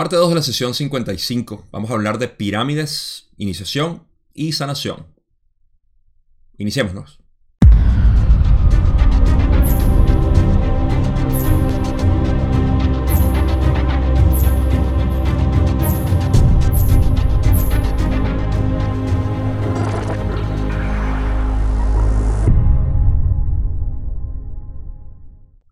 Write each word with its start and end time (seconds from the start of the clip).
Parte 0.00 0.16
2 0.16 0.30
de 0.30 0.34
la 0.34 0.40
sesión 0.40 0.72
55. 0.72 1.68
Vamos 1.70 1.90
a 1.90 1.92
hablar 1.92 2.16
de 2.16 2.26
pirámides, 2.26 3.28
iniciación 3.36 4.04
y 4.32 4.52
sanación. 4.52 5.04
Iniciémonos. 6.56 7.20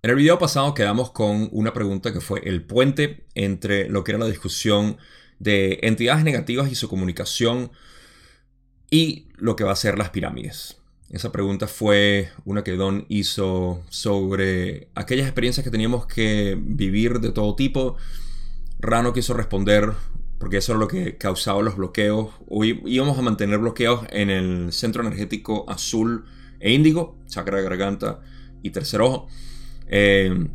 En 0.09 0.13
el 0.13 0.17
video 0.17 0.39
pasado 0.39 0.73
quedamos 0.73 1.11
con 1.11 1.51
una 1.53 1.75
pregunta 1.75 2.15
que 2.15 2.23
fue 2.23 2.41
el 2.43 2.63
puente 2.63 3.27
entre 3.35 3.91
lo 3.91 4.05
que 4.05 4.13
era 4.13 4.19
la 4.19 4.25
discusión 4.25 4.97
de 5.39 5.81
entidades 5.83 6.25
negativas 6.25 6.73
y 6.73 6.75
su 6.75 6.89
comunicación 6.89 7.71
y 8.91 9.29
lo 9.37 9.55
que 9.55 9.65
va 9.65 9.73
a 9.73 9.77
ser 9.77 9.99
las 9.99 10.09
pirámides. 10.09 10.79
Esa 11.11 11.31
pregunta 11.31 11.67
fue 11.67 12.31
una 12.47 12.65
que 12.65 12.73
Don 12.73 13.05
hizo 13.11 13.83
sobre 13.91 14.89
aquellas 14.95 15.27
experiencias 15.27 15.63
que 15.63 15.71
teníamos 15.71 16.07
que 16.07 16.57
vivir 16.59 17.21
de 17.21 17.31
todo 17.31 17.55
tipo. 17.55 17.97
Rano 18.81 19.13
quiso 19.13 19.35
responder 19.35 19.93
porque 20.39 20.57
eso 20.57 20.73
era 20.73 20.79
lo 20.79 20.89
que 20.89 21.19
causaba 21.19 21.61
los 21.61 21.77
bloqueos. 21.77 22.31
Hoy 22.49 22.81
íbamos 22.87 23.19
a 23.19 23.21
mantener 23.21 23.59
bloqueos 23.59 24.07
en 24.09 24.31
el 24.31 24.73
centro 24.73 25.03
energético 25.03 25.69
azul 25.69 26.25
e 26.61 26.73
índigo, 26.73 27.19
chakra 27.27 27.59
de 27.59 27.65
garganta 27.65 28.23
y 28.63 28.71
tercer 28.71 29.03
ojo. 29.03 29.29
Eh, 29.89 30.49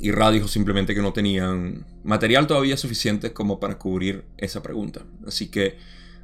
y 0.00 0.10
Ra 0.12 0.30
dijo 0.30 0.46
simplemente 0.48 0.94
que 0.94 1.02
no 1.02 1.12
tenían 1.12 1.84
material 2.04 2.46
todavía 2.46 2.76
suficiente 2.76 3.32
como 3.32 3.58
para 3.58 3.78
cubrir 3.78 4.24
esa 4.36 4.62
pregunta. 4.62 5.02
Así 5.26 5.48
que 5.48 5.76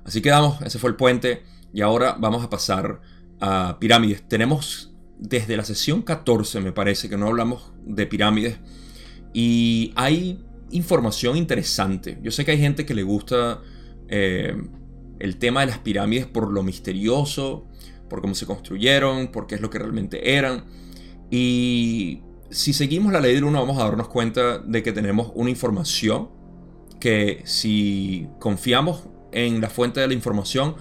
así 0.04 0.22
quedamos, 0.22 0.60
ese 0.62 0.78
fue 0.78 0.90
el 0.90 0.96
puente. 0.96 1.42
Y 1.72 1.80
ahora 1.80 2.16
vamos 2.18 2.44
a 2.44 2.50
pasar 2.50 3.00
a 3.40 3.78
pirámides. 3.80 4.22
Tenemos 4.28 4.92
desde 5.18 5.56
la 5.56 5.64
sesión 5.64 6.02
14, 6.02 6.60
me 6.60 6.72
parece, 6.72 7.08
que 7.08 7.16
no 7.16 7.26
hablamos 7.26 7.72
de 7.84 8.06
pirámides. 8.06 8.58
Y 9.32 9.92
hay 9.96 10.44
información 10.70 11.36
interesante. 11.36 12.18
Yo 12.22 12.30
sé 12.30 12.44
que 12.44 12.52
hay 12.52 12.58
gente 12.58 12.86
que 12.86 12.94
le 12.94 13.02
gusta 13.02 13.60
eh, 14.08 14.56
el 15.18 15.36
tema 15.38 15.60
de 15.60 15.66
las 15.66 15.78
pirámides 15.78 16.26
por 16.26 16.52
lo 16.52 16.62
misterioso, 16.62 17.66
por 18.08 18.20
cómo 18.20 18.34
se 18.34 18.46
construyeron, 18.46 19.28
por 19.28 19.46
qué 19.46 19.56
es 19.56 19.60
lo 19.60 19.70
que 19.70 19.78
realmente 19.78 20.36
eran. 20.36 20.64
Y 21.36 22.22
si 22.48 22.72
seguimos 22.72 23.12
la 23.12 23.20
ley 23.20 23.34
del 23.34 23.42
1 23.42 23.58
vamos 23.58 23.78
a 23.78 23.84
darnos 23.86 24.06
cuenta 24.06 24.58
de 24.58 24.84
que 24.84 24.92
tenemos 24.92 25.32
una 25.34 25.50
información 25.50 26.28
que 27.00 27.42
si 27.44 28.28
confiamos 28.38 29.08
en 29.32 29.60
la 29.60 29.68
fuente 29.68 29.98
de 29.98 30.06
la 30.06 30.14
información, 30.14 30.76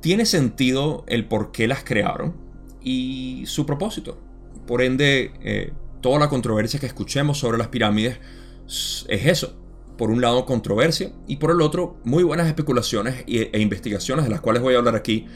tiene 0.00 0.24
sentido 0.24 1.04
el 1.06 1.26
por 1.26 1.52
qué 1.52 1.68
las 1.68 1.84
crearon 1.84 2.34
y 2.80 3.44
su 3.44 3.66
propósito. 3.66 4.18
Por 4.66 4.80
ende, 4.80 5.32
eh, 5.42 5.74
toda 6.00 6.18
la 6.18 6.30
controversia 6.30 6.80
que 6.80 6.86
escuchemos 6.86 7.36
sobre 7.36 7.58
las 7.58 7.68
pirámides 7.68 8.20
es 8.66 9.26
eso. 9.26 9.54
Por 9.98 10.10
un 10.10 10.22
lado, 10.22 10.46
controversia 10.46 11.12
y 11.26 11.36
por 11.36 11.50
el 11.50 11.60
otro, 11.60 11.98
muy 12.04 12.22
buenas 12.22 12.46
especulaciones 12.46 13.22
e 13.26 13.60
investigaciones 13.60 14.24
de 14.24 14.30
las 14.30 14.40
cuales 14.40 14.62
voy 14.62 14.76
a 14.76 14.78
hablar 14.78 14.96
aquí 14.96 15.26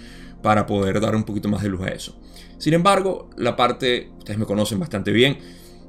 para 0.42 0.64
poder 0.64 1.02
dar 1.02 1.14
un 1.14 1.24
poquito 1.24 1.50
más 1.50 1.62
de 1.62 1.68
luz 1.68 1.82
a 1.82 1.88
eso. 1.88 2.18
Sin 2.62 2.74
embargo, 2.74 3.28
la 3.36 3.56
parte, 3.56 4.12
ustedes 4.18 4.38
me 4.38 4.46
conocen 4.46 4.78
bastante 4.78 5.10
bien, 5.10 5.38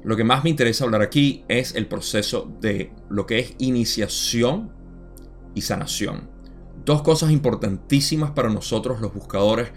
lo 0.02 0.16
que 0.16 0.24
más 0.24 0.42
me 0.42 0.50
interesa 0.50 0.82
hablar 0.82 1.02
aquí 1.02 1.44
es 1.46 1.76
el 1.76 1.86
proceso 1.86 2.52
de 2.60 2.92
lo 3.08 3.26
que 3.26 3.38
es 3.38 3.54
iniciación 3.58 4.72
y 5.54 5.60
sanación. 5.60 6.28
Dos 6.84 7.02
cosas 7.02 7.30
importantísimas 7.30 8.32
para 8.32 8.48
nosotros 8.48 9.00
los 9.00 9.14
buscadores, 9.14 9.68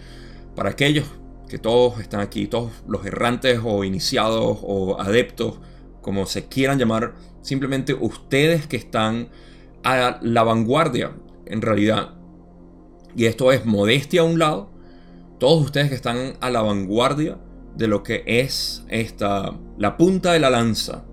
para 0.56 0.72
aquellos 0.72 1.06
que 1.48 1.60
todos 1.60 2.00
están 2.00 2.20
aquí, 2.20 2.48
todos 2.48 2.72
los 2.88 3.06
errantes 3.06 3.60
o 3.64 3.84
iniciados 3.84 4.58
o 4.64 5.00
adeptos, 5.00 5.60
como 6.02 6.26
se 6.26 6.48
quieran 6.48 6.80
llamar, 6.80 7.14
simplemente 7.44 7.94
ustedes 7.94 8.66
que 8.66 8.78
están 8.78 9.30
a 9.84 10.18
la 10.24 10.42
vanguardia 10.42 11.16
en 11.46 11.62
realidad. 11.62 12.16
Y 13.16 13.26
esto 13.26 13.52
es 13.52 13.68
modestia 13.68 14.22
a 14.22 14.24
un 14.24 14.40
lado, 14.40 14.77
todos 15.40 15.64
ustedes 15.64 15.90
que 15.90 15.96
están 15.96 16.34
a 16.42 16.50
la 16.50 16.62
vanguardia 16.62 17.38
de 17.76 17.88
lo 17.88 18.04
que 18.04 18.24
es 18.26 18.84
esta, 18.90 19.54
la 19.78 19.98
punta 19.98 20.34
de 20.34 20.40
la 20.40 20.50
lanza 20.50 21.06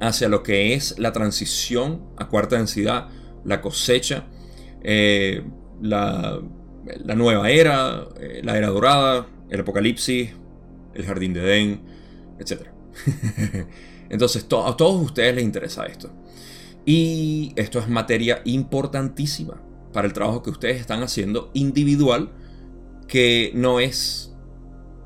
hacia 0.00 0.28
lo 0.28 0.42
que 0.42 0.74
es 0.74 0.98
la 0.98 1.12
transición 1.12 2.02
a 2.16 2.28
cuarta 2.28 2.56
densidad, 2.56 3.08
la 3.44 3.60
cosecha, 3.60 4.26
eh, 4.82 5.42
la, 5.80 6.40
nueva 7.16 7.50
era, 7.50 8.06
eh, 8.20 8.42
la 8.44 8.58
era 8.58 8.68
dorada, 8.68 9.26
el 9.48 9.60
apocalipsis, 9.60 10.30
el 10.94 11.04
jardín 11.06 11.32
de 11.32 11.40
Edén, 11.40 11.82
etc. 12.38 12.68
Entonces 14.10 14.44
a 14.44 14.76
todos 14.76 15.02
ustedes 15.02 15.34
les 15.34 15.44
interesa 15.44 15.86
esto. 15.86 16.10
Y 16.84 17.54
esto 17.56 17.78
es 17.78 17.88
materia 17.88 18.42
importantísima 18.44 19.62
para 19.92 20.06
el 20.06 20.12
trabajo 20.12 20.42
que 20.42 20.50
ustedes 20.50 20.80
están 20.80 21.02
haciendo 21.02 21.50
individual 21.54 22.30
que 23.08 23.52
no 23.54 23.80
es 23.80 24.34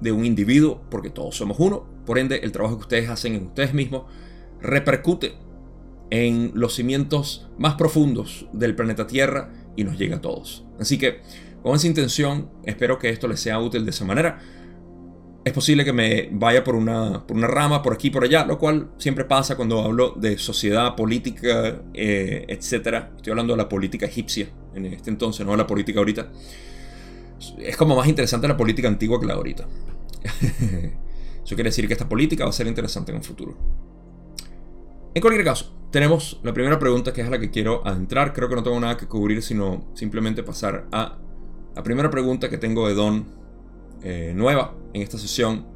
de 0.00 0.12
un 0.12 0.24
individuo, 0.24 0.82
porque 0.90 1.10
todos 1.10 1.36
somos 1.36 1.58
uno. 1.58 1.86
Por 2.06 2.18
ende, 2.18 2.40
el 2.42 2.52
trabajo 2.52 2.76
que 2.76 2.82
ustedes 2.82 3.08
hacen 3.08 3.34
en 3.34 3.46
ustedes 3.46 3.74
mismos 3.74 4.04
repercute 4.60 5.34
en 6.10 6.52
los 6.54 6.74
cimientos 6.74 7.48
más 7.58 7.74
profundos 7.74 8.46
del 8.52 8.74
planeta 8.74 9.06
Tierra 9.06 9.52
y 9.76 9.84
nos 9.84 9.98
llega 9.98 10.16
a 10.16 10.20
todos. 10.20 10.64
Así 10.78 10.98
que, 10.98 11.20
con 11.62 11.74
esa 11.74 11.86
intención, 11.86 12.50
espero 12.64 12.98
que 12.98 13.10
esto 13.10 13.28
les 13.28 13.40
sea 13.40 13.58
útil 13.58 13.84
de 13.84 13.90
esa 13.90 14.04
manera. 14.04 14.38
Es 15.44 15.52
posible 15.52 15.84
que 15.84 15.92
me 15.92 16.28
vaya 16.32 16.64
por 16.64 16.74
una, 16.74 17.26
por 17.26 17.36
una 17.36 17.46
rama, 17.46 17.82
por 17.82 17.92
aquí, 17.92 18.10
por 18.10 18.24
allá, 18.24 18.44
lo 18.44 18.58
cual 18.58 18.90
siempre 18.98 19.24
pasa 19.24 19.56
cuando 19.56 19.80
hablo 19.80 20.14
de 20.16 20.38
sociedad, 20.38 20.94
política, 20.94 21.82
eh, 21.94 22.44
etc. 22.48 23.08
Estoy 23.16 23.30
hablando 23.30 23.54
de 23.54 23.58
la 23.58 23.68
política 23.68 24.06
egipcia 24.06 24.48
en 24.74 24.86
este 24.86 25.10
entonces, 25.10 25.44
no 25.44 25.52
de 25.52 25.58
la 25.58 25.66
política 25.66 25.98
ahorita 25.98 26.30
es 27.58 27.76
como 27.76 27.96
más 27.96 28.08
interesante 28.08 28.48
la 28.48 28.56
política 28.56 28.88
antigua 28.88 29.20
que 29.20 29.26
la 29.26 29.34
ahorita. 29.34 29.66
Eso 31.44 31.54
quiere 31.54 31.70
decir 31.70 31.86
que 31.86 31.94
esta 31.94 32.08
política 32.08 32.44
va 32.44 32.50
a 32.50 32.52
ser 32.52 32.66
interesante 32.66 33.10
en 33.12 33.18
un 33.18 33.24
futuro. 33.24 33.56
En 35.14 35.22
cualquier 35.22 35.44
caso, 35.44 35.74
tenemos 35.90 36.40
la 36.42 36.52
primera 36.52 36.78
pregunta 36.78 37.12
que 37.12 37.22
es 37.22 37.26
a 37.26 37.30
la 37.30 37.38
que 37.38 37.50
quiero 37.50 37.86
adentrar. 37.86 38.32
Creo 38.34 38.48
que 38.48 38.54
no 38.54 38.62
tengo 38.62 38.78
nada 38.78 38.96
que 38.96 39.06
cubrir, 39.06 39.42
sino 39.42 39.86
simplemente 39.94 40.42
pasar 40.42 40.86
a 40.92 41.18
la 41.74 41.82
primera 41.82 42.10
pregunta 42.10 42.48
que 42.50 42.58
tengo 42.58 42.86
de 42.86 42.94
Don 42.94 43.26
eh, 44.02 44.32
nueva 44.36 44.74
en 44.92 45.02
esta 45.02 45.18
sesión. 45.18 45.66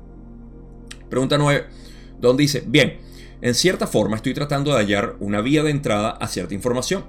Pregunta 1.08 1.38
9. 1.38 1.66
Don 2.20 2.36
dice, 2.36 2.62
bien, 2.66 2.98
en 3.40 3.54
cierta 3.54 3.86
forma 3.86 4.16
estoy 4.16 4.34
tratando 4.34 4.72
de 4.72 4.78
hallar 4.78 5.16
una 5.20 5.40
vía 5.40 5.62
de 5.62 5.70
entrada 5.70 6.10
a 6.10 6.28
cierta 6.28 6.54
información. 6.54 7.04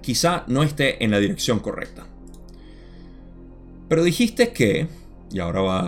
Quizá 0.00 0.44
no 0.48 0.62
esté 0.62 1.04
en 1.04 1.10
la 1.10 1.18
dirección 1.18 1.60
correcta. 1.60 2.06
Pero 3.88 4.02
dijiste 4.02 4.52
que, 4.52 4.86
y 5.30 5.38
ahora 5.40 5.60
va 5.60 5.80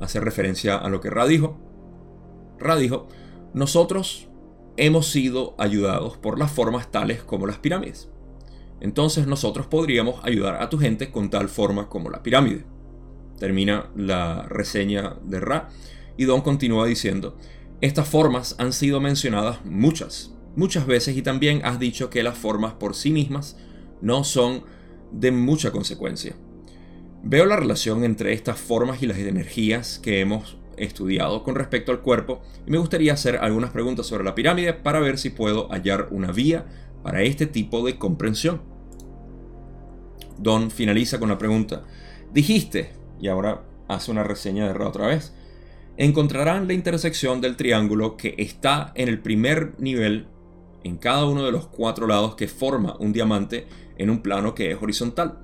a 0.00 0.04
hacer 0.04 0.24
referencia 0.24 0.76
a 0.76 0.88
lo 0.88 1.00
que 1.00 1.10
Ra 1.10 1.26
dijo, 1.26 1.58
Ra 2.58 2.76
dijo, 2.76 3.08
nosotros 3.54 4.28
hemos 4.76 5.08
sido 5.08 5.54
ayudados 5.58 6.16
por 6.16 6.38
las 6.38 6.52
formas 6.52 6.90
tales 6.90 7.22
como 7.22 7.46
las 7.46 7.58
pirámides. 7.58 8.08
Entonces 8.80 9.26
nosotros 9.26 9.66
podríamos 9.66 10.24
ayudar 10.24 10.62
a 10.62 10.68
tu 10.68 10.78
gente 10.78 11.10
con 11.10 11.30
tal 11.30 11.48
forma 11.48 11.88
como 11.88 12.10
la 12.10 12.22
pirámide. 12.22 12.64
Termina 13.38 13.90
la 13.96 14.42
reseña 14.42 15.16
de 15.24 15.40
Ra 15.40 15.68
y 16.16 16.24
Don 16.24 16.42
continúa 16.42 16.86
diciendo, 16.86 17.36
estas 17.80 18.08
formas 18.08 18.56
han 18.58 18.72
sido 18.72 19.00
mencionadas 19.00 19.64
muchas, 19.64 20.34
muchas 20.56 20.86
veces 20.86 21.16
y 21.16 21.22
también 21.22 21.60
has 21.64 21.78
dicho 21.78 22.10
que 22.10 22.22
las 22.22 22.38
formas 22.38 22.74
por 22.74 22.94
sí 22.94 23.10
mismas 23.10 23.56
no 24.00 24.24
son 24.24 24.64
de 25.12 25.32
mucha 25.32 25.70
consecuencia. 25.70 26.36
Veo 27.30 27.44
la 27.44 27.56
relación 27.56 28.04
entre 28.04 28.32
estas 28.32 28.58
formas 28.58 29.02
y 29.02 29.06
las 29.06 29.18
energías 29.18 29.98
que 29.98 30.20
hemos 30.20 30.56
estudiado 30.78 31.44
con 31.44 31.56
respecto 31.56 31.92
al 31.92 32.00
cuerpo 32.00 32.40
y 32.66 32.70
me 32.70 32.78
gustaría 32.78 33.12
hacer 33.12 33.36
algunas 33.36 33.70
preguntas 33.70 34.06
sobre 34.06 34.24
la 34.24 34.34
pirámide 34.34 34.72
para 34.72 34.98
ver 34.98 35.18
si 35.18 35.28
puedo 35.28 35.68
hallar 35.68 36.08
una 36.10 36.32
vía 36.32 36.64
para 37.02 37.20
este 37.20 37.44
tipo 37.44 37.84
de 37.84 37.98
comprensión. 37.98 38.62
Don 40.38 40.70
finaliza 40.70 41.20
con 41.20 41.28
la 41.28 41.36
pregunta, 41.36 41.84
dijiste, 42.32 42.92
y 43.20 43.28
ahora 43.28 43.62
hace 43.88 44.10
una 44.10 44.24
reseña 44.24 44.66
de 44.66 44.72
Ra 44.72 44.88
otra 44.88 45.08
vez, 45.08 45.34
encontrarán 45.98 46.66
la 46.66 46.72
intersección 46.72 47.42
del 47.42 47.56
triángulo 47.56 48.16
que 48.16 48.36
está 48.38 48.90
en 48.94 49.10
el 49.10 49.20
primer 49.20 49.74
nivel 49.78 50.28
en 50.82 50.96
cada 50.96 51.26
uno 51.26 51.44
de 51.44 51.52
los 51.52 51.66
cuatro 51.66 52.06
lados 52.06 52.36
que 52.36 52.48
forma 52.48 52.96
un 52.98 53.12
diamante 53.12 53.66
en 53.98 54.08
un 54.08 54.22
plano 54.22 54.54
que 54.54 54.70
es 54.70 54.82
horizontal. 54.82 55.40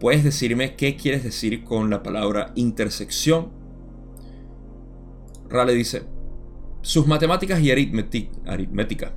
¿Puedes 0.00 0.24
decirme 0.24 0.76
qué 0.76 0.96
quieres 0.96 1.24
decir 1.24 1.64
con 1.64 1.90
la 1.90 2.02
palabra 2.02 2.52
intersección? 2.54 3.50
Rale 5.48 5.74
dice, 5.74 6.02
sus 6.82 7.06
matemáticas 7.06 7.60
y 7.60 7.70
aritmética 7.70 9.12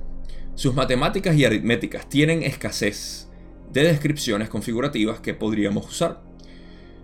sus 0.60 0.74
matemáticas 0.74 1.36
y 1.36 1.46
aritméticas 1.46 2.06
tienen 2.08 2.42
escasez 2.42 3.30
de 3.72 3.82
descripciones 3.84 4.50
configurativas 4.50 5.18
que 5.20 5.32
podríamos 5.32 5.88
usar. 5.88 6.20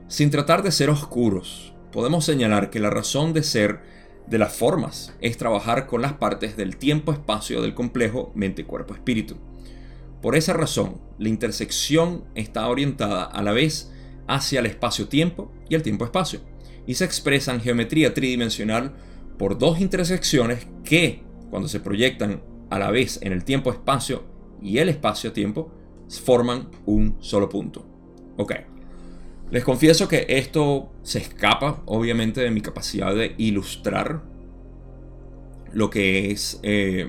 Sin 0.09 0.31
tratar 0.31 0.63
de 0.63 0.71
ser 0.71 0.91
oscuros, 0.91 1.73
podemos 1.91 2.27
señalar 2.27 2.69
que 2.69 2.81
la 2.81 2.91
razón 2.91 3.33
de 3.33 3.43
ser 3.43 3.81
de 4.27 4.37
las 4.37 4.55
formas 4.55 5.15
es 5.23 5.39
trabajar 5.39 5.87
con 5.87 6.03
las 6.03 6.13
partes 6.13 6.59
del 6.59 6.77
tiempo-espacio 6.77 7.63
del 7.63 7.75
complejo 7.75 8.31
mente-cuerpo-espíritu. 8.35 9.39
Por 10.27 10.35
esa 10.35 10.55
razón, 10.55 11.01
la 11.21 11.29
intersección 11.29 12.25
está 12.35 12.67
orientada 12.67 13.23
a 13.23 13.45
la 13.45 13.53
vez 13.53 13.93
hacia 14.27 14.59
el 14.59 14.67
espacio-tiempo 14.67 15.53
y 15.69 15.77
el 15.77 15.85
tiempo-espacio, 15.85 16.41
y 16.85 16.95
se 16.95 17.05
expresa 17.05 17.55
en 17.55 17.61
geometría 17.61 18.13
tridimensional 18.13 18.97
por 19.39 19.57
dos 19.57 19.81
intersecciones 19.81 20.67
que, 20.83 21.23
cuando 21.49 21.69
se 21.69 21.79
proyectan 21.79 22.43
a 22.71 22.81
la 22.81 22.91
vez 22.91 23.21
en 23.23 23.33
el 23.33 23.45
tiempo-espacio 23.45 24.25
y 24.61 24.79
el 24.79 24.89
espacio-tiempo, 24.89 25.71
forman 26.25 26.71
un 26.87 27.19
solo 27.21 27.49
punto. 27.49 27.87
Ok. 28.37 28.53
Les 29.53 29.63
confieso 29.63 30.09
que 30.09 30.27
esto 30.29 30.93
se 31.05 31.21
escapa, 31.21 31.85
obviamente, 31.87 32.41
de 32.41 32.51
mi 32.51 32.63
capacidad 32.63 33.15
de 33.15 33.37
ilustrar 33.39 34.25
lo 35.73 35.89
que 35.89 36.33
es 36.33 36.59
eh, 36.65 37.07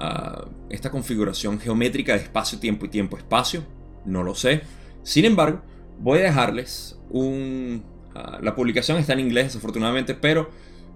ah, 0.00 0.46
esta 0.68 0.90
configuración 0.90 1.60
geométrica 1.60 2.14
de 2.14 2.24
espacio-tiempo 2.24 2.86
y 2.86 2.88
tiempo-espacio. 2.88 3.62
No 4.04 4.22
lo 4.22 4.34
sé. 4.34 4.62
Sin 5.02 5.24
embargo, 5.24 5.62
voy 6.00 6.18
a 6.20 6.22
dejarles 6.22 6.98
un... 7.10 7.84
Ah, 8.14 8.38
la 8.42 8.54
publicación 8.54 8.98
está 8.98 9.12
en 9.12 9.20
inglés, 9.20 9.46
desafortunadamente, 9.46 10.14
pero 10.14 10.50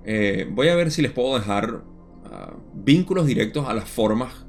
eh, 0.04 0.46
voy 0.50 0.68
a 0.68 0.74
ver 0.74 0.90
si 0.90 1.02
les 1.02 1.12
puedo 1.12 1.38
dejar 1.38 1.82
ah, 2.24 2.54
vínculos 2.74 3.26
directos 3.26 3.68
a 3.68 3.74
las 3.74 3.88
formas, 3.88 4.44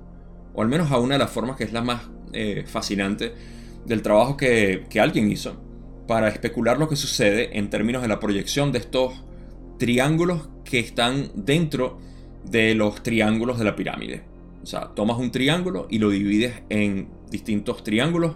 o 0.53 0.61
al 0.61 0.67
menos 0.67 0.91
a 0.91 0.99
una 0.99 1.15
de 1.15 1.19
las 1.19 1.29
formas 1.29 1.57
que 1.57 1.63
es 1.63 1.73
la 1.73 1.81
más 1.81 2.09
eh, 2.33 2.65
fascinante 2.67 3.33
del 3.85 4.01
trabajo 4.01 4.35
que, 4.35 4.85
alguien 4.99 5.31
hizo 5.31 5.61
para 6.07 6.27
especular 6.27 6.77
lo 6.77 6.89
que 6.89 6.95
sucede 6.95 7.57
en 7.57 7.69
términos 7.69 8.01
de 8.01 8.07
la 8.07 8.19
proyección 8.19 8.71
de 8.71 8.79
estos 8.79 9.23
triángulos 9.79 10.49
que 10.63 10.79
están 10.79 11.31
dentro 11.33 11.99
de 12.43 12.75
los 12.75 13.03
triángulos 13.03 13.57
de 13.57 13.65
la 13.65 13.75
pirámide. 13.75 14.23
O 14.65 14.67
sea, 14.67 14.95
tomas 14.95 15.19
un 15.19 15.29
triángulo 15.29 15.85
y 15.91 15.99
lo 15.99 16.09
divides 16.09 16.63
en 16.69 17.07
distintos 17.29 17.83
triángulos 17.83 18.33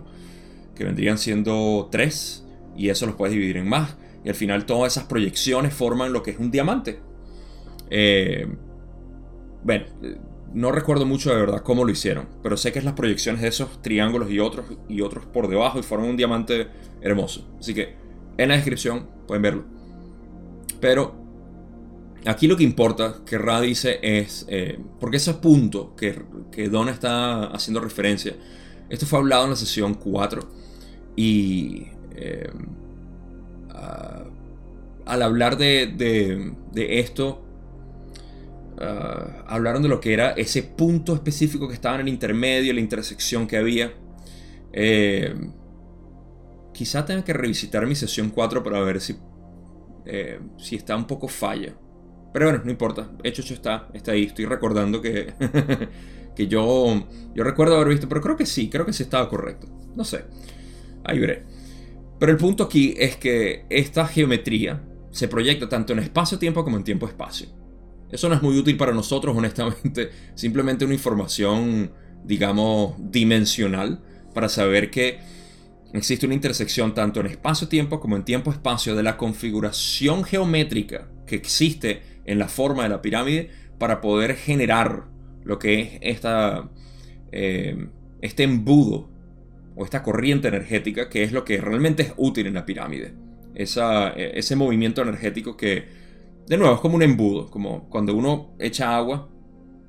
que 0.75 0.83
vendrían 0.83 1.17
siendo 1.17 1.89
tres 1.91 2.45
y 2.77 2.89
eso 2.89 3.07
los 3.07 3.15
puedes 3.15 3.33
dividir 3.33 3.57
en 3.57 3.67
más. 3.67 3.97
Y 4.23 4.29
al 4.29 4.35
final 4.35 4.67
todas 4.67 4.93
esas 4.93 5.05
proyecciones 5.05 5.73
forman 5.73 6.13
lo 6.13 6.21
que 6.21 6.29
es 6.29 6.37
un 6.37 6.51
diamante. 6.51 6.99
Eh, 7.89 8.47
bueno, 9.63 9.85
no 10.53 10.71
recuerdo 10.71 11.07
mucho 11.07 11.31
de 11.31 11.37
verdad 11.37 11.63
cómo 11.63 11.83
lo 11.83 11.89
hicieron, 11.89 12.27
pero 12.43 12.57
sé 12.57 12.71
que 12.71 12.77
es 12.77 12.85
las 12.85 12.93
proyecciones 12.93 13.41
de 13.41 13.47
esos 13.47 13.81
triángulos 13.81 14.29
y 14.29 14.39
otros 14.39 14.67
y 14.87 15.01
otros 15.01 15.25
por 15.25 15.47
debajo 15.47 15.79
y 15.79 15.81
forman 15.81 16.11
un 16.11 16.17
diamante 16.17 16.67
hermoso. 17.01 17.49
Así 17.59 17.73
que 17.73 17.95
en 18.37 18.49
la 18.49 18.55
descripción 18.55 19.09
pueden 19.25 19.41
verlo. 19.41 19.63
Pero 20.79 21.18
aquí 22.25 22.47
lo 22.47 22.57
que 22.57 22.63
importa 22.63 23.21
que 23.25 23.37
Ra 23.37 23.61
dice 23.61 23.99
es, 24.01 24.45
eh, 24.49 24.79
porque 24.99 25.17
ese 25.17 25.35
punto 25.35 25.95
que, 25.95 26.21
que 26.51 26.69
Don 26.69 26.89
está 26.89 27.45
haciendo 27.45 27.79
referencia, 27.79 28.35
esto 28.89 29.05
fue 29.05 29.19
hablado 29.19 29.45
en 29.45 29.51
la 29.51 29.55
sesión 29.55 29.93
4 29.93 30.49
y 31.15 31.87
eh, 32.15 32.49
al 35.05 35.21
hablar 35.23 35.57
de, 35.57 35.87
de, 36.71 36.99
esto, 36.99 37.43
Ah, 38.81 39.43
hablaron 39.47 39.83
de 39.83 39.89
lo 39.89 39.99
que 39.99 40.13
era 40.13 40.31
ese 40.31 40.63
punto 40.63 41.13
específico 41.13 41.67
que 41.67 41.73
estaba 41.73 41.95
en 41.95 42.01
el 42.01 42.07
intermedio, 42.07 42.73
la 42.73 42.79
intersección 42.79 43.45
que 43.45 43.57
había. 43.57 43.93
Eh, 44.71 45.35
quizá 46.73 47.05
tenga 47.05 47.23
que 47.25 47.33
revisitar 47.33 47.85
mi 47.85 47.95
sesión 47.95 48.29
4 48.29 48.63
para 48.63 48.79
ver 48.79 49.01
si, 49.01 49.17
eh, 50.05 50.39
si 50.57 50.75
está 50.77 50.95
un 50.95 51.07
poco 51.07 51.27
falla. 51.27 51.73
Pero 52.33 52.45
bueno, 52.45 52.61
no 52.63 52.71
importa. 52.71 53.09
Hecho, 53.23 53.41
hecho 53.41 53.53
está, 53.53 53.87
está 53.93 54.11
ahí. 54.11 54.23
Estoy 54.23 54.45
recordando 54.45 55.01
que, 55.01 55.33
que 56.35 56.47
yo, 56.47 57.07
yo 57.33 57.43
recuerdo 57.43 57.75
haber 57.75 57.89
visto, 57.89 58.07
pero 58.07 58.21
creo 58.21 58.37
que 58.37 58.45
sí, 58.45 58.69
creo 58.69 58.85
que 58.85 58.93
sí 58.93 59.03
estaba 59.03 59.27
correcto. 59.29 59.67
No 59.95 60.03
sé. 60.03 60.25
Ahí 61.03 61.19
veré. 61.19 61.43
Pero 62.19 62.31
el 62.31 62.37
punto 62.37 62.63
aquí 62.63 62.93
es 62.97 63.15
que 63.15 63.65
esta 63.69 64.05
geometría 64.05 64.83
se 65.11 65.27
proyecta 65.27 65.69
tanto 65.69 65.93
en 65.93 65.99
espacio-tiempo 65.99 66.63
como 66.63 66.77
en 66.77 66.83
tiempo-espacio. 66.83 67.47
Eso 68.11 68.27
no 68.27 68.35
es 68.35 68.41
muy 68.41 68.57
útil 68.57 68.77
para 68.77 68.91
nosotros, 68.91 69.35
honestamente. 69.35 70.09
Simplemente 70.35 70.85
una 70.85 70.93
información, 70.93 71.91
digamos, 72.23 72.95
dimensional 72.97 74.01
para 74.33 74.49
saber 74.49 74.91
que 74.91 75.19
existe 75.93 76.25
una 76.25 76.35
intersección 76.35 76.93
tanto 76.93 77.19
en 77.19 77.27
espacio-tiempo 77.27 77.99
como 77.99 78.15
en 78.15 78.23
tiempo-espacio 78.23 78.95
de 78.95 79.03
la 79.03 79.17
configuración 79.17 80.23
geométrica 80.23 81.07
que 81.25 81.35
existe 81.35 82.01
en 82.29 82.39
la 82.39 82.47
forma 82.47 82.83
de 82.83 82.89
la 82.89 83.01
pirámide 83.01 83.49
para 83.77 84.01
poder 84.01 84.35
generar 84.35 85.05
lo 85.43 85.57
que 85.57 85.81
es 85.81 85.89
esta, 86.01 86.69
eh, 87.31 87.87
este 88.21 88.43
embudo 88.43 89.09
o 89.75 89.83
esta 89.83 90.03
corriente 90.03 90.47
energética 90.47 91.09
que 91.09 91.23
es 91.23 91.31
lo 91.31 91.43
que 91.43 91.59
realmente 91.59 92.03
es 92.03 92.13
útil 92.17 92.47
en 92.47 92.53
la 92.53 92.65
pirámide. 92.65 93.13
Esa, 93.55 94.11
e, 94.11 94.37
ese 94.37 94.55
movimiento 94.55 95.01
energético 95.01 95.57
que 95.57 95.85
de 96.47 96.57
nuevo, 96.57 96.75
es 96.75 96.81
como 96.81 96.95
un 96.95 97.03
embudo, 97.03 97.49
como 97.49 97.87
cuando 97.89 98.15
uno 98.15 98.51
echa 98.59 98.95
agua 98.95 99.29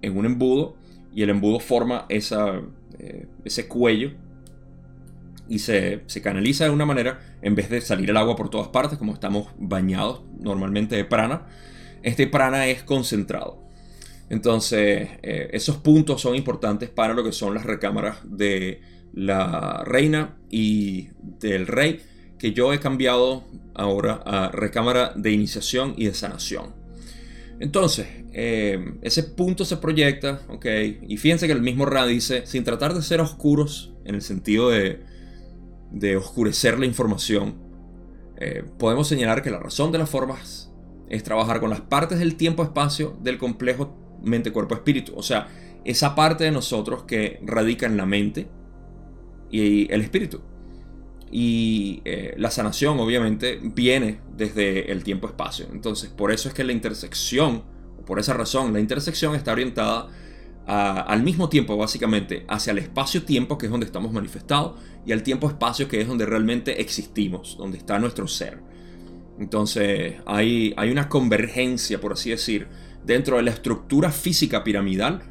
en 0.02 0.16
un 0.16 0.26
embudo 0.26 0.76
y 1.14 1.22
el 1.22 1.31
embudo 1.31 1.58
forma 1.58 2.06
esa, 2.08 2.60
eh, 2.98 3.26
ese 3.44 3.66
cuello 3.66 4.12
y 5.48 5.58
se, 5.58 6.04
canaliza 6.22 6.64
de 6.64 6.70
una 6.70 6.87
manera, 6.87 7.19
en 7.42 7.54
vez 7.54 7.69
de 7.70 7.81
salir 7.81 8.08
el 8.08 8.16
agua 8.16 8.37
por 8.37 8.50
todas 8.50 8.69
partes, 8.69 8.98
como 8.98 9.12
estamos 9.12 9.48
bañados 9.58 10.22
normalmente 10.38 10.96
de 10.96 11.04
prana, 11.04 11.46
este 12.02 12.26
prana 12.26 12.67
es 12.67 12.82
concentrado. 12.82 13.62
Entonces, 14.29 15.08
eh, 15.23 15.50
esos 15.52 15.76
puntos 15.79 16.20
son 16.20 16.37
importantes 16.37 16.88
para 16.88 17.14
lo 17.14 17.25
que 17.25 17.32
son 17.32 17.55
las 17.55 17.64
recámaras 17.64 18.19
de 18.25 18.81
la 19.12 19.82
reina 19.85 20.37
y 20.49 21.08
del 21.41 21.67
rey 21.67 22.00
que 22.38 22.52
yo 22.52 22.73
he 22.73 22.79
cambiado 22.79 23.44
ahora 23.75 24.23
a 24.25 24.50
recámara 24.50 25.12
de 25.17 25.32
iniciación 25.32 25.94
y 25.97 26.06
de 26.06 26.14
sanación. 26.14 26.75
Entonces, 27.58 28.06
eh, 28.32 28.94
ese 29.02 29.25
punto 29.25 29.64
se 29.64 29.76
proyecta, 29.76 30.41
ok, 30.49 30.67
y 31.06 31.17
fíjense 31.19 31.47
que 31.47 31.52
el 31.52 31.61
mismo 31.61 31.85
Ra 31.85 32.06
dice, 32.06 32.47
sin 32.47 32.64
tratar 32.64 32.94
de 32.94 33.02
ser 33.02 33.20
oscuros, 33.20 33.93
en 34.05 34.14
el 34.14 34.23
sentido 34.23 34.71
de, 34.71 35.00
de 35.90 36.16
oscurecer 36.16 36.78
la 36.78 36.87
información, 36.87 37.57
eh, 38.38 38.64
podemos 38.78 39.09
señalar 39.09 39.42
que 39.42 39.50
la 39.50 39.59
razón 39.59 39.92
de 39.92 39.99
las 39.99 40.09
formas 40.09 40.70
es 41.11 41.23
trabajar 41.23 41.61
con 41.61 41.69
las 41.69 41.81
partes 41.83 42.19
del 42.19 42.37
tiempo-espacio 42.37 43.19
del 43.21 43.37
complejo 43.37 43.95
mente-cuerpo-espíritu, 44.23 45.12
o 45.17 45.23
sea, 45.23 45.49
esa 45.85 46.14
parte 46.14 46.45
de 46.45 46.52
nosotros 46.52 47.02
que 47.02 47.40
radica 47.43 47.87
en 47.87 47.97
la 47.97 48.07
mente 48.07 48.49
y 49.50 49.93
el 49.93 50.00
espíritu. 50.00 50.40
Y 51.33 52.02
eh, 52.05 52.35
la 52.38 52.50
sanación 52.50 52.99
obviamente 52.99 53.61
viene 53.62 54.21
desde 54.37 54.90
el 54.90 55.05
tiempo-espacio. 55.05 55.67
Entonces, 55.73 56.11
por 56.11 56.33
eso 56.33 56.49
es 56.49 56.55
que 56.55 56.64
la 56.64 56.73
intersección, 56.73 57.62
por 58.05 58.19
esa 58.19 58.35
razón, 58.35 58.73
la 58.73 58.81
intersección 58.81 59.35
está 59.35 59.52
orientada 59.52 60.09
al 60.67 61.25
mismo 61.25 61.49
tiempo, 61.49 61.76
básicamente, 61.76 62.45
hacia 62.47 62.71
el 62.71 62.79
espacio-tiempo, 62.79 63.59
que 63.59 63.67
es 63.67 63.73
donde 63.73 63.87
estamos 63.87 64.12
manifestados, 64.12 64.79
y 65.05 65.11
al 65.11 65.25
tiempo-espacio, 65.25 65.88
que 65.88 66.00
es 66.00 66.07
donde 66.07 66.26
realmente 66.26 66.81
existimos, 66.81 67.57
donde 67.59 67.79
está 67.79 67.99
nuestro 67.99 68.29
ser. 68.29 68.62
Entonces, 69.40 70.16
hay, 70.26 70.75
hay 70.76 70.90
una 70.90 71.09
convergencia, 71.09 72.00
por 72.00 72.12
así 72.12 72.30
decir, 72.30 72.68
dentro 73.04 73.38
de 73.38 73.42
la 73.42 73.50
estructura 73.50 74.12
física 74.12 74.62
piramidal, 74.62 75.23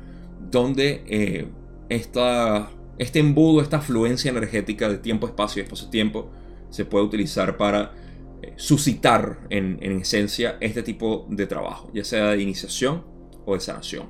donde 0.51 1.03
eh, 1.07 1.47
esta 1.87 2.69
este 2.99 3.19
embudo, 3.19 3.61
esta 3.61 3.77
afluencia 3.77 4.29
energética 4.29 4.89
de 4.89 4.97
tiempo, 4.97 5.25
espacio 5.25 5.61
y 5.61 5.63
espacio-tiempo 5.63 6.29
se 6.69 6.85
puede 6.85 7.05
utilizar 7.05 7.57
para 7.57 7.93
eh, 8.41 8.53
suscitar 8.57 9.47
en, 9.49 9.81
esencia 9.81 10.57
este 10.59 10.83
tipo 10.83 11.25
de 11.29 11.47
trabajo, 11.47 11.89
ya 11.93 12.03
sea 12.03 12.31
de 12.31 12.41
iniciación 12.43 13.05
o 13.45 13.53
de 13.53 13.61
sanación. 13.61 14.09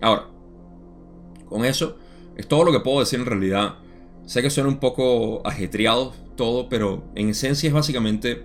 Ahora, 0.00 0.28
con 1.46 1.64
eso 1.64 1.98
es 2.36 2.46
todo 2.46 2.64
lo 2.64 2.72
que 2.72 2.80
puedo 2.80 3.00
decir 3.00 3.18
en 3.18 3.26
realidad. 3.26 3.74
Sé 4.24 4.40
que 4.40 4.50
suena 4.50 4.68
un 4.68 4.78
poco 4.78 5.44
ajetreado 5.46 6.14
todo, 6.36 6.68
pero 6.68 7.04
en 7.16 7.30
esencia 7.30 7.66
es 7.66 7.74
básicamente, 7.74 8.44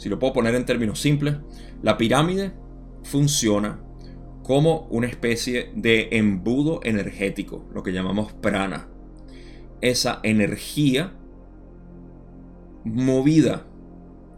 si 0.00 0.08
lo 0.08 0.18
puedo 0.18 0.32
poner 0.32 0.54
en 0.54 0.64
términos 0.64 0.98
simples, 0.98 1.36
la 1.82 1.98
pirámide 1.98 2.52
funciona 3.02 3.82
como 4.42 4.88
una 4.88 5.06
especie 5.06 5.72
de 5.76 6.08
embudo 6.12 6.80
energético, 6.82 7.68
lo 7.74 7.82
que 7.82 7.92
llamamos 7.92 8.32
prana. 8.32 8.88
Esa 9.82 10.20
energía 10.22 11.12
movida 12.84 13.66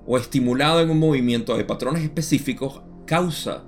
o 0.05 0.19
estimulada 0.19 0.83
en 0.83 0.91
un 0.91 0.99
movimiento 0.99 1.57
de 1.57 1.65
patrones 1.65 2.03
específicos 2.03 2.83
causa 3.07 3.63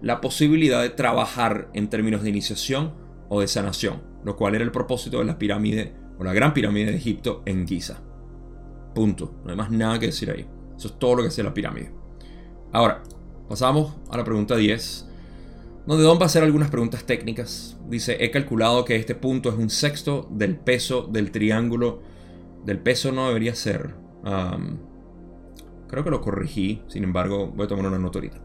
la 0.00 0.22
posibilidad 0.22 0.80
de 0.80 0.88
trabajar 0.88 1.68
en 1.74 1.90
términos 1.90 2.22
de 2.22 2.30
iniciación 2.30 2.94
o 3.28 3.42
de 3.42 3.48
sanación, 3.48 4.02
lo 4.24 4.34
cual 4.36 4.54
era 4.54 4.64
el 4.64 4.72
propósito 4.72 5.18
de 5.18 5.26
la 5.26 5.38
pirámide 5.38 5.92
o 6.18 6.24
la 6.24 6.32
gran 6.32 6.54
pirámide 6.54 6.90
de 6.90 6.96
Egipto 6.96 7.42
en 7.44 7.68
Giza. 7.68 8.00
Punto. 8.94 9.42
No 9.44 9.50
hay 9.50 9.56
más 9.58 9.70
nada 9.70 9.98
que 9.98 10.06
decir 10.06 10.30
ahí. 10.30 10.46
Eso 10.76 10.88
es 10.88 10.98
todo 10.98 11.16
lo 11.16 11.22
que 11.22 11.28
hacía 11.28 11.44
la 11.44 11.54
pirámide. 11.54 11.92
Ahora, 12.72 13.02
pasamos 13.48 13.94
a 14.10 14.16
la 14.16 14.24
pregunta 14.24 14.56
10, 14.56 15.06
donde 15.86 16.02
Don 16.04 16.18
va 16.18 16.22
a 16.22 16.26
hacer 16.26 16.42
algunas 16.42 16.70
preguntas 16.70 17.04
técnicas. 17.04 17.76
Dice, 17.88 18.16
he 18.20 18.30
calculado 18.30 18.84
que 18.84 18.96
este 18.96 19.14
punto 19.14 19.48
es 19.50 19.56
un 19.56 19.70
sexto 19.70 20.28
del 20.30 20.56
peso 20.56 21.02
del 21.02 21.30
triángulo. 21.30 22.02
Del 22.64 22.78
peso 22.78 23.12
no 23.12 23.28
debería 23.28 23.54
ser. 23.54 23.94
creo 25.88 26.04
que 26.04 26.10
lo 26.10 26.20
corregí, 26.20 26.82
sin 26.88 27.04
embargo, 27.04 27.52
voy 27.54 27.66
a 27.66 27.68
tomar 27.68 27.86
una 27.86 27.98
nota 27.98 28.18
ahorita. 28.18 28.40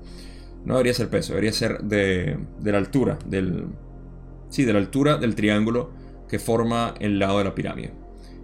No 0.65 0.73
debería 0.73 0.93
ser 0.93 1.09
peso, 1.09 1.33
debería 1.33 1.53
ser 1.53 1.79
de, 1.81 2.37
de 2.59 2.71
la 2.71 2.77
altura, 2.77 3.17
del, 3.25 3.67
sí, 4.49 4.65
de 4.65 4.73
la 4.73 4.79
altura 4.79 5.17
del 5.17 5.35
triángulo 5.35 5.91
que 6.27 6.37
forma 6.37 6.93
el 6.99 7.17
lado 7.17 7.39
de 7.39 7.45
la 7.45 7.55
pirámide. 7.55 7.93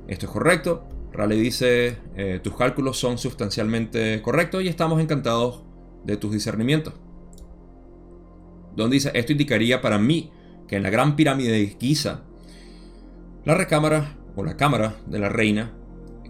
Esto 0.08 0.26
es 0.26 0.32
correcto. 0.32 0.88
Raleigh 1.16 1.42
dice, 1.42 1.98
eh, 2.16 2.40
tus 2.44 2.56
cálculos 2.56 3.00
son 3.00 3.18
sustancialmente 3.18 4.22
correctos 4.22 4.64
y 4.64 4.68
estamos 4.68 5.02
encantados 5.02 5.64
de 6.04 6.18
tus 6.18 6.32
discernimientos. 6.32 6.94
Don 8.76 8.90
dice, 8.90 9.12
esto 9.14 9.32
indicaría 9.32 9.82
para 9.82 9.98
mí 9.98 10.32
que 10.68 10.76
en 10.76 10.84
la 10.84 10.90
gran 10.90 11.16
pirámide 11.16 11.52
de 11.52 11.78
Giza, 11.80 12.24
la 13.46 13.56
recámara 13.56 14.18
o 14.36 14.44
la 14.44 14.58
cámara 14.58 14.96
de 15.06 15.20
la 15.20 15.30
reina, 15.30 15.72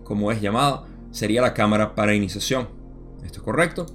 como 0.04 0.32
es 0.32 0.42
llamada, 0.42 0.86
sería 1.12 1.42
la 1.42 1.54
cámara 1.54 1.96
para 1.96 2.14
iniciación. 2.14 2.70
Esto 3.24 3.40
es 3.40 3.44
correcto. 3.44 3.88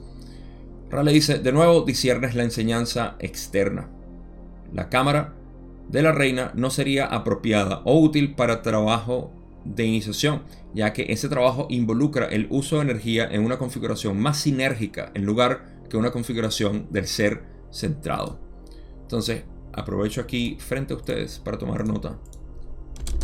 Raleigh 0.90 1.14
dice, 1.14 1.38
de 1.38 1.52
nuevo 1.52 1.82
disiernes 1.82 2.34
la 2.34 2.42
enseñanza 2.42 3.14
externa. 3.20 3.88
La 4.72 4.88
cámara 4.88 5.34
de 5.88 6.02
la 6.02 6.12
reina 6.12 6.50
no 6.54 6.70
sería 6.70 7.06
apropiada 7.06 7.82
o 7.84 8.00
útil 8.00 8.34
para 8.34 8.62
trabajo 8.62 9.32
de 9.64 9.84
iniciación, 9.84 10.42
ya 10.74 10.92
que 10.92 11.06
ese 11.08 11.28
trabajo 11.28 11.66
involucra 11.70 12.26
el 12.26 12.46
uso 12.50 12.76
de 12.76 12.82
energía 12.82 13.28
en 13.30 13.44
una 13.44 13.58
configuración 13.58 14.20
más 14.20 14.38
sinérgica 14.38 15.10
en 15.14 15.24
lugar 15.24 15.80
que 15.88 15.96
una 15.96 16.10
configuración 16.10 16.86
del 16.90 17.06
ser 17.06 17.44
centrado. 17.70 18.40
Entonces, 19.02 19.44
aprovecho 19.72 20.20
aquí 20.20 20.56
frente 20.60 20.94
a 20.94 20.96
ustedes 20.96 21.38
para 21.38 21.58
tomar 21.58 21.86
nota. 21.86 22.18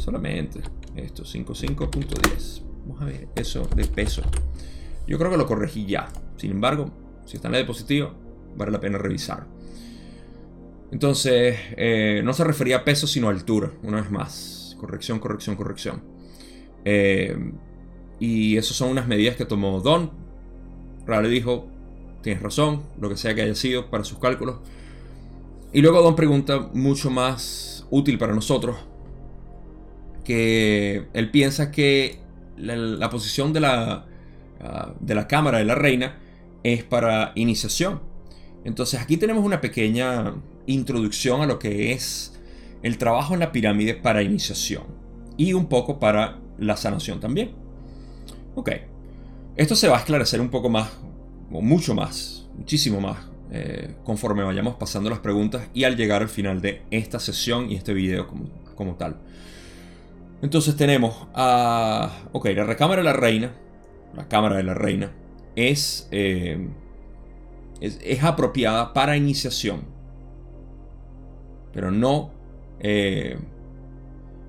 Solamente 0.03 0.61
esto, 0.97 1.25
55.10. 1.25 2.63
Vamos 2.87 3.03
a 3.03 3.05
ver 3.07 3.29
eso 3.37 3.69
de 3.75 3.85
peso. 3.85 4.23
Yo 5.07 5.19
creo 5.19 5.31
que 5.31 5.37
lo 5.37 5.47
corregí 5.47 5.87
ya. 5.87 6.09
Sin 6.37 6.51
embargo, 6.51 6.91
si 7.25 7.37
está 7.37 7.49
en 7.49 7.53
la 7.53 7.59
diapositiva, 7.59 8.15
vale 8.57 8.73
la 8.73 8.81
pena 8.81 8.99
revisar. 8.99 9.47
Entonces, 10.93 11.57
eh, 11.77 12.23
no 12.25 12.33
se 12.33 12.45
refería 12.45 12.79
a 12.79 12.85
peso, 12.85 13.07
sino 13.07 13.29
a 13.29 13.31
altura, 13.31 13.73
una 13.83 14.01
vez 14.01 14.11
más. 14.11 14.77
Corrección, 14.79 15.19
corrección, 15.19 15.57
corrección. 15.57 16.16
Eh, 16.89 17.37
y 18.21 18.57
esas 18.57 18.77
son 18.77 18.91
unas 18.91 19.09
medidas 19.09 19.35
que 19.37 19.45
tomó 19.45 19.81
Don. 19.81 20.13
Raleigh 21.05 21.33
dijo, 21.33 21.67
tienes 22.23 22.41
razón, 22.43 22.85
lo 23.01 23.09
que 23.09 23.17
sea 23.17 23.35
que 23.35 23.43
haya 23.43 23.57
sido 23.57 23.91
para 23.91 24.05
sus 24.05 24.19
cálculos. 24.19 24.59
Y 25.73 25.83
luego 25.83 26.01
Don 26.01 26.15
pregunta, 26.15 26.71
mucho 26.73 27.11
más 27.11 27.87
útil 27.91 28.19
para 28.19 28.35
nosotros, 28.35 28.77
que 30.25 31.09
él 31.13 31.31
piensa 31.33 31.73
que 31.73 32.21
la, 32.57 33.11
posición 33.11 33.53
de 33.53 33.61
la, 33.61 34.07
ah, 34.61 34.95
de 35.01 35.15
la 35.17 35.27
cámara 35.27 35.59
de 35.59 35.65
la 35.65 35.75
reina 35.75 36.21
es 36.63 36.85
para 36.85 37.33
iniciación. 37.35 38.01
Entonces 38.65 39.01
aquí 39.01 39.17
tenemos 39.17 39.45
una 39.45 39.61
pequeña 39.61 40.35
introducción 40.67 41.41
a 41.41 41.47
lo 41.47 41.59
que 41.59 41.93
es 41.93 42.39
el 42.83 42.97
trabajo 42.97 43.35
en 43.35 43.41
la 43.41 43.51
pirámide 43.51 43.95
para 43.95 44.23
iniciación 44.23 44.85
y 45.37 45.53
un 45.53 45.67
poco 45.67 45.99
para 45.99 46.39
la 46.59 46.77
sanación 46.77 47.21
también. 47.21 47.53
Ok, 48.55 48.71
esto 49.57 49.77
se 49.77 49.89
va 49.89 49.97
a 49.97 50.01
esclarecer 50.01 50.41
un 50.41 50.49
poco 50.49 50.69
más, 50.69 50.91
o 51.51 51.61
mucho 51.61 51.95
más, 51.95 52.49
muchísimo 52.57 53.01
más, 53.01 53.19
eh, 53.51 53.95
conforme 54.05 54.43
vayamos 54.43 54.77
pasando 54.77 55.11
las 55.11 55.21
preguntas 55.21 55.69
y 55.75 55.85
al 55.85 55.97
llegar 55.97 56.23
al 56.23 56.29
final 56.29 56.61
de 56.61 56.83
esta 56.91 57.21
sesión 57.21 57.71
y 57.71 57.77
este 57.77 57.95
video 57.95 58.27
como, 58.27 58.49
como 58.75 58.95
tal. 58.95 59.17
Entonces 60.43 60.77
tenemos 60.77 61.29
a... 61.35 62.25
Ok, 62.33 62.47
la 62.55 62.65
recámara 62.65 63.01
de 63.01 63.05
la 63.05 63.13
reina, 63.13 63.53
la 64.15 64.29
cámara 64.29 64.57
de 64.57 64.63
la 64.63 64.75
reina, 64.75 65.13
es, 65.55 66.09
eh, 66.11 66.69
es, 67.81 68.23
apropiada 68.23 68.93
para 68.93 69.17
iniciación 69.17 69.97
pero 71.77 71.91
no... 71.91 72.31
Eh, 72.81 73.37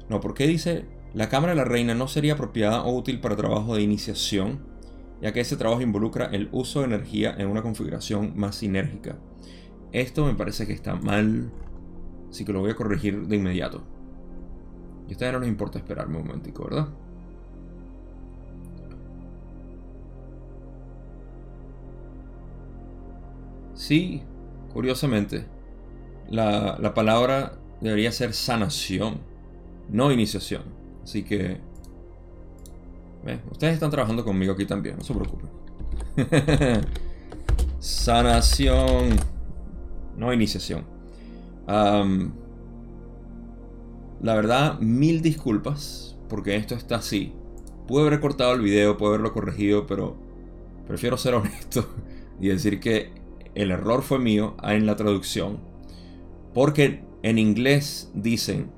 no, 0.08 0.22
¿por 0.22 0.34
qué 0.34 0.48
dice 0.48 0.86
la 1.18 1.30
cámara 1.30 1.54
de 1.54 1.58
la 1.58 1.66
reina 1.66 1.96
no 1.96 2.08
sería 2.08 2.34
apropiada 2.34 2.84
o 2.84 2.96
útil 2.96 3.20
para 3.20 3.36
trabajo 3.36 3.76
de 3.76 3.82
iniciación? 3.82 4.60
Ya 5.20 5.34
que 5.34 5.40
ese 5.40 5.58
trabajo 5.58 5.82
involucra 5.82 6.28
el 6.28 6.48
uso 6.52 6.82
de 6.82 6.86
energía 6.86 7.34
en 7.36 7.48
una 7.48 7.64
configuración 7.64 8.34
más 8.36 8.58
sinérgica. 8.58 9.18
Esto 9.92 10.28
me 10.28 10.36
parece 10.36 10.68
que 10.68 10.74
está 10.74 10.94
mal, 10.94 11.52
así 12.30 12.46
que 12.46 12.54
lo 12.54 12.60
voy 12.60 12.70
a 12.70 12.76
corregir 12.76 13.26
de 13.26 13.36
inmediato. 13.36 13.82
Y 15.08 15.10
a 15.10 15.14
ustedes 15.14 15.34
no 15.34 15.40
les 15.40 15.50
importa 15.50 15.80
esperarme 15.80 16.18
un 16.18 16.28
momentico, 16.28 16.66
¿verdad? 16.66 16.90
Sí, 23.74 24.22
curiosamente, 24.72 25.48
la, 26.30 26.94
palabra 26.94 27.58
debería 27.82 28.12
ser 28.12 28.34
sanación, 28.34 29.22
no 29.90 30.12
iniciación. 30.12 30.77
Así 31.08 31.24
que... 31.24 31.58
Ustedes 33.50 33.76
están 33.76 33.92
trabajando 33.92 34.26
conmigo 34.26 34.52
aquí 34.52 34.66
también, 34.66 34.98
no 34.98 35.06
se 35.06 35.14
preocupen. 35.14 35.48
sanación, 37.80 39.16
no 40.18 40.34
iniciación. 40.34 40.84
la 41.66 41.96
verdad, 44.22 44.80
mil 44.82 45.22
disculpas, 45.22 46.18
porque 46.28 46.58
esto 46.58 46.76
está 46.76 46.98
así. 46.98 47.32
Pude 47.88 48.06
haber 48.06 48.20
cortado 48.20 48.52
el 48.52 48.60
video, 48.60 48.98
pude 48.98 49.08
haberlo 49.10 49.32
corregido, 49.32 49.88
pero 49.88 50.18
prefiero 50.88 51.16
ser 51.16 51.36
honesto 51.36 51.88
y 52.42 52.50
decir 52.50 52.82
que 52.82 53.14
el 53.56 53.72
error 53.72 54.04
fue 54.04 54.20
mío 54.20 54.58
en 54.62 54.86
la 54.86 54.98
traducción 54.98 55.60
porque 56.54 57.02
en 57.24 57.38
inglés 57.38 58.12
dicen, 58.14 58.72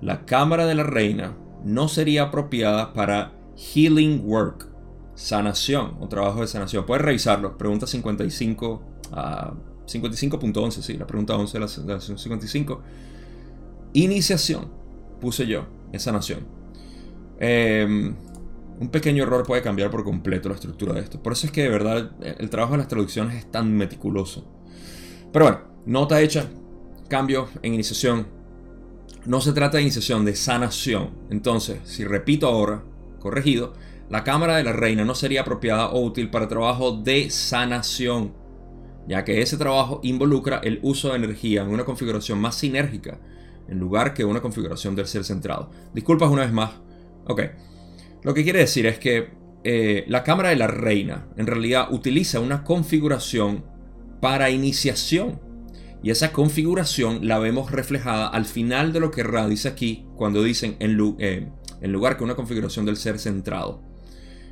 la 0.00 0.26
cámara 0.26 0.66
de 0.66 0.74
la 0.74 0.82
reina 0.82 1.36
no 1.66 1.88
sería 1.88 2.22
apropiada 2.22 2.92
para 2.92 3.32
healing 3.56 4.22
work, 4.24 4.68
sanación 5.16 5.96
o 6.00 6.08
trabajo 6.08 6.42
de 6.42 6.46
sanación. 6.46 6.86
Puedes 6.86 7.04
revisarlo. 7.04 7.58
Pregunta 7.58 7.88
55 7.88 8.82
a 9.12 9.52
55.11, 9.86 10.70
sí, 10.80 10.96
la 10.96 11.06
pregunta 11.06 11.36
11 11.36 11.58
de 11.58 11.84
la, 11.84 11.96
de 11.96 12.00
55. 12.00 12.82
Iniciación, 13.94 14.70
puse 15.20 15.46
yo, 15.46 15.66
en 15.92 15.98
sanación. 15.98 16.46
Em, 17.40 18.14
un 18.78 18.88
pequeño 18.88 19.24
error 19.24 19.44
puede 19.44 19.62
cambiar 19.62 19.90
por 19.90 20.04
completo 20.04 20.48
la 20.48 20.54
estructura 20.54 20.92
de 20.94 21.00
esto. 21.00 21.20
Por 21.20 21.32
eso 21.32 21.46
es 21.46 21.52
que 21.52 21.62
de 21.62 21.68
verdad 21.68 22.12
el 22.20 22.48
trabajo 22.48 22.72
de 22.74 22.78
las 22.78 22.88
traducciones 22.88 23.34
es 23.34 23.50
tan 23.50 23.76
meticuloso. 23.76 24.46
Pero 25.32 25.46
bueno, 25.46 25.60
nota 25.84 26.20
hecha, 26.20 26.48
cambio 27.08 27.48
en 27.62 27.74
iniciación. 27.74 28.36
No 29.26 29.40
se 29.40 29.52
trata 29.52 29.76
de 29.76 29.82
iniciación, 29.82 30.24
de 30.24 30.36
sanación. 30.36 31.10
Entonces, 31.30 31.80
si 31.84 32.04
repito 32.04 32.46
ahora, 32.46 32.84
corregido, 33.18 33.74
la 34.08 34.22
cámara 34.22 34.56
de 34.56 34.62
la 34.62 34.72
reina 34.72 35.04
no 35.04 35.16
sería 35.16 35.40
apropiada 35.40 35.88
o 35.88 36.00
útil 36.00 36.30
para 36.30 36.46
trabajo 36.46 36.92
de 36.92 37.28
sanación, 37.28 38.34
ya 39.08 39.24
que 39.24 39.42
ese 39.42 39.56
trabajo 39.56 40.00
involucra 40.04 40.58
el 40.58 40.78
uso 40.82 41.08
de 41.08 41.16
energía 41.16 41.62
en 41.62 41.70
una 41.70 41.84
configuración 41.84 42.40
más 42.40 42.54
sinérgica, 42.54 43.18
en 43.68 43.80
lugar 43.80 44.14
que 44.14 44.24
una 44.24 44.40
configuración 44.40 44.94
del 44.94 45.08
ser 45.08 45.24
centrado. 45.24 45.70
Disculpas 45.92 46.30
una 46.30 46.42
vez 46.42 46.52
más. 46.52 46.70
Ok. 47.26 47.42
Lo 48.22 48.32
que 48.32 48.44
quiere 48.44 48.60
decir 48.60 48.86
es 48.86 49.00
que 49.00 49.30
eh, 49.64 50.04
la 50.06 50.22
cámara 50.22 50.50
de 50.50 50.56
la 50.56 50.68
reina 50.68 51.26
en 51.36 51.48
realidad 51.48 51.92
utiliza 51.92 52.38
una 52.38 52.62
configuración 52.62 53.64
para 54.20 54.50
iniciación 54.50 55.40
y 56.06 56.10
esa 56.10 56.32
configuración 56.32 57.26
la 57.26 57.40
vemos 57.40 57.72
reflejada 57.72 58.28
al 58.28 58.44
final 58.44 58.92
de 58.92 59.00
lo 59.00 59.10
que 59.10 59.24
Ra 59.24 59.48
dice 59.48 59.66
aquí, 59.66 60.06
cuando 60.14 60.44
dicen 60.44 60.76
en, 60.78 60.96
eh, 61.18 61.48
lugar 61.80 62.16
que 62.16 62.22
una 62.22 62.36
configuración 62.36 62.86
del 62.86 62.96
ser 62.96 63.18
centrado. 63.18 63.82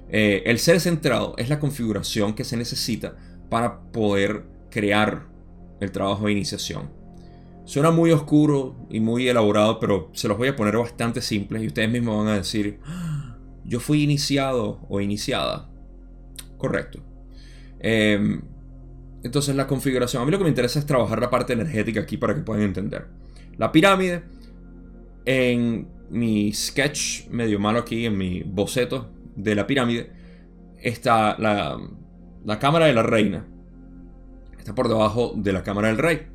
Eh, 0.08 0.42
el 0.46 0.58
ser 0.58 0.80
centrado 0.80 1.36
es 1.38 1.48
la 1.48 1.60
configuración 1.60 2.34
que 2.34 2.42
se 2.42 2.56
necesita 2.56 3.14
para 3.50 3.82
poder 3.92 4.46
crear 4.68 5.28
el 5.78 5.92
trabajo 5.92 6.26
de 6.26 6.32
iniciación. 6.32 6.90
Suena 7.66 7.92
muy 7.92 8.10
oscuro 8.10 8.74
y 8.90 8.98
muy 8.98 9.28
elaborado, 9.28 9.78
pero 9.78 10.10
se 10.12 10.26
los 10.26 10.36
voy 10.36 10.48
a 10.48 10.56
poner 10.56 10.76
bastante 10.76 11.20
simples 11.20 11.62
y 11.62 11.68
ustedes 11.68 11.88
mismos 11.88 12.24
van 12.24 12.34
a 12.34 12.38
decir, 12.38 12.80
ah, 12.84 13.38
yo 13.64 13.78
fui 13.78 14.02
iniciado 14.02 14.84
o 14.88 15.00
iniciada. 15.00 15.70
Correcto. 16.58 16.98
Eh, 17.78 18.40
entonces 19.24 19.56
la 19.56 19.66
configuración, 19.66 20.22
a 20.22 20.26
mí 20.26 20.30
lo 20.30 20.36
que 20.36 20.44
me 20.44 20.50
interesa 20.50 20.78
es 20.78 20.84
trabajar 20.84 21.18
la 21.18 21.30
parte 21.30 21.54
energética 21.54 22.02
aquí 22.02 22.18
para 22.18 22.34
que 22.34 22.42
puedan 22.42 22.62
entender. 22.62 23.06
La 23.56 23.72
pirámide 23.72 24.22
en 25.24 25.88
mi 26.10 26.52
sketch 26.52 27.28
medio 27.30 27.58
malo 27.58 27.78
aquí, 27.78 28.04
en 28.04 28.18
mi 28.18 28.42
boceto 28.42 29.08
de 29.34 29.54
la 29.54 29.66
pirámide, 29.66 30.10
está 30.82 31.38
la, 31.38 31.78
cámara 32.60 32.84
de 32.84 32.92
la 32.92 33.02
reina. 33.02 33.46
Está 34.58 34.74
por 34.74 34.88
debajo 34.88 35.32
de 35.34 35.52
la 35.54 35.62
cámara 35.62 35.88
del 35.88 35.96
rey. 35.98 36.26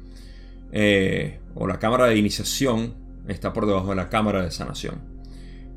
Eh, 0.72 1.40
o 1.54 1.68
la 1.68 1.78
cámara 1.78 2.08
de 2.08 2.18
iniciación 2.18 2.96
está 3.28 3.54
por 3.54 3.68
debajo 3.68 3.92
de 3.92 3.98
la 3.98 4.10
cámara 4.10 4.42
de 4.42 4.50
sanación. 4.50 4.96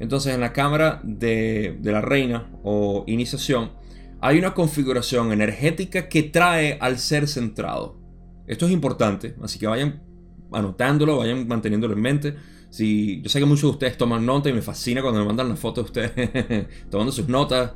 Entonces 0.01 0.35
en 0.35 0.41
la 0.41 0.55
cámara 0.55 1.03
de 1.05 1.79
la 1.83 2.01
reina 2.01 2.49
o 2.63 3.05
iniciación 3.07 3.82
hay 4.25 4.39
una 4.39 4.55
configuración 4.55 5.33
energética 5.33 6.09
que 6.09 6.23
trae 6.23 6.79
al 6.81 7.01
ser 7.01 7.27
centrado. 7.27 7.99
Esto 8.47 8.67
es 8.67 8.73
importante, 8.73 9.35
así 9.43 9.59
que 9.59 9.67
vayan 9.67 10.01
anotándolo, 10.53 11.19
vayan 11.19 11.49
manteniéndolo 11.49 11.95
en 11.95 12.01
mente. 12.01 12.37
Si, 12.71 13.21
yo 13.21 13.29
sé 13.29 13.41
que 13.41 13.47
muchos 13.47 13.63
de 13.63 13.71
ustedes 13.71 13.99
toman 13.99 14.25
nota 14.25 14.49
y 14.49 14.53
me 14.53 14.63
fascina 14.63 15.03
cuando 15.03 15.19
me 15.19 15.27
mandan 15.27 15.49
la 15.49 15.57
foto 15.57 15.83
de 15.83 15.87
ustedes 15.87 16.69
tomando 16.91 17.13
sus 17.13 17.29
notas. 17.29 17.73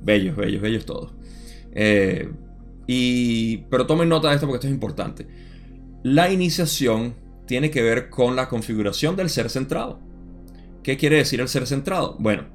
Bellos, 0.00 0.34
bellos, 0.34 0.62
bellos 0.62 0.86
todos. 0.86 1.12
Eh, 1.72 2.32
y, 2.86 3.58
pero 3.68 3.86
tomen 3.86 4.08
nota 4.08 4.30
de 4.30 4.36
esto 4.36 4.46
porque 4.46 4.56
esto 4.56 4.68
es 4.68 4.72
importante. 4.72 5.28
La 6.02 6.32
iniciación 6.32 7.16
tiene 7.46 7.70
que 7.70 7.82
ver 7.82 8.08
con 8.08 8.34
la 8.34 8.48
configuración 8.48 9.14
del 9.14 9.28
ser 9.28 9.50
centrado. 9.50 10.00
¿Qué 10.82 10.96
quiere 10.96 11.16
decir 11.16 11.42
el 11.42 11.48
ser 11.48 11.66
centrado? 11.66 12.16
Bueno, 12.18 12.46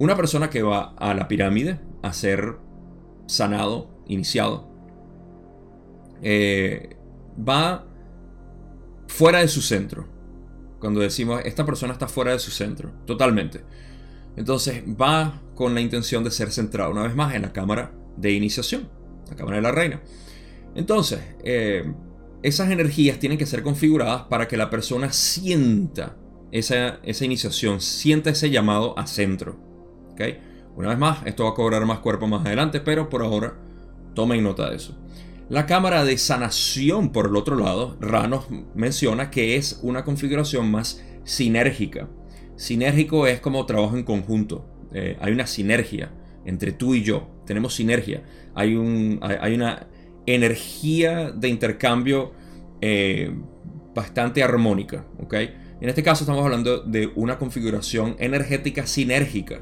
una 0.00 0.16
persona 0.16 0.50
que 0.50 0.62
va 0.62 0.94
a 0.98 1.14
la 1.14 1.28
pirámide 1.28 1.78
a 2.02 2.12
ser 2.12 2.56
sanado, 3.32 3.88
iniciado, 4.06 4.68
eh, 6.22 6.96
va 7.36 7.86
fuera 9.08 9.40
de 9.40 9.48
su 9.48 9.62
centro. 9.62 10.06
Cuando 10.78 11.00
decimos, 11.00 11.42
esta 11.44 11.64
persona 11.64 11.92
está 11.92 12.08
fuera 12.08 12.32
de 12.32 12.38
su 12.38 12.50
centro, 12.50 12.92
totalmente. 13.06 13.64
Entonces 14.36 14.82
va 14.84 15.40
con 15.54 15.74
la 15.74 15.80
intención 15.80 16.24
de 16.24 16.30
ser 16.30 16.50
centrado 16.50 16.90
una 16.90 17.02
vez 17.02 17.14
más 17.14 17.34
en 17.34 17.42
la 17.42 17.52
cámara 17.52 17.92
de 18.16 18.32
iniciación, 18.32 18.88
la 19.28 19.36
cámara 19.36 19.56
de 19.56 19.62
la 19.62 19.72
reina. 19.72 20.02
Entonces, 20.74 21.20
eh, 21.44 21.92
esas 22.42 22.70
energías 22.70 23.18
tienen 23.18 23.38
que 23.38 23.46
ser 23.46 23.62
configuradas 23.62 24.22
para 24.22 24.48
que 24.48 24.56
la 24.56 24.70
persona 24.70 25.12
sienta 25.12 26.16
esa, 26.50 27.00
esa 27.02 27.24
iniciación, 27.24 27.80
sienta 27.80 28.30
ese 28.30 28.50
llamado 28.50 28.98
a 28.98 29.06
centro. 29.06 29.56
¿okay? 30.12 30.38
Una 30.76 30.88
vez 30.88 30.98
más, 30.98 31.26
esto 31.26 31.44
va 31.44 31.50
a 31.50 31.54
cobrar 31.54 31.84
más 31.84 31.98
cuerpo 31.98 32.26
más 32.26 32.46
adelante, 32.46 32.80
pero 32.80 33.08
por 33.08 33.22
ahora 33.22 33.54
tomen 34.14 34.42
nota 34.42 34.70
de 34.70 34.76
eso. 34.76 34.96
La 35.48 35.66
cámara 35.66 36.04
de 36.04 36.16
sanación, 36.16 37.12
por 37.12 37.26
el 37.26 37.36
otro 37.36 37.56
lado, 37.56 37.96
Ranos 38.00 38.46
menciona 38.74 39.30
que 39.30 39.56
es 39.56 39.80
una 39.82 40.02
configuración 40.04 40.70
más 40.70 41.04
sinérgica. 41.24 42.08
Sinérgico 42.56 43.26
es 43.26 43.40
como 43.40 43.66
trabajo 43.66 43.96
en 43.96 44.04
conjunto. 44.04 44.64
Eh, 44.94 45.18
hay 45.20 45.32
una 45.32 45.46
sinergia 45.46 46.10
entre 46.46 46.72
tú 46.72 46.94
y 46.94 47.02
yo. 47.02 47.28
Tenemos 47.44 47.74
sinergia. 47.74 48.22
Hay, 48.54 48.74
un, 48.74 49.20
hay, 49.22 49.54
una 49.54 49.88
energía 50.24 51.30
de 51.32 51.48
intercambio 51.48 52.32
eh, 52.80 53.30
bastante 53.94 54.42
armónica. 54.42 55.04
En 55.30 55.88
este 55.88 56.02
caso 56.02 56.24
estamos 56.24 56.44
hablando 56.44 56.80
de 56.80 57.12
una 57.14 57.38
configuración 57.38 58.16
energética 58.18 58.86
sinérgica 58.86 59.60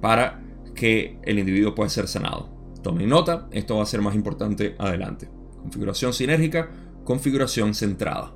para 0.00 0.40
que 0.74 1.18
el 1.24 1.38
individuo 1.38 1.74
pueda 1.74 1.90
ser 1.90 2.08
sanado. 2.08 2.48
Tomen 2.82 3.08
nota, 3.08 3.48
esto 3.50 3.76
va 3.76 3.82
a 3.82 3.86
ser 3.86 4.00
más 4.00 4.14
importante 4.14 4.74
adelante. 4.78 5.28
Configuración 5.60 6.12
sinérgica, 6.12 6.70
configuración 7.04 7.74
centrada. 7.74 8.32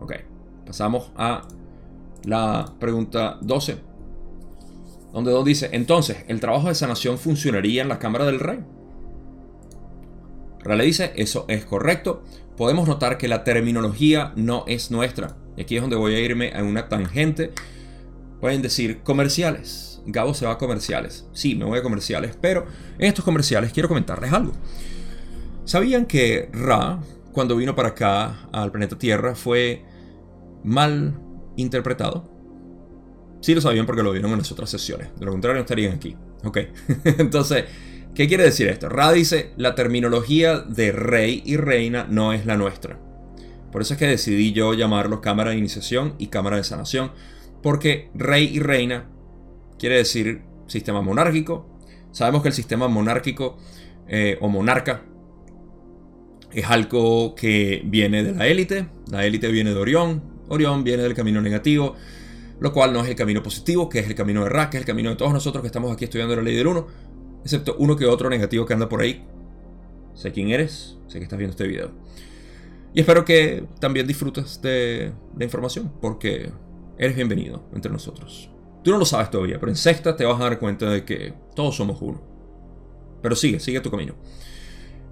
Ok, 0.00 0.12
pasamos 0.66 1.10
a 1.16 1.48
la 2.24 2.72
pregunta 2.78 3.38
12. 3.40 3.78
Donde 5.12 5.30
Don 5.30 5.44
dice, 5.44 5.70
entonces, 5.72 6.24
¿el 6.28 6.40
trabajo 6.40 6.68
de 6.68 6.74
sanación 6.74 7.18
funcionaría 7.18 7.82
en 7.82 7.88
la 7.88 7.98
Cámara 7.98 8.24
del 8.24 8.40
Rey? 8.40 8.60
Rale 10.60 10.84
dice, 10.84 11.12
eso 11.16 11.44
es 11.48 11.64
correcto. 11.64 12.24
Podemos 12.56 12.88
notar 12.88 13.18
que 13.18 13.28
la 13.28 13.44
terminología 13.44 14.32
no 14.34 14.64
es 14.66 14.90
nuestra. 14.90 15.36
Y 15.56 15.62
aquí 15.62 15.76
es 15.76 15.82
donde 15.82 15.96
voy 15.96 16.14
a 16.14 16.20
irme 16.20 16.52
a 16.54 16.62
una 16.62 16.88
tangente. 16.88 17.52
Pueden 18.40 18.62
decir 18.62 19.02
comerciales 19.02 19.93
Gabo 20.06 20.34
se 20.34 20.46
va 20.46 20.52
a 20.52 20.58
comerciales. 20.58 21.26
Sí, 21.32 21.54
me 21.54 21.64
voy 21.64 21.78
a 21.78 21.82
comerciales, 21.82 22.36
pero 22.40 22.66
en 22.98 23.06
estos 23.06 23.24
comerciales 23.24 23.72
quiero 23.72 23.88
comentarles 23.88 24.32
algo. 24.32 24.52
¿Sabían 25.64 26.06
que 26.06 26.50
Ra, 26.52 27.00
cuando 27.32 27.56
vino 27.56 27.74
para 27.74 27.90
acá 27.90 28.48
al 28.52 28.70
planeta 28.70 28.98
Tierra, 28.98 29.34
fue 29.34 29.82
mal 30.62 31.18
interpretado? 31.56 32.30
Sí 33.40 33.54
lo 33.54 33.60
sabían 33.60 33.86
porque 33.86 34.02
lo 34.02 34.12
vieron 34.12 34.30
en 34.32 34.38
las 34.38 34.52
otras 34.52 34.70
sesiones. 34.70 35.08
De 35.18 35.24
lo 35.24 35.32
contrario 35.32 35.56
no 35.56 35.62
estarían 35.62 35.94
aquí. 35.94 36.16
Ok. 36.44 36.58
Entonces, 37.18 37.64
¿qué 38.14 38.28
quiere 38.28 38.44
decir 38.44 38.68
esto? 38.68 38.88
Ra 38.88 39.12
dice, 39.12 39.52
la 39.56 39.74
terminología 39.74 40.60
de 40.60 40.92
rey 40.92 41.42
y 41.44 41.56
reina 41.56 42.06
no 42.08 42.32
es 42.32 42.46
la 42.46 42.56
nuestra. 42.56 42.98
Por 43.72 43.82
eso 43.82 43.94
es 43.94 43.98
que 43.98 44.06
decidí 44.06 44.52
yo 44.52 44.72
llamarlos 44.74 45.20
cámara 45.20 45.50
de 45.50 45.58
iniciación 45.58 46.14
y 46.18 46.28
cámara 46.28 46.56
de 46.58 46.64
sanación. 46.64 47.12
Porque 47.62 48.10
rey 48.14 48.44
y 48.52 48.60
reina 48.60 49.08
quiere 49.78 49.96
decir 49.96 50.42
sistema 50.66 51.02
monárquico. 51.02 51.66
Sabemos 52.12 52.42
que 52.42 52.48
el 52.48 52.54
sistema 52.54 52.88
monárquico 52.88 53.56
eh, 54.08 54.38
o 54.40 54.48
monarca 54.48 55.02
es 56.52 56.64
algo 56.66 57.34
que 57.34 57.82
viene 57.84 58.22
de 58.22 58.32
la 58.32 58.46
élite. 58.46 58.86
La 59.10 59.26
élite 59.26 59.48
viene 59.48 59.70
de 59.70 59.80
Orión. 59.80 60.22
Orión 60.48 60.84
viene 60.84 61.02
del 61.02 61.14
camino 61.14 61.40
negativo, 61.40 61.94
lo 62.60 62.72
cual 62.72 62.92
no 62.92 63.02
es 63.02 63.08
el 63.08 63.16
camino 63.16 63.42
positivo, 63.42 63.88
que 63.88 63.98
es 63.98 64.06
el 64.06 64.14
camino 64.14 64.44
de 64.44 64.50
Ra, 64.50 64.70
que 64.70 64.76
es 64.76 64.82
el 64.82 64.86
camino 64.86 65.10
de 65.10 65.16
todos 65.16 65.32
nosotros 65.32 65.62
que 65.62 65.66
estamos 65.68 65.92
aquí 65.92 66.04
estudiando 66.04 66.36
la 66.36 66.42
ley 66.42 66.54
del 66.54 66.66
uno, 66.66 66.86
excepto 67.42 67.76
uno 67.78 67.96
que 67.96 68.06
otro 68.06 68.30
negativo 68.30 68.66
que 68.66 68.74
anda 68.74 68.88
por 68.88 69.00
ahí. 69.00 69.24
Sé 70.14 70.30
quién 70.32 70.50
eres, 70.50 70.96
sé 71.08 71.18
que 71.18 71.24
estás 71.24 71.38
viendo 71.38 71.52
este 71.52 71.66
video. 71.66 71.90
Y 72.92 73.00
espero 73.00 73.24
que 73.24 73.64
también 73.80 74.06
disfrutes 74.06 74.62
de 74.62 75.12
la 75.36 75.44
información, 75.44 75.92
porque 76.00 76.52
eres 76.96 77.16
bienvenido 77.16 77.68
entre 77.72 77.90
nosotros. 77.90 78.53
Tú 78.84 78.90
no 78.90 78.98
lo 78.98 79.06
sabes 79.06 79.30
todavía, 79.30 79.58
pero 79.58 79.72
en 79.72 79.76
sexta 79.76 80.14
te 80.14 80.26
vas 80.26 80.38
a 80.38 80.44
dar 80.44 80.58
cuenta 80.58 80.90
de 80.90 81.06
que 81.06 81.32
todos 81.56 81.74
somos 81.74 82.00
uno. 82.02 82.20
Pero 83.22 83.34
sigue, 83.34 83.58
sigue 83.58 83.80
tu 83.80 83.90
camino. 83.90 84.14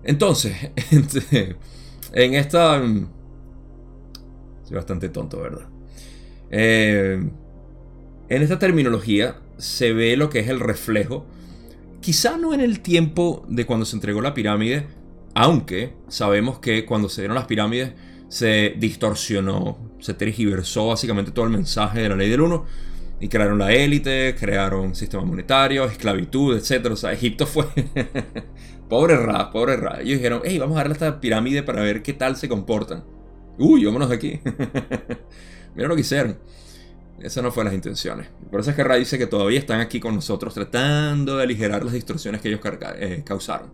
Entonces, 0.05 0.55
en 2.13 2.35
esta... 2.35 2.79
Mm, 2.79 3.09
soy 4.65 4.77
bastante 4.77 5.09
tonto, 5.09 5.41
¿verdad? 5.41 5.67
Eh, 6.51 7.31
en 8.29 8.43
esta 8.43 8.59
terminología 8.59 9.37
se 9.57 9.95
ve 9.95 10.19
lo 10.19 10.29
que 10.29 10.41
es 10.41 10.49
el 10.49 10.61
reflejo. 10.61 11.25
Quizá 12.03 12.37
no 12.37 12.53
en 12.53 12.61
el 12.61 12.81
tiempo 12.81 13.47
de 13.49 13.65
cuando 13.65 13.87
se 13.87 13.97
entregó 13.97 14.21
la 14.21 14.35
pirámide, 14.35 14.87
aunque 15.35 15.95
sabemos 16.09 16.59
que 16.59 16.85
cuando 16.85 17.09
se 17.09 17.23
dieron 17.23 17.37
las 17.37 17.47
pirámides 17.47 17.95
se 18.29 18.75
distorsionó, 18.77 19.79
se 19.99 20.13
tergiversó 20.13 20.89
básicamente 20.89 21.31
todo 21.31 21.47
el 21.47 21.53
mensaje 21.53 22.01
de 22.01 22.11
la 22.11 22.17
ley 22.17 22.29
del 22.29 22.43
uno 22.43 22.67
y 23.23 23.29
crearon 23.29 23.57
la 23.57 23.73
élite, 23.73 24.35
crearon 24.35 24.97
sistema 24.97 25.25
monetario, 25.25 25.85
esclavitud, 25.85 26.57
etc. 26.57 26.87
O 26.91 26.97
sea, 26.97 27.13
Egipto 27.13 27.47
fue... 27.47 27.67
pobre 28.89 29.17
Ra, 29.17 29.49
pobre 29.53 29.77
Ra. 29.77 30.01
Ellos 30.01 30.19
dijeron, 30.19 30.43
hey, 30.45 30.59
vamos 30.59 30.75
a 30.75 30.81
darle 30.81 30.95
esta 30.95 31.21
pirámide 31.21 31.63
para 31.63 31.83
ver 31.83 32.03
qué 32.03 32.15
tal 32.15 32.35
se 32.35 32.49
comportan. 32.49 33.05
Uy, 33.59 33.85
vámonos 33.85 34.09
de 34.09 34.17
aquí. 34.17 34.41
Mira 35.77 35.87
lo 35.87 35.95
que 35.95 36.01
hicieron. 36.01 36.37
Esas 37.21 37.45
no 37.45 37.53
fueron 37.53 37.67
las 37.67 37.77
intenciones. 37.77 38.27
Por 38.51 38.59
eso 38.59 38.71
es 38.71 38.77
que 38.77 38.83
Ra 38.83 38.97
dice 38.97 39.17
que 39.19 39.29
todavía 39.29 39.61
están 39.61 39.79
aquí 39.81 40.01
con 40.01 40.17
nosotros 40.17 40.53
tratando 40.53 41.37
de 41.37 41.45
aligerar 41.45 41.85
las 41.85 41.95
distorsiones 41.95 42.41
que 42.41 42.49
ellos 42.49 42.61
eh, 42.97 43.23
causaron. 43.25 43.73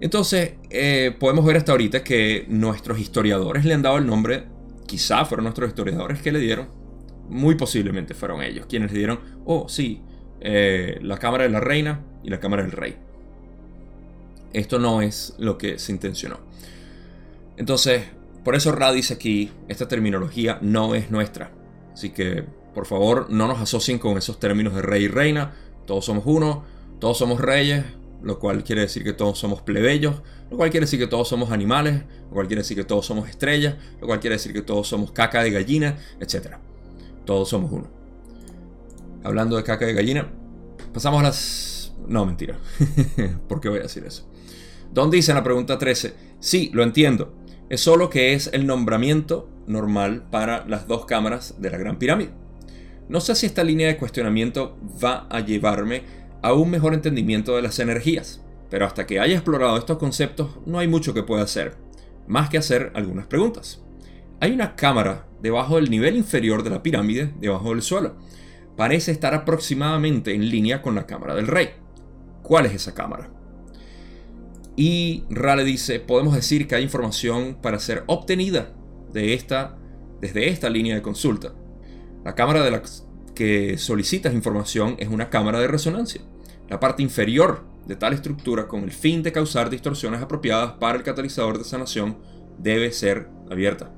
Entonces, 0.00 0.54
eh, 0.68 1.14
podemos 1.16 1.44
ver 1.44 1.58
hasta 1.58 1.70
ahorita 1.70 2.02
que 2.02 2.44
nuestros 2.48 2.98
historiadores 2.98 3.64
le 3.64 3.74
han 3.74 3.82
dado 3.82 3.98
el 3.98 4.06
nombre, 4.06 4.46
quizá 4.88 5.24
fueron 5.26 5.44
nuestros 5.44 5.68
historiadores 5.68 6.20
que 6.20 6.32
le 6.32 6.40
dieron, 6.40 6.81
muy 7.32 7.54
posiblemente 7.54 8.14
fueron 8.14 8.42
ellos 8.42 8.66
quienes 8.66 8.92
le 8.92 8.98
dieron, 8.98 9.20
oh 9.44 9.68
sí, 9.68 10.02
eh, 10.40 10.98
la 11.02 11.18
cámara 11.18 11.44
de 11.44 11.50
la 11.50 11.60
reina 11.60 12.00
y 12.22 12.30
la 12.30 12.38
cámara 12.38 12.62
del 12.62 12.72
rey. 12.72 12.96
Esto 14.52 14.78
no 14.78 15.02
es 15.02 15.34
lo 15.38 15.56
que 15.56 15.78
se 15.78 15.92
intencionó. 15.92 16.40
Entonces, 17.56 18.04
por 18.44 18.54
eso 18.54 18.72
Ra 18.72 18.92
dice 18.92 19.14
aquí, 19.14 19.50
esta 19.68 19.88
terminología 19.88 20.58
no 20.60 20.94
es 20.94 21.10
nuestra. 21.10 21.52
Así 21.92 22.10
que, 22.10 22.44
por 22.74 22.86
favor, 22.86 23.30
no 23.30 23.46
nos 23.46 23.60
asocien 23.60 23.98
con 23.98 24.18
esos 24.18 24.38
términos 24.40 24.74
de 24.74 24.82
rey 24.82 25.04
y 25.04 25.08
reina. 25.08 25.52
Todos 25.86 26.04
somos 26.04 26.24
uno, 26.26 26.64
todos 26.98 27.18
somos 27.18 27.40
reyes, 27.40 27.84
lo 28.22 28.38
cual 28.38 28.62
quiere 28.64 28.82
decir 28.82 29.04
que 29.04 29.12
todos 29.12 29.38
somos 29.38 29.62
plebeyos, 29.62 30.22
lo 30.50 30.56
cual 30.56 30.70
quiere 30.70 30.84
decir 30.86 30.98
que 30.98 31.06
todos 31.06 31.28
somos 31.28 31.50
animales, 31.50 32.02
lo 32.28 32.34
cual 32.34 32.46
quiere 32.46 32.62
decir 32.62 32.76
que 32.76 32.84
todos 32.84 33.06
somos 33.06 33.28
estrellas, 33.28 33.76
lo 34.00 34.06
cual 34.06 34.20
quiere 34.20 34.36
decir 34.36 34.52
que 34.52 34.62
todos 34.62 34.88
somos 34.88 35.12
caca 35.12 35.42
de 35.42 35.50
gallina, 35.50 35.98
etc. 36.20 36.56
Todos 37.24 37.48
somos 37.48 37.72
uno. 37.72 37.88
Hablando 39.24 39.56
de 39.56 39.62
caca 39.62 39.86
de 39.86 39.94
gallina, 39.94 40.32
pasamos 40.92 41.20
a 41.20 41.24
las... 41.24 41.94
No, 42.08 42.26
mentira. 42.26 42.58
¿Por 43.48 43.60
qué 43.60 43.68
voy 43.68 43.78
a 43.78 43.82
decir 43.82 44.04
eso? 44.04 44.28
Don 44.92 45.10
dice 45.10 45.30
en 45.30 45.36
la 45.36 45.44
pregunta 45.44 45.78
13, 45.78 46.14
sí, 46.40 46.70
lo 46.74 46.82
entiendo. 46.82 47.34
es 47.68 47.80
solo 47.80 48.10
que 48.10 48.34
es 48.34 48.50
el 48.52 48.66
nombramiento 48.66 49.48
normal 49.66 50.24
para 50.30 50.66
las 50.66 50.86
dos 50.86 51.06
cámaras 51.06 51.54
de 51.58 51.70
la 51.70 51.78
Gran 51.78 51.98
Pirámide. 51.98 52.32
No 53.08 53.20
sé 53.20 53.34
si 53.34 53.46
esta 53.46 53.64
línea 53.64 53.88
de 53.88 53.96
cuestionamiento 53.96 54.76
va 55.02 55.26
a 55.30 55.40
llevarme 55.40 56.02
a 56.42 56.52
un 56.52 56.70
mejor 56.70 56.94
entendimiento 56.94 57.56
de 57.56 57.62
las 57.62 57.78
energías, 57.78 58.42
pero 58.68 58.86
hasta 58.86 59.06
que 59.06 59.20
haya 59.20 59.34
explorado 59.34 59.76
estos 59.76 59.98
conceptos 59.98 60.58
no 60.66 60.78
hay 60.78 60.88
mucho 60.88 61.14
que 61.14 61.22
pueda 61.22 61.42
hacer, 61.42 61.76
más 62.26 62.48
que 62.48 62.58
hacer 62.58 62.90
algunas 62.94 63.26
preguntas. 63.26 63.82
Hay 64.40 64.52
una 64.52 64.76
cámara 64.76 65.26
debajo 65.42 65.76
del 65.76 65.90
nivel 65.90 66.16
inferior 66.16 66.62
de 66.62 66.70
la 66.70 66.82
pirámide, 66.82 67.34
debajo 67.40 67.70
del 67.70 67.82
suelo. 67.82 68.14
Parece 68.76 69.10
estar 69.10 69.34
aproximadamente 69.34 70.34
en 70.34 70.48
línea 70.48 70.80
con 70.80 70.94
la 70.94 71.06
cámara 71.06 71.34
del 71.34 71.48
rey. 71.48 71.70
¿Cuál 72.42 72.66
es 72.66 72.74
esa 72.74 72.94
cámara? 72.94 73.28
Y 74.76 75.24
Rale 75.28 75.64
dice, 75.64 76.00
podemos 76.00 76.34
decir 76.34 76.66
que 76.66 76.76
hay 76.76 76.82
información 76.82 77.58
para 77.60 77.78
ser 77.78 78.04
obtenida 78.06 78.72
de 79.12 79.34
esta, 79.34 79.76
desde 80.20 80.48
esta 80.48 80.70
línea 80.70 80.94
de 80.94 81.02
consulta. 81.02 81.52
La 82.24 82.34
cámara 82.34 82.62
de 82.62 82.70
la 82.70 82.82
que 83.34 83.76
solicitas 83.78 84.32
información 84.32 84.94
es 84.98 85.08
una 85.08 85.28
cámara 85.28 85.60
de 85.60 85.66
resonancia. 85.66 86.22
La 86.70 86.80
parte 86.80 87.02
inferior 87.02 87.64
de 87.86 87.96
tal 87.96 88.12
estructura 88.12 88.68
con 88.68 88.84
el 88.84 88.92
fin 88.92 89.22
de 89.22 89.32
causar 89.32 89.68
distorsiones 89.68 90.22
apropiadas 90.22 90.74
para 90.74 90.96
el 90.96 91.04
catalizador 91.04 91.58
de 91.58 91.64
sanación 91.64 92.18
debe 92.58 92.92
ser 92.92 93.28
abierta. 93.50 93.92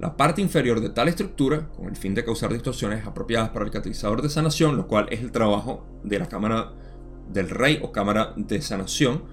La 0.00 0.16
parte 0.16 0.40
inferior 0.40 0.80
de 0.80 0.90
tal 0.90 1.08
estructura, 1.08 1.68
con 1.76 1.88
el 1.88 1.96
fin 1.96 2.14
de 2.14 2.24
causar 2.24 2.52
distorsiones 2.52 3.04
apropiadas 3.04 3.50
para 3.50 3.64
el 3.64 3.70
catalizador 3.70 4.22
de 4.22 4.28
sanación, 4.28 4.76
lo 4.76 4.86
cual 4.86 5.08
es 5.10 5.20
el 5.20 5.32
trabajo 5.32 5.86
de 6.04 6.18
la 6.18 6.28
cámara 6.28 6.72
del 7.32 7.50
rey 7.50 7.80
o 7.82 7.90
cámara 7.90 8.32
de 8.36 8.62
sanación, 8.62 9.24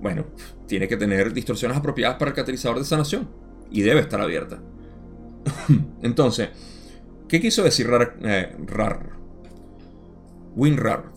bueno, 0.00 0.24
tiene 0.66 0.88
que 0.88 0.96
tener 0.96 1.32
distorsiones 1.32 1.76
apropiadas 1.76 2.16
para 2.16 2.30
el 2.30 2.34
catalizador 2.34 2.78
de 2.78 2.84
sanación 2.84 3.28
y 3.70 3.82
debe 3.82 4.00
estar 4.00 4.20
abierta. 4.20 4.60
Entonces, 6.02 6.48
¿qué 7.28 7.40
quiso 7.40 7.62
decir 7.62 7.88
rar? 7.88 8.16
Eh, 8.22 8.56
rar? 8.66 9.10
WinRAR. 10.56 11.12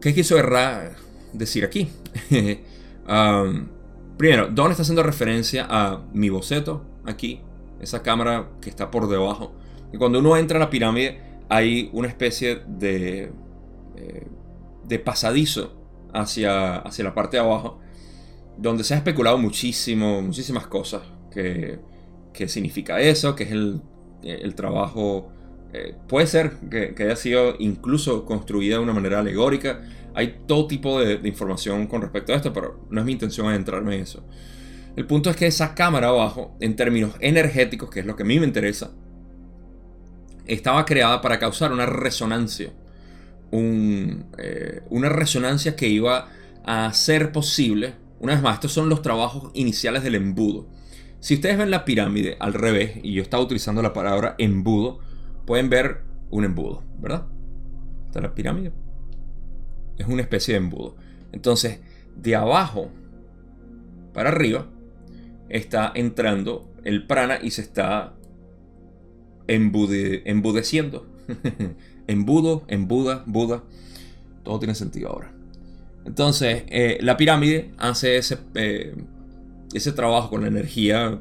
¿Qué 0.00 0.14
quiso 0.14 0.36
decir 1.32 1.64
aquí? 1.64 1.88
Um, 3.10 3.66
primero, 4.16 4.46
Don 4.46 4.70
está 4.70 4.82
haciendo 4.82 5.02
referencia 5.02 5.66
a 5.68 6.04
mi 6.12 6.28
boceto 6.28 6.84
aquí, 7.04 7.40
esa 7.80 8.02
cámara 8.02 8.50
que 8.60 8.70
está 8.70 8.90
por 8.90 9.08
debajo. 9.08 9.54
Y 9.92 9.98
cuando 9.98 10.18
uno 10.18 10.36
entra 10.36 10.56
a 10.56 10.60
la 10.60 10.70
pirámide, 10.70 11.20
hay 11.48 11.90
una 11.92 12.08
especie 12.08 12.60
de 12.66 13.32
eh, 13.96 14.26
de 14.90 14.98
pasadizo 14.98 15.72
hacia, 16.12 16.78
hacia 16.78 17.04
la 17.04 17.14
parte 17.14 17.36
de 17.36 17.42
abajo, 17.42 17.78
donde 18.58 18.82
se 18.82 18.94
ha 18.94 18.96
especulado 18.96 19.38
muchísimo, 19.38 20.20
muchísimas 20.20 20.66
cosas. 20.66 21.02
Que, 21.30 21.78
significa 22.48 23.00
eso, 23.00 23.34
que 23.34 23.44
es 23.44 23.52
el, 23.52 23.80
el 24.22 24.54
trabajo... 24.54 25.30
Eh, 25.72 25.94
puede 26.08 26.26
ser 26.26 26.56
que, 26.68 26.94
haya 26.98 27.14
sido 27.14 27.54
incluso 27.60 28.24
construida 28.24 28.76
de 28.76 28.82
una 28.82 28.92
manera 28.92 29.20
alegórica. 29.20 29.82
Hay 30.14 30.40
todo 30.48 30.66
tipo 30.66 30.98
de, 30.98 31.20
información 31.28 31.86
con 31.86 32.02
respecto 32.02 32.32
a 32.32 32.36
esto, 32.36 32.52
pero 32.52 32.80
no 32.90 33.00
es 33.00 33.06
mi 33.06 33.12
intención 33.12 33.46
adentrarme 33.46 33.94
en 33.94 34.02
eso. 34.02 34.24
El 34.96 35.06
punto 35.06 35.30
es 35.30 35.36
que 35.36 35.46
esa 35.46 35.74
cámara 35.74 36.08
abajo, 36.08 36.56
en 36.60 36.76
términos 36.76 37.12
energéticos, 37.20 37.90
que 37.90 38.00
es 38.00 38.06
lo 38.06 38.16
que 38.16 38.22
a 38.22 38.26
mí 38.26 38.38
me 38.38 38.46
interesa, 38.46 38.90
estaba 40.46 40.84
creada 40.84 41.20
para 41.20 41.38
causar 41.38 41.72
una 41.72 41.86
resonancia 41.86 42.72
eh, 43.52 44.82
una 44.90 45.08
resonancia 45.08 45.74
que 45.74 45.88
iba 45.88 46.28
a 46.64 46.86
hacer 46.86 47.32
posible, 47.32 47.94
una 48.20 48.34
vez 48.34 48.42
más, 48.42 48.54
estos 48.54 48.72
son 48.72 48.88
los 48.88 49.02
trabajos 49.02 49.50
iniciales 49.54 50.02
del 50.02 50.14
embudo. 50.14 50.68
Si 51.20 51.34
ustedes 51.34 51.58
ven 51.58 51.70
la 51.70 51.84
pirámide 51.84 52.36
al 52.38 52.54
revés, 52.54 52.92
y 53.02 53.12
yo 53.12 53.22
estaba 53.22 53.42
utilizando 53.42 53.82
la 53.82 53.92
palabra 53.92 54.34
embudo, 54.38 55.00
pueden 55.46 55.68
ver 55.68 56.02
un 56.30 56.44
embudo, 56.44 56.82
¿verdad? 56.98 57.26
Está 58.06 58.20
la 58.20 58.34
pirámide. 58.34 58.72
Es 59.98 60.06
una 60.06 60.22
especie 60.22 60.54
de 60.54 60.58
embudo. 60.58 60.96
Entonces, 61.32 61.80
de 62.16 62.36
abajo 62.36 62.90
para 64.14 64.30
arriba 64.30 64.66
está 65.50 65.92
entrando 65.94 66.72
el 66.84 67.06
prana 67.06 67.38
y 67.42 67.50
se 67.50 67.62
está 67.62 68.14
embudeciendo. 69.46 71.06
embudo, 72.06 72.64
embuda, 72.68 73.24
Buda. 73.26 73.62
Todo 74.42 74.58
tiene 74.58 74.74
sentido 74.74 75.10
ahora. 75.10 75.32
Entonces, 76.06 76.64
eh, 76.68 76.98
la 77.02 77.16
pirámide 77.16 77.72
hace 77.76 78.16
ese, 78.16 78.38
eh, 78.54 78.94
ese 79.74 79.92
trabajo 79.92 80.30
con 80.30 80.42
la 80.42 80.48
energía, 80.48 81.20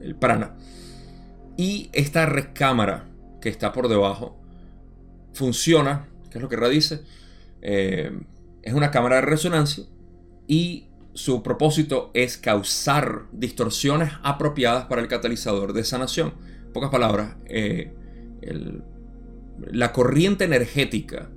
el 0.00 0.16
prana. 0.16 0.56
Y 1.56 1.88
esta 1.92 2.26
recámara 2.26 3.08
que 3.40 3.48
está 3.48 3.72
por 3.72 3.88
debajo 3.88 4.36
funciona, 5.32 6.08
que 6.30 6.38
es 6.38 6.42
lo 6.42 6.48
que 6.48 6.56
radice, 6.56 7.02
eh, 7.62 8.10
es 8.62 8.74
una 8.74 8.90
cámara 8.90 9.16
de 9.16 9.22
resonancia 9.22 9.84
y 10.48 10.88
su 11.16 11.42
propósito 11.42 12.12
es 12.14 12.38
causar 12.38 13.24
distorsiones 13.32 14.12
apropiadas 14.22 14.84
para 14.84 15.02
el 15.02 15.08
catalizador 15.08 15.72
de 15.72 15.82
sanación. 15.82 16.34
En 16.66 16.72
pocas 16.72 16.90
palabras, 16.90 17.36
el 17.46 18.84
la 19.58 19.92
corriente 19.92 20.44
energética 20.44 21.30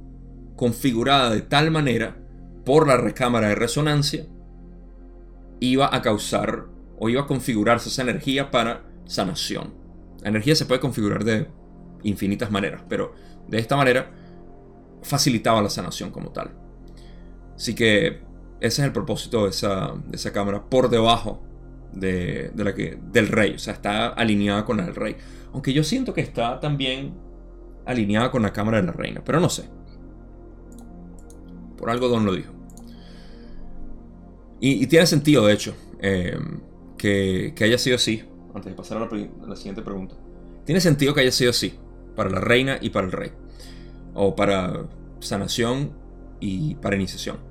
configurada 0.55 1.29
de 1.29 1.41
tal 1.41 1.71
manera 1.71 2.17
por 2.65 2.87
la 2.87 2.97
recámara 2.97 3.49
de 3.49 3.55
resonancia 3.55 4.27
iba 5.59 5.93
a 5.93 6.01
causar 6.01 6.65
o 6.97 7.09
iba 7.09 7.21
a 7.21 7.27
configurarse 7.27 7.89
esa 7.89 8.01
energía 8.01 8.51
para 8.51 8.83
sanación. 9.05 9.73
La 10.21 10.29
energía 10.29 10.55
se 10.55 10.65
puede 10.65 10.81
configurar 10.81 11.23
de 11.23 11.47
infinitas 12.03 12.51
maneras, 12.51 12.83
pero 12.89 13.13
de 13.47 13.59
esta 13.59 13.77
manera 13.77 14.11
facilitaba 15.01 15.61
la 15.61 15.69
sanación 15.69 16.11
como 16.11 16.31
tal. 16.31 16.51
Así 17.55 17.73
que 17.73 18.21
ese 18.61 18.81
es 18.81 18.85
el 18.85 18.91
propósito 18.91 19.43
de 19.43 19.49
esa, 19.49 20.33
cámara 20.33 20.69
por 20.69 20.89
debajo 20.89 21.41
de, 21.93 22.51
la 22.55 22.75
que, 22.75 22.99
del 23.11 23.27
rey. 23.27 23.53
O 23.53 23.59
sea, 23.59 23.73
está 23.73 24.09
alineada 24.09 24.65
con 24.65 24.77
la 24.77 24.85
del 24.85 24.95
rey. 24.95 25.15
Aunque 25.53 25.73
yo 25.73 25.83
siento 25.83 26.13
que 26.13 26.21
está 26.21 26.59
también 26.59 27.13
alineada 27.85 28.31
con 28.31 28.41
la 28.41 28.51
cámara 28.53 28.81
de 28.81 28.87
la 28.87 28.91
reina, 28.91 29.21
pero 29.23 29.39
no 29.39 29.49
sé. 29.49 29.63
Por 31.77 31.89
algo 31.89 32.09
Don 32.09 32.25
lo 32.25 32.33
dijo. 32.33 32.53
Y, 34.59 34.85
tiene 34.87 35.05
sentido, 35.05 35.45
de 35.45 35.53
hecho, 35.53 35.73
em, 36.01 36.59
que, 36.97 37.53
haya 37.61 37.77
sido 37.77 37.95
así. 37.95 38.23
Antes 38.53 38.71
de 38.71 38.75
pasar 38.75 38.97
a 38.97 39.47
la, 39.47 39.55
siguiente 39.55 39.81
pregunta. 39.81 40.15
Tiene 40.65 40.81
sentido 40.81 41.13
que 41.13 41.21
haya 41.21 41.31
sido 41.31 41.51
así. 41.51 41.79
Para 42.15 42.29
la 42.29 42.41
reina 42.41 42.77
y 42.81 42.89
para 42.89 43.05
el 43.05 43.13
rey. 43.13 43.31
O 44.13 44.35
para 44.35 44.85
sanación 45.19 45.93
y 46.41 46.75
para 46.75 46.97
iniciación. 46.97 47.48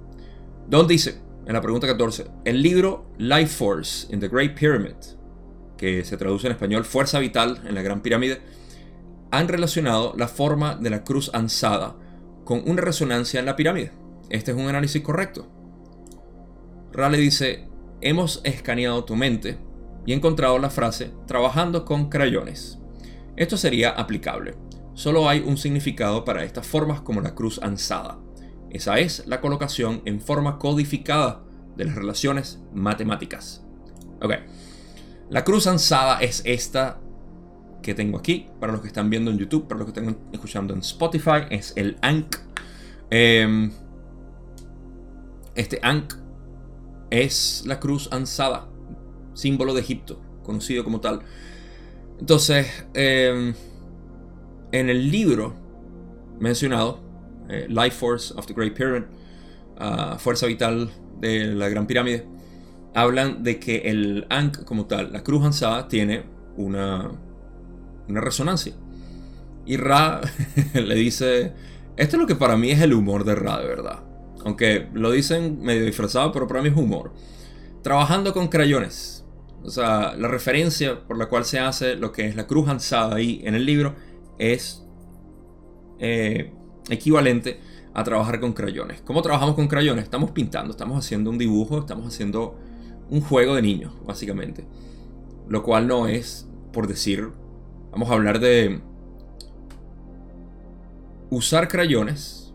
Don 0.69 0.87
dice, 0.87 1.19
en 1.47 1.55
la 1.55 1.63
pregunta 1.63 1.87
14, 1.87 2.27
el 2.45 2.61
libro 2.61 3.07
Life 3.17 3.47
Force 3.47 4.07
in 4.13 4.21
the 4.21 4.29
Great 4.29 4.55
Pyramid, 4.55 4.97
que 5.79 6.05
se 6.05 6.19
traduce 6.19 6.47
en 6.47 6.53
español 6.53 6.85
Fuerza 6.85 7.19
Vital 7.21 7.63
en 7.67 7.75
la 7.75 7.81
Gran 7.81 8.03
Pirámide, 8.03 8.43
han 9.31 9.49
relacionado 9.49 10.13
la 10.19 10.29
forma 10.29 10.77
de 10.77 10.91
la 10.91 11.05
cruz 11.05 11.31
ansada 11.33 11.97
con 12.45 12.63
una 12.67 12.83
resonancia 12.83 13.41
en 13.41 13.47
la 13.47 13.57
pirámide. 13.57 13.93
Este 14.29 14.51
es 14.51 14.59
un 14.59 14.69
análisis 14.69 15.01
correcto. 15.01 15.49
Raleigh 16.93 17.23
dice, 17.23 17.67
hemos 18.03 18.43
escaneado 18.45 19.05
tu 19.05 19.17
mente 19.17 19.57
y 20.05 20.13
encontrado 20.13 20.59
la 20.59 20.69
frase 20.69 21.13
trabajando 21.27 21.87
con 21.87 22.11
crayones. 22.11 22.79
Esto 23.37 23.57
sería 23.57 23.89
aplicable. 23.89 24.55
Solo 24.93 25.31
hay 25.31 25.41
un 25.41 25.57
significado 25.57 26.27
para 26.27 26.45
estas 26.45 26.67
formas 26.67 27.01
como 27.01 27.23
la 27.23 27.35
cruz 27.35 27.59
ansada. 27.63 28.19
Esa 28.71 28.99
es 28.99 29.27
la 29.27 29.41
colocación 29.41 30.03
en 30.05 30.21
forma 30.21 30.59
codificada 30.59 31.43
de 31.77 31.85
las 31.85 31.95
relaciones 31.95 32.61
matemáticas. 32.75 33.65
Ok. 34.21 34.33
La 35.31 35.45
cruz 35.45 35.67
ansada 35.67 36.21
es 36.21 36.43
esta 36.45 37.01
que 37.83 37.95
tengo 37.95 38.19
aquí, 38.19 38.49
para 38.61 38.73
los 38.73 38.81
que 38.81 38.89
están 38.89 39.09
viendo 39.09 39.31
en 39.31 39.39
YouTube, 39.39 39.69
para 39.69 39.79
los 39.79 39.91
que 39.91 39.99
están 39.99 40.19
escuchando 40.33 40.75
en 40.75 40.81
Spotify, 40.81 41.47
es 41.51 41.73
el 41.77 41.97
Ankh. 42.03 42.37
Em, 43.11 43.71
este 45.55 45.79
Ankh 45.83 46.15
es 47.11 47.63
la 47.67 47.79
cruz 47.81 48.09
ansada, 48.13 48.69
símbolo 49.35 49.75
de 49.75 49.81
Egipto, 49.81 50.21
conocido 50.43 50.85
como 50.85 51.01
tal. 51.01 51.21
Entonces, 52.19 52.67
em, 52.95 53.55
en 54.73 54.91
el 54.91 55.11
libro 55.11 55.55
mencionado, 56.41 57.08
eh, 57.49 57.67
Life 57.69 57.97
Force 57.97 58.35
of 58.37 58.47
the 58.47 58.55
Great 58.55 58.75
Pyramid, 58.75 59.05
ah, 59.79 60.17
Fuerza 60.19 60.47
Vital 60.47 60.91
de 61.21 61.47
la 61.47 61.69
Gran 61.69 61.87
Pirámide, 61.87 62.27
hablan 62.95 63.43
de 63.43 63.59
que 63.59 63.79
el 63.91 64.27
Ankh 64.31 64.65
como 64.65 64.87
tal, 64.87 65.13
la 65.13 65.23
cruz 65.23 65.45
ansada, 65.45 65.89
tiene 65.89 66.25
una 66.57 67.11
una 68.09 68.21
resonancia. 68.21 68.75
Y 69.67 69.77
Ra 69.77 70.21
le 70.75 70.95
dice, 70.95 71.53
esto 71.97 72.17
es 72.17 72.21
lo 72.21 72.27
que 72.27 72.35
para 72.35 72.57
mí 72.57 72.71
es 72.71 72.81
el 72.81 72.95
humor 72.95 73.25
de 73.25 73.35
Ra, 73.35 73.61
de 73.61 73.69
verdad. 73.69 74.03
Aunque 74.45 74.89
lo 74.93 75.11
dicen 75.11 75.61
medio 75.61 75.85
disfrazado, 75.85 76.33
pero 76.33 76.47
para 76.47 76.63
mí 76.63 76.69
es 76.69 76.77
humor. 76.77 77.13
trabajando 77.83 78.33
con 78.33 78.49
crayones. 78.49 79.25
O 79.63 79.71
sea, 79.71 80.15
la 80.17 80.29
referencia 80.29 81.07
por 81.07 81.19
la 81.19 81.27
cual 81.27 81.45
se 81.45 81.59
hace 81.59 81.97
lo 81.97 82.13
que 82.13 82.27
es 82.27 82.37
la 82.37 82.47
cruz 82.47 82.69
alzada 82.69 83.17
ahí 83.17 83.41
en 83.45 83.55
el 83.55 83.67
libro 83.67 83.95
es 84.39 84.85
eh, 85.99 86.55
equivalente 86.89 87.61
a 87.95 88.05
trabajar 88.05 88.41
con 88.41 88.53
crayones. 88.53 89.01
¿Cómo 89.03 89.23
trabajamos 89.23 89.55
con 89.55 89.69
crayones? 89.69 90.05
Estamos 90.05 90.31
pintando, 90.31 90.71
estamos 90.71 90.99
haciendo 90.99 91.31
un 91.31 91.39
dibujo, 91.39 91.79
estamos 91.79 92.07
haciendo 92.07 92.59
un 93.11 93.21
juego 93.21 93.55
de 93.55 93.63
niños, 93.63 93.93
básicamente. 94.07 94.67
Lo 95.49 95.63
cual 95.63 95.87
no 95.87 96.07
es, 96.07 96.47
por 96.73 96.87
decir, 96.87 97.31
vamos 97.91 98.11
a 98.11 98.13
hablar 98.13 98.39
de 98.41 98.81
usar 101.31 101.69
crayones 101.69 102.55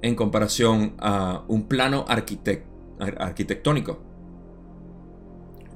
en 0.00 0.14
comparación 0.14 0.94
a 0.98 1.42
un 1.48 1.64
plano 1.68 2.04
arquitectónico. 2.08 4.00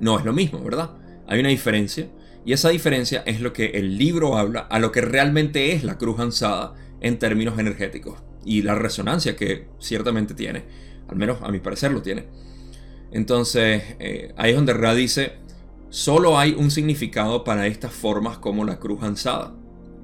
No 0.00 0.18
es 0.18 0.24
lo 0.24 0.32
mismo, 0.32 0.62
¿verdad? 0.62 0.92
Hay 1.26 1.40
una 1.40 1.48
diferencia. 1.48 2.08
Y 2.44 2.52
esa 2.52 2.70
diferencia 2.70 3.22
es 3.26 3.40
lo 3.40 3.52
que 3.52 3.66
el 3.66 3.98
libro 3.98 4.36
habla 4.36 4.60
a 4.60 4.78
lo 4.78 4.90
que 4.90 5.00
realmente 5.00 5.72
es 5.72 5.84
la 5.84 5.98
cruz 5.98 6.18
ansada 6.18 6.74
en 7.02 7.18
términos 7.18 7.58
energéticos. 7.58 8.22
Y 8.44 8.62
la 8.62 8.74
resonancia 8.74 9.36
que 9.36 9.68
ciertamente 9.78 10.34
tiene. 10.34 10.64
Al 11.08 11.16
menos 11.16 11.38
a 11.42 11.50
mi 11.50 11.58
parecer 11.58 11.92
lo 11.92 12.00
tiene. 12.00 12.24
Entonces, 13.10 13.82
eh, 13.98 14.32
ahí 14.38 14.50
es 14.50 14.56
donde 14.56 14.72
Ra 14.72 14.94
dice, 14.94 15.34
solo 15.90 16.38
hay 16.38 16.54
un 16.54 16.70
significado 16.70 17.44
para 17.44 17.66
estas 17.66 17.92
formas 17.92 18.38
como 18.38 18.64
la 18.64 18.78
cruz 18.78 19.02
ansada. 19.02 19.54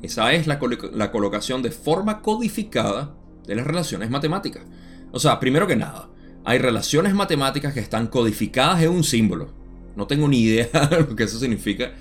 Esa 0.03 0.33
es 0.35 0.47
la, 0.47 0.61
la 0.93 1.11
colocación 1.11 1.63
de 1.63 1.71
forma 1.71 2.21
codificada 2.21 3.15
de 3.47 3.55
las 3.55 3.67
relaciones 3.67 4.11
matemáticas. 4.11 4.63
O 5.11 5.19
sea, 5.19 5.41
primero 5.41 5.67
que 5.67 5.77
nada, 5.77 6.11
hay 6.45 6.59
relaciones 6.59 7.15
matemáticas 7.15 7.73
que 7.73 7.81
están 7.81 8.09
codificadas 8.09 8.83
en 8.83 8.91
un 8.91 9.05
símbolo. 9.05 9.53
No 9.97 10.07
tengo 10.07 10.29
ni 10.29 10.43
idea 10.43 10.67
de 10.91 11.01
lo 11.01 11.17
que 11.17 11.25
eso 11.25 11.39
significa, 11.39 11.93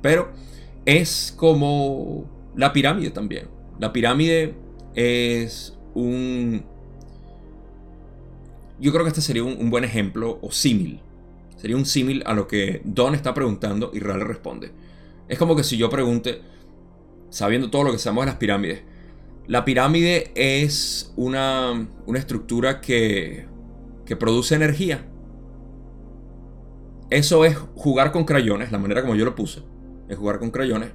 pero 0.00 0.32
es 0.86 1.34
como 1.36 2.52
la 2.56 2.72
pirámide 2.72 3.10
también. 3.10 3.48
La 3.78 3.92
pirámide 3.92 4.54
es 4.94 5.76
un... 5.94 6.64
Yo 8.80 8.92
creo 8.92 9.04
que 9.04 9.08
este 9.08 9.20
sería 9.20 9.44
un, 9.44 9.70
buen 9.70 9.84
ejemplo 9.84 10.38
o 10.42 10.50
símil. 10.50 11.00
Sería 11.56 11.76
un 11.76 11.86
símil 11.86 12.22
a 12.26 12.34
lo 12.34 12.46
que 12.46 12.82
Don 12.84 13.14
está 13.14 13.34
preguntando 13.34 13.90
y 13.92 14.00
Ra 14.00 14.16
le 14.16 14.24
responde. 14.24 14.72
Es 15.28 15.38
como 15.38 15.56
que 15.56 15.64
si 15.64 15.76
yo 15.76 15.88
pregunte, 15.88 16.42
sabiendo 17.30 17.70
todo 17.70 17.84
lo 17.84 17.92
que 17.92 17.98
sabemos 17.98 18.24
de 18.24 18.32
las 18.32 18.36
pirámides, 18.36 18.82
la 19.46 19.64
pirámide 19.64 20.30
es 20.34 21.12
una, 21.16 21.88
una 22.06 22.18
estructura 22.18 22.80
que, 22.80 23.46
que 24.04 24.16
produce 24.16 24.54
energía. 24.54 25.06
Eso 27.10 27.44
es 27.44 27.56
jugar 27.56 28.12
con 28.12 28.24
crayones, 28.24 28.72
la 28.72 28.78
manera 28.78 29.02
como 29.02 29.14
yo 29.14 29.24
lo 29.24 29.34
puse, 29.34 29.62
es 30.08 30.18
jugar 30.18 30.38
con 30.38 30.50
crayones 30.50 30.90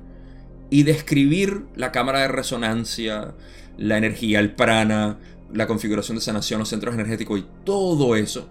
y 0.69 0.84
describir 0.84 1.65
la 1.75 1.91
cámara 1.91 2.19
de 2.19 2.27
resonancia, 2.27 3.34
la 3.77 3.97
energía, 3.97 4.39
el 4.39 4.53
prana, 4.53 5.17
la 5.51 5.67
configuración 5.67 6.17
de 6.17 6.21
sanación, 6.21 6.60
los 6.60 6.69
centros 6.69 6.93
energéticos 6.93 7.39
y 7.39 7.45
todo 7.63 8.15
eso 8.15 8.47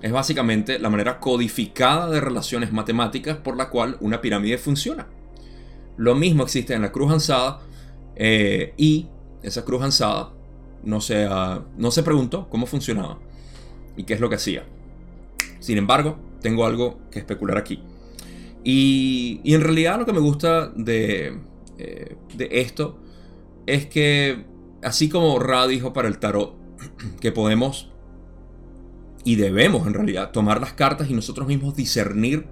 es 0.00 0.12
básicamente 0.12 0.78
la 0.78 0.90
manera 0.90 1.18
codificada 1.18 2.08
de 2.08 2.20
relaciones 2.20 2.72
matemáticas 2.72 3.36
por 3.38 3.56
la 3.56 3.68
cual 3.68 3.96
una 4.00 4.20
pirámide 4.20 4.56
funciona. 4.56 5.08
Lo 5.96 6.14
mismo 6.14 6.44
existe 6.44 6.74
en 6.74 6.82
la 6.82 6.92
cruz 6.92 7.12
ansada 7.12 7.60
eh, 8.14 8.72
y 8.76 9.08
esa 9.42 9.64
cruz 9.64 9.82
ansada 9.82 10.32
no 10.84 11.00
se, 11.00 11.28
no 11.76 11.90
se 11.90 12.02
preguntó 12.02 12.48
cómo 12.48 12.66
funcionaba 12.66 13.18
y 13.96 14.04
qué 14.04 14.14
es 14.14 14.20
lo 14.20 14.28
que 14.28 14.36
hacía. 14.36 14.64
Sin 15.58 15.76
embargo, 15.76 16.18
tengo 16.40 16.64
algo 16.64 16.98
que 17.10 17.18
especular 17.18 17.58
aquí. 17.58 17.82
Y 18.62 19.40
en 19.44 19.60
realidad 19.60 19.98
lo 19.98 20.06
que 20.06 20.12
me 20.12 20.20
gusta 20.20 20.68
de, 20.68 21.38
eh, 21.78 22.16
de 22.34 22.48
esto 22.50 22.98
es 23.66 23.86
que, 23.86 24.44
así 24.82 25.08
como 25.08 25.38
Ra 25.38 25.66
dijo 25.66 25.92
para 25.92 26.08
el 26.08 26.18
tarot, 26.18 26.56
que 27.20 27.32
podemos 27.32 27.90
y 29.24 29.36
debemos 29.36 29.86
en 29.86 29.94
realidad 29.94 30.32
tomar 30.32 30.60
las 30.60 30.72
cartas 30.72 31.10
y 31.10 31.14
nosotros 31.14 31.48
mismos 31.48 31.76
discernir 31.76 32.46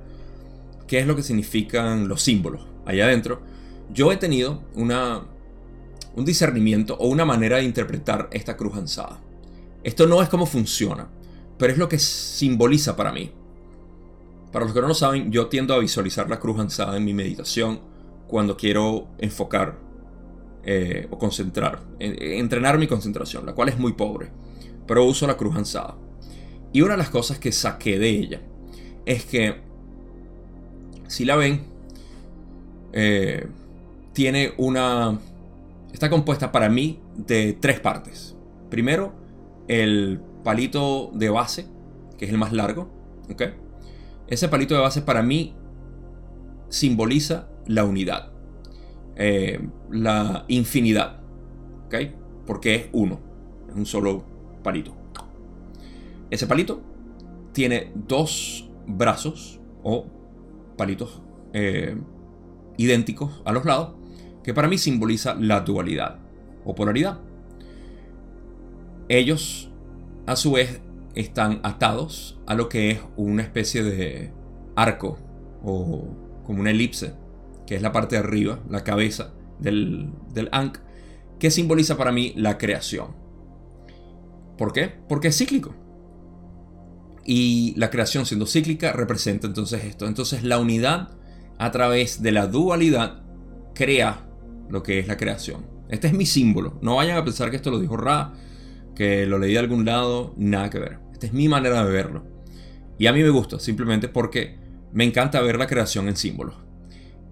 qué 0.87 0.99
es 1.01 1.07
lo 1.07 1.17
que 1.17 1.23
significan 1.23 2.09
los 2.09 2.23
símbolos 2.23 2.67
allá 2.85 3.07
adentro, 3.07 3.43
yo 3.93 4.13
he 4.13 4.17
tenido 4.17 4.63
una, 4.75 5.23
un 6.15 6.25
discernimiento 6.25 6.97
o 6.99 7.09
una 7.09 7.25
manera 7.25 7.59
de 7.59 7.65
interpretar 7.65 8.29
esta 8.33 8.57
cruz 8.57 8.77
ansada. 8.77 9.21
Esto 9.83 10.07
no 10.07 10.23
es 10.23 10.29
cómo 10.29 10.47
funciona, 10.47 11.09
pero 11.59 11.73
es 11.73 11.79
lo 11.79 11.89
que 11.89 11.99
simboliza 11.99 12.97
para 12.97 13.13
mí. 13.13 13.33
Para 14.53 14.65
los 14.65 14.75
que 14.75 14.81
no 14.81 14.89
lo 14.89 14.95
saben, 14.95 15.31
yo 15.31 15.47
tiendo 15.49 15.75
a 15.75 15.79
visualizar 15.79 16.29
la 16.29 16.41
cruz 16.41 16.59
ansada 16.59 16.97
en 16.97 17.05
mi 17.05 17.15
meditación 17.15 17.81
cuando 18.29 18.57
quiero 18.57 19.09
enfocar 19.19 19.79
eh, 20.65 21.07
o 21.11 21.19
concentrar, 21.19 21.81
entrenar 21.99 22.79
mi 22.79 22.87
concentración, 22.87 23.47
la 23.47 23.55
cual 23.55 23.69
es 23.69 23.79
muy 23.79 23.93
pobre, 23.93 24.31
pero 24.87 25.05
uso 25.05 25.27
la 25.27 25.37
cruz 25.37 25.57
ansada. 25.57 25.97
Y 26.73 26.83
una 26.83 26.93
de 26.93 26.99
las 26.99 27.11
cosas 27.11 27.39
que 27.39 27.53
saqué 27.53 27.99
de 27.99 28.09
ella 28.09 28.41
es 29.05 29.25
que, 29.25 29.61
si 31.07 31.25
la 31.25 31.37
ven, 31.37 31.65
eh, 32.93 33.47
tiene 34.13 34.55
una... 34.57 35.19
Está 35.93 36.11
compuesta 36.11 36.53
para 36.53 36.69
mí 36.69 37.01
de 37.17 37.53
tres 37.55 37.81
partes. 37.81 38.35
Primero, 38.69 39.15
el 39.69 40.21
palito 40.43 41.11
de 41.15 41.31
base, 41.31 41.67
que 42.19 42.25
es 42.25 42.31
el 42.31 42.39
más 42.39 42.53
largo. 42.53 42.91
Ese 44.27 44.49
palito 44.49 44.75
de 44.75 44.81
base 44.81 45.01
para 45.03 45.23
mí 45.23 45.55
simboliza 46.69 47.49
la 47.67 47.85
unidad, 47.85 48.33
eh, 49.17 49.61
la 49.91 50.45
infinidad, 50.49 51.21
¿ok? 51.87 51.95
Porque 52.47 52.75
es 52.75 52.89
uno, 52.93 53.21
es 53.69 53.75
un 53.75 53.87
solo 53.87 54.25
palito. 54.63 54.95
Ese 56.31 56.47
palito 56.47 56.83
tiene 57.53 57.93
dos 57.95 58.69
brazos 58.87 59.61
o 59.83 60.07
palitos 60.77 61.23
eh, 61.53 61.97
idénticos 62.77 63.43
a 63.45 63.53
los 63.53 63.65
lados, 63.65 63.95
que 64.43 64.55
para 64.55 64.69
mí 64.69 64.79
simboliza 64.79 65.35
la 65.35 65.61
dualidad 65.61 66.19
o 66.65 66.75
polaridad. 66.75 67.21
Ellos, 69.09 69.71
a 70.27 70.37
su 70.37 70.53
vez, 70.53 70.81
están 71.15 71.61
atados 71.63 72.39
a 72.47 72.55
lo 72.55 72.69
que 72.69 72.91
es 72.91 73.01
una 73.17 73.43
especie 73.43 73.83
de 73.83 74.33
arco 74.75 75.19
o 75.63 76.05
como 76.45 76.61
una 76.61 76.71
elipse 76.71 77.15
que 77.67 77.77
es 77.77 77.83
la 77.83 77.93
parte 77.93 78.17
de 78.17 78.21
arriba, 78.21 78.61
la 78.69 78.85
cabeza 78.85 79.35
del, 79.59 80.11
del 80.33 80.49
Ankh, 80.53 80.79
que 81.39 81.51
simboliza 81.51 81.97
para 81.97 82.13
mí 82.13 82.33
la 82.37 82.59
creación. 82.59 83.15
¿Por 84.57 84.73
qué? 84.73 84.93
Porque 85.09 85.29
es 85.29 85.37
cíclico. 85.37 85.75
Y 87.25 87.75
la 87.77 87.91
creación 87.91 88.25
siendo 88.25 88.47
cíclica 88.47 88.93
representa 88.93 89.47
entonces 89.47 89.85
esto. 89.85 90.07
Entonces 90.07 90.45
la 90.45 90.59
unidad 90.59 91.11
a 91.59 91.71
través 91.71 92.23
de 92.23 92.33
la 92.33 92.47
dualidad 92.47 93.23
crea 93.75 94.27
lo 94.71 94.83
que 94.83 94.99
es 94.99 95.09
la 95.09 95.17
creación. 95.17 95.67
Este 95.89 96.07
es 96.09 96.13
mi 96.13 96.27
símbolo. 96.27 96.79
No 96.83 96.97
vayan 96.97 97.17
a 97.17 97.25
pensar 97.25 97.51
que 97.51 97.57
esto 97.57 97.71
lo 97.71 97.79
dijo 97.79 97.97
Ra, 97.97 98.33
que 98.95 99.27
lo 99.27 99.39
leí 99.39 99.53
de 99.53 99.59
algún 99.59 99.85
lado, 99.85 100.35
nada 100.37 100.71
que 100.71 100.79
ver. 100.79 100.99
Esta 101.13 101.27
es 101.27 101.33
mi 101.33 101.49
manera 101.49 101.85
de 101.85 101.93
verlo. 101.93 102.25
Y 102.99 103.07
a 103.07 103.13
mí 103.13 103.23
me 103.23 103.31
gusta, 103.31 103.59
simplemente 103.59 104.09
porque 104.09 104.59
me 104.93 105.05
encanta 105.05 105.41
ver 105.41 105.59
la 105.59 105.67
creación 105.67 106.09
en 106.09 106.17
símbolos. 106.17 106.66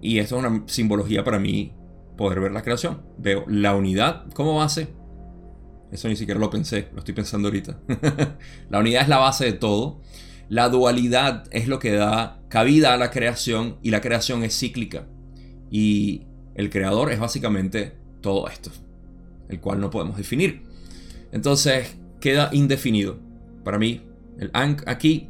Y 0.01 0.19
esto 0.19 0.37
es 0.37 0.45
una 0.45 0.63
simbología 0.67 1.23
para 1.23 1.39
mí 1.39 1.73
poder 2.17 2.39
ver 2.39 2.51
la 2.51 2.61
creación. 2.61 3.01
Veo 3.17 3.45
la 3.47 3.75
unidad 3.75 4.29
como 4.33 4.55
base. 4.55 4.89
Eso 5.91 6.07
ni 6.07 6.15
siquiera 6.15 6.39
lo 6.39 6.49
pensé, 6.49 6.89
lo 6.93 6.99
estoy 6.99 7.13
pensando 7.13 7.47
ahorita. 7.47 7.79
la 8.69 8.79
unidad 8.79 9.03
es 9.03 9.07
la 9.07 9.17
base 9.17 9.45
de 9.45 9.53
todo. 9.53 10.01
La 10.49 10.69
dualidad 10.69 11.45
es 11.51 11.67
lo 11.67 11.79
que 11.79 11.91
da 11.91 12.39
cabida 12.49 12.93
a 12.93 12.97
la 12.97 13.09
creación 13.09 13.77
y 13.81 13.91
la 13.91 14.01
creación 14.01 14.43
es 14.43 14.57
cíclica. 14.57 15.07
Y 15.71 16.23
el 16.55 16.69
creador 16.69 17.11
es 17.11 17.19
básicamente 17.19 17.97
todo 18.21 18.47
esto, 18.47 18.71
el 19.49 19.59
cual 19.59 19.79
no 19.79 19.89
podemos 19.89 20.17
definir. 20.17 20.63
Entonces 21.31 21.97
queda 22.19 22.49
indefinido 22.53 23.19
para 23.63 23.77
mí 23.77 24.01
el 24.39 24.51
Ankh 24.53 24.87
aquí, 24.87 25.29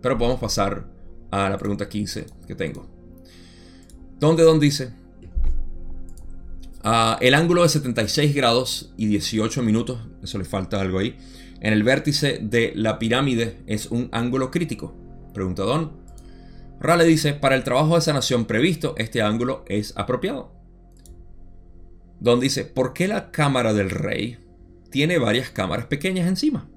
pero 0.00 0.16
podemos 0.16 0.40
pasar 0.40 0.86
a 1.30 1.50
la 1.50 1.58
pregunta 1.58 1.88
15 1.88 2.26
que 2.46 2.54
tengo. 2.54 2.95
¿Dónde 4.18 4.44
Don 4.44 4.58
dice, 4.58 4.92
ah, 6.82 7.18
el 7.20 7.34
ángulo 7.34 7.62
de 7.62 7.68
76 7.68 8.34
grados 8.34 8.94
y 8.96 9.06
18 9.06 9.62
minutos, 9.62 9.98
eso 10.22 10.38
le 10.38 10.44
falta 10.44 10.80
algo 10.80 10.98
ahí, 10.98 11.18
en 11.60 11.74
el 11.74 11.82
vértice 11.82 12.38
de 12.40 12.72
la 12.74 12.98
pirámide 12.98 13.58
es 13.66 13.86
un 13.86 14.08
ángulo 14.12 14.50
crítico. 14.50 14.94
Pregunta 15.34 15.64
Don. 15.64 15.92
Rale 16.80 17.04
dice, 17.04 17.34
para 17.34 17.56
el 17.56 17.64
trabajo 17.64 17.94
de 17.94 18.00
sanación 18.00 18.46
previsto, 18.46 18.94
este 18.96 19.20
ángulo 19.20 19.64
es 19.66 19.92
apropiado. 19.96 20.52
Don 22.20 22.40
dice, 22.40 22.64
¿por 22.64 22.94
qué 22.94 23.08
la 23.08 23.30
cámara 23.30 23.74
del 23.74 23.90
rey 23.90 24.38
tiene 24.90 25.18
varias 25.18 25.50
cámaras 25.50 25.86
pequeñas 25.86 26.26
encima? 26.26 26.68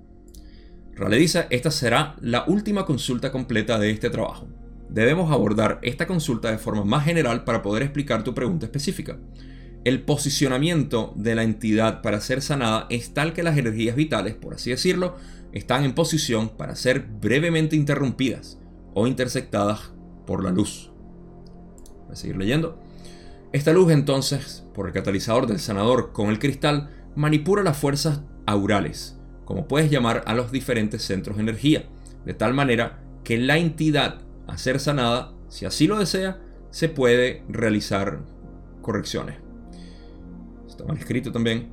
Ra 0.93 1.07
le 1.07 1.17
dice, 1.17 1.47
esta 1.49 1.71
será 1.71 2.17
la 2.19 2.43
última 2.47 2.85
consulta 2.85 3.31
completa 3.31 3.79
de 3.79 3.91
este 3.91 4.09
trabajo. 4.09 4.47
Debemos 4.89 5.31
abordar 5.31 5.79
esta 5.83 6.07
consulta 6.07 6.49
de 6.51 6.57
forma 6.57 6.83
más 6.83 7.05
general 7.05 7.43
para 7.43 7.61
poder 7.61 7.83
explicar 7.83 8.23
tu 8.23 8.33
pregunta 8.33 8.65
específica. 8.65 9.17
El 9.85 10.01
posicionamiento 10.01 11.13
de 11.15 11.35
la 11.35 11.43
entidad 11.43 12.01
para 12.01 12.19
ser 12.19 12.41
sanada 12.41 12.87
es 12.89 13.13
tal 13.13 13.33
que 13.33 13.43
las 13.43 13.57
energías 13.57 13.95
vitales, 13.95 14.33
por 14.33 14.55
así 14.55 14.71
decirlo, 14.71 15.15
están 15.53 15.85
en 15.85 15.93
posición 15.93 16.49
para 16.49 16.75
ser 16.75 17.01
brevemente 17.21 17.75
interrumpidas 17.75 18.59
o 18.93 19.07
intersectadas 19.07 19.91
por 20.25 20.43
la 20.43 20.51
luz. 20.51 20.91
Voy 22.05 22.13
a 22.13 22.15
seguir 22.15 22.37
leyendo. 22.37 22.79
Esta 23.51 23.71
luz 23.71 23.91
entonces, 23.91 24.65
por 24.73 24.87
el 24.87 24.93
catalizador 24.93 25.47
del 25.47 25.59
sanador 25.59 26.11
con 26.11 26.29
el 26.29 26.39
cristal, 26.39 26.89
manipula 27.15 27.63
las 27.63 27.77
fuerzas 27.77 28.21
aurales, 28.45 29.17
como 29.45 29.67
puedes 29.67 29.89
llamar 29.89 30.23
a 30.25 30.33
los 30.33 30.51
diferentes 30.51 31.03
centros 31.03 31.37
de 31.37 31.43
energía, 31.43 31.85
de 32.25 32.33
tal 32.33 32.53
manera 32.53 32.99
que 33.23 33.37
la 33.37 33.57
entidad 33.57 34.21
a 34.49 34.57
ser 34.57 34.79
sanada, 34.79 35.33
si 35.47 35.65
así 35.65 35.87
lo 35.87 35.97
desea, 35.97 36.41
se 36.71 36.89
puede 36.89 37.43
realizar 37.47 38.19
correcciones. 38.81 39.37
Está 40.67 40.85
mal 40.85 40.97
escrito 40.97 41.31
también. 41.31 41.71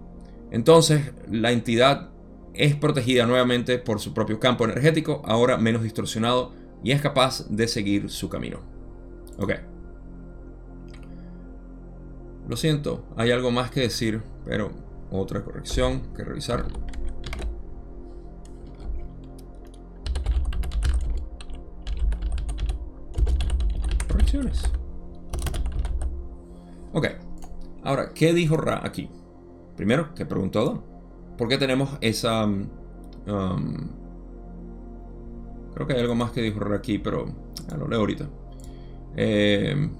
Entonces, 0.50 1.12
la 1.30 1.52
entidad 1.52 2.10
es 2.54 2.74
protegida 2.74 3.26
nuevamente 3.26 3.78
por 3.78 4.00
su 4.00 4.14
propio 4.14 4.40
campo 4.40 4.64
energético, 4.64 5.22
ahora 5.26 5.58
menos 5.58 5.82
distorsionado, 5.82 6.52
y 6.82 6.92
es 6.92 7.00
capaz 7.00 7.48
de 7.48 7.68
seguir 7.68 8.10
su 8.10 8.28
camino. 8.28 8.60
Ok. 9.38 9.52
Lo 12.48 12.56
siento, 12.56 13.04
hay 13.16 13.32
algo 13.32 13.50
más 13.50 13.70
que 13.70 13.80
decir, 13.80 14.22
pero 14.44 14.70
otra 15.10 15.42
corrección 15.42 16.14
que 16.14 16.24
revisar. 16.24 16.66
Ok. 26.92 27.06
Ahora, 27.82 28.12
¿qué 28.14 28.32
dijo 28.32 28.56
Ra 28.56 28.80
aquí? 28.84 29.08
Primero, 29.76 30.14
¿qué 30.14 30.26
preguntó 30.26 30.64
Don? 30.64 30.82
¿Por 31.36 31.48
qué 31.48 31.58
tenemos 31.58 31.96
esa... 32.00 32.44
Um, 32.44 32.68
um, 33.28 33.88
creo 35.74 35.86
que 35.86 35.92
hay 35.94 36.00
algo 36.00 36.14
más 36.14 36.32
que 36.32 36.42
dijo 36.42 36.60
Ra 36.60 36.76
aquí, 36.76 36.98
pero 36.98 37.26
lo 37.76 37.86
leo 37.88 38.00
ahorita. 38.00 38.28
Eh, 39.16 39.90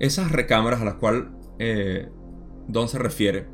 esas 0.00 0.32
recámaras 0.32 0.80
a 0.80 0.84
las 0.84 0.94
cuales 0.94 1.24
eh, 1.58 2.08
Don 2.68 2.88
se 2.88 2.98
refiere 2.98 3.46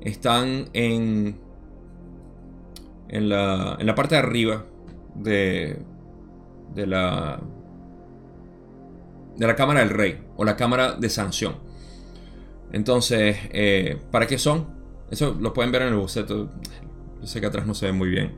están 0.00 0.68
en, 0.72 1.38
en, 3.08 3.28
la, 3.28 3.76
en 3.78 3.86
la 3.86 3.94
parte 3.94 4.16
de 4.16 4.20
arriba 4.20 4.66
de, 5.14 5.78
de 6.74 6.86
la 6.86 7.40
de 9.36 9.46
la 9.46 9.56
cámara 9.56 9.80
del 9.80 9.90
rey 9.90 10.22
o 10.36 10.44
la 10.44 10.56
cámara 10.56 10.92
de 10.92 11.08
sanción. 11.08 11.56
Entonces, 12.72 13.36
eh, 13.52 13.98
¿para 14.10 14.26
qué 14.26 14.38
son? 14.38 14.66
Eso 15.10 15.36
lo 15.38 15.52
pueden 15.52 15.70
ver 15.70 15.82
en 15.82 15.88
el 15.88 15.94
boceto. 15.94 16.50
Yo 17.20 17.26
sé 17.26 17.40
que 17.40 17.46
atrás 17.46 17.66
no 17.66 17.74
se 17.74 17.86
ve 17.86 17.92
muy 17.92 18.08
bien. 18.08 18.36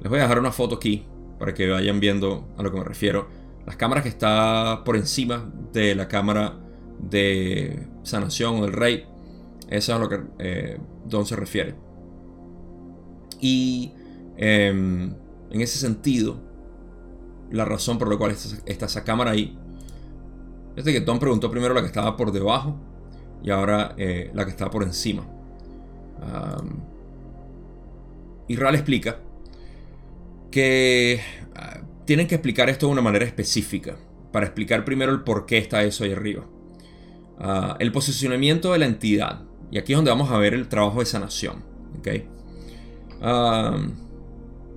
Les 0.00 0.08
voy 0.08 0.18
a 0.18 0.22
dejar 0.22 0.38
una 0.38 0.52
foto 0.52 0.76
aquí 0.76 1.06
para 1.38 1.52
que 1.54 1.68
vayan 1.68 2.00
viendo 2.00 2.48
a 2.56 2.62
lo 2.62 2.72
que 2.72 2.78
me 2.78 2.84
refiero. 2.84 3.28
Las 3.66 3.76
cámaras 3.76 4.02
que 4.02 4.08
está 4.08 4.82
por 4.84 4.96
encima 4.96 5.50
de 5.72 5.94
la 5.94 6.08
cámara 6.08 6.54
de 6.98 7.86
sanación 8.02 8.56
o 8.56 8.62
del 8.62 8.72
rey. 8.72 9.06
Eso 9.68 9.92
es 9.92 9.98
a 9.98 9.98
lo 9.98 10.08
que 10.08 10.20
eh, 10.38 10.78
Don 11.04 11.26
se 11.26 11.36
refiere. 11.36 11.74
Y 13.40 13.92
em, 14.36 15.12
en 15.50 15.60
ese 15.60 15.78
sentido, 15.78 16.40
la 17.50 17.64
razón 17.64 17.98
por 17.98 18.10
la 18.10 18.16
cual 18.16 18.30
está, 18.32 18.86
esa 18.86 19.04
cámara 19.04 19.32
ahí 19.32 19.58
es 20.76 20.84
de 20.84 20.92
que 20.92 21.00
Don 21.00 21.18
preguntó 21.18 21.50
primero 21.50 21.74
la 21.74 21.80
que 21.80 21.86
estaba 21.86 22.16
por 22.16 22.30
debajo 22.30 22.76
y 23.42 23.50
ahora 23.50 23.94
eh, 23.96 24.30
la 24.34 24.44
que 24.44 24.50
está 24.50 24.70
por 24.70 24.82
encima. 24.82 25.26
y 28.48 28.56
Ral 28.56 28.74
explica 28.74 29.18
que 30.50 31.20
ah, 31.54 31.80
tienen 32.04 32.26
que 32.26 32.34
explicar 32.36 32.68
esto 32.68 32.86
de 32.86 32.92
una 32.92 33.02
manera 33.02 33.24
específica 33.24 33.96
para 34.32 34.46
explicar 34.46 34.84
primero 34.84 35.12
el 35.12 35.22
por 35.22 35.46
qué 35.46 35.58
está 35.58 35.82
eso 35.82 36.04
ahí 36.04 36.12
arriba. 36.12 36.44
Ah, 37.38 37.76
el 37.80 37.90
posicionamiento 37.92 38.72
de 38.72 38.78
la 38.78 38.86
entidad. 38.86 39.42
Y 39.70 39.78
aquí 39.78 39.92
es 39.92 39.98
donde 39.98 40.10
vamos 40.10 40.30
a 40.30 40.38
ver 40.38 40.54
el 40.54 40.68
trabajo 40.68 41.00
de 41.00 41.06
sanación. 41.06 41.64
vamos 43.20 43.92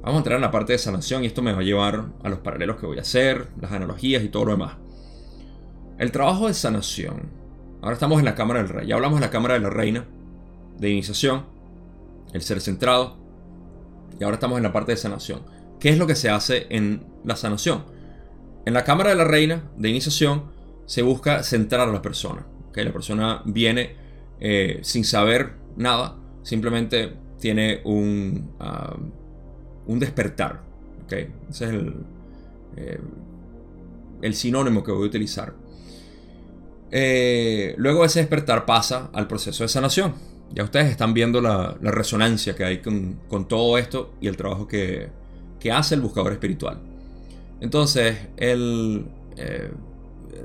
a 0.04 0.18
entrar 0.18 0.36
en 0.36 0.42
la 0.42 0.52
parte 0.52 0.74
de 0.74 0.80
sanación 0.80 1.24
y 1.24 1.28
esto 1.28 1.42
me 1.42 1.54
va 1.54 1.60
a 1.60 1.64
llevar 1.64 2.06
a 2.24 2.30
los 2.30 2.40
paralelos 2.40 2.78
que 2.78 2.86
voy 2.86 2.98
a 2.98 3.02
hacer, 3.02 3.50
las 3.62 3.72
analogías 3.72 4.24
y 4.24 4.30
todo 4.30 4.46
lo 4.46 4.52
demás. 4.52 4.78
El 6.00 6.14
trabajo 6.14 6.48
de 6.48 6.54
sanación. 6.54 7.30
Ahora 7.82 7.94
estamos 7.94 8.20
en 8.20 8.26
la 8.26 8.34
cámara 8.34 8.62
del 8.62 8.70
rey. 8.70 8.88
Ya 8.88 8.96
hablamos 8.96 9.20
de 9.20 9.26
la 9.26 9.32
cámara 9.32 9.56
de 9.56 9.60
la 9.60 9.70
reina, 9.70 10.06
de 10.78 10.90
iniciación, 10.90 11.44
el 12.32 12.42
ser 12.42 12.62
centrado. 12.62 13.18
Y 14.18 14.24
ahora 14.24 14.36
estamos 14.36 14.58
en 14.58 14.64
la 14.64 14.72
parte 14.72 14.94
de 14.94 14.98
sanación. 14.98 15.42
¿Qué 15.78 15.90
es 15.90 15.98
lo 15.98 16.08
que 16.08 16.16
se 16.16 16.30
hace 16.30 16.68
en 16.70 17.06
la 17.26 17.36
sanación? 17.36 17.84
En 18.66 18.74
la 18.74 18.86
cámara 18.86 19.10
de 19.10 19.18
la 19.18 19.26
reina, 19.26 19.70
de 19.76 19.90
iniciación, 19.90 20.46
se 20.86 21.02
busca 21.02 21.44
centrar 21.44 21.90
a 21.90 21.92
la 21.92 22.02
persona. 22.02 22.46
que 22.74 22.82
La 22.86 22.94
persona 22.94 23.42
viene 23.44 23.98
eh, 24.40 24.80
sin 24.84 25.04
saber 25.04 25.56
nada, 25.76 26.16
simplemente 26.44 27.14
tiene 27.40 27.82
un, 27.84 28.52
ah, 28.62 28.96
un 29.86 30.00
despertar. 30.00 30.62
¿okay? 31.04 31.34
Ese 31.50 31.66
es 31.66 31.72
el, 31.72 31.94
eh, 32.78 33.02
el 34.22 34.34
sinónimo 34.34 34.82
que 34.82 34.94
voy 34.94 35.04
a 35.04 35.08
utilizar. 35.08 35.54
Eh, 36.92 37.76
luego 37.78 38.06
ese 38.06 38.20
despertar 38.20 38.66
pasa 38.66 39.10
al 39.14 39.28
proceso 39.28 39.64
de 39.64 39.70
sanación. 39.70 40.16
Ya 40.52 40.64
ustedes 40.64 40.90
están 40.90 41.14
viendo 41.14 41.42
la, 41.42 41.78
resonancia 41.82 42.56
que 42.56 42.64
hay 42.64 42.80
con, 42.80 43.48
todo 43.48 43.78
esto 43.78 44.14
y 44.20 44.28
el 44.28 44.38
trabajo 44.38 44.68
que, 44.68 45.10
hace 45.72 45.96
el 45.96 46.02
buscador 46.02 46.32
espiritual. 46.32 46.80
Entonces, 47.62 48.18
el, 48.38 49.06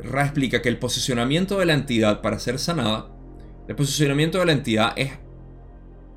Ra 0.02 0.24
explica 0.24 0.61
que 0.61 0.68
el 0.68 0.78
posicionamiento 0.78 1.59
de 1.59 1.66
la 1.66 1.74
entidad 1.74 2.20
para 2.20 2.38
ser 2.38 2.59
sanada, 2.59 3.09
el 3.68 3.76
posicionamiento 3.76 4.38
de 4.38 4.46
la 4.46 4.52
entidad 4.52 4.92
es 4.96 5.12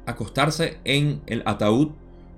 acostarse 0.05 0.79
en 0.83 1.21
el 1.27 1.43
ataúd 1.45 1.91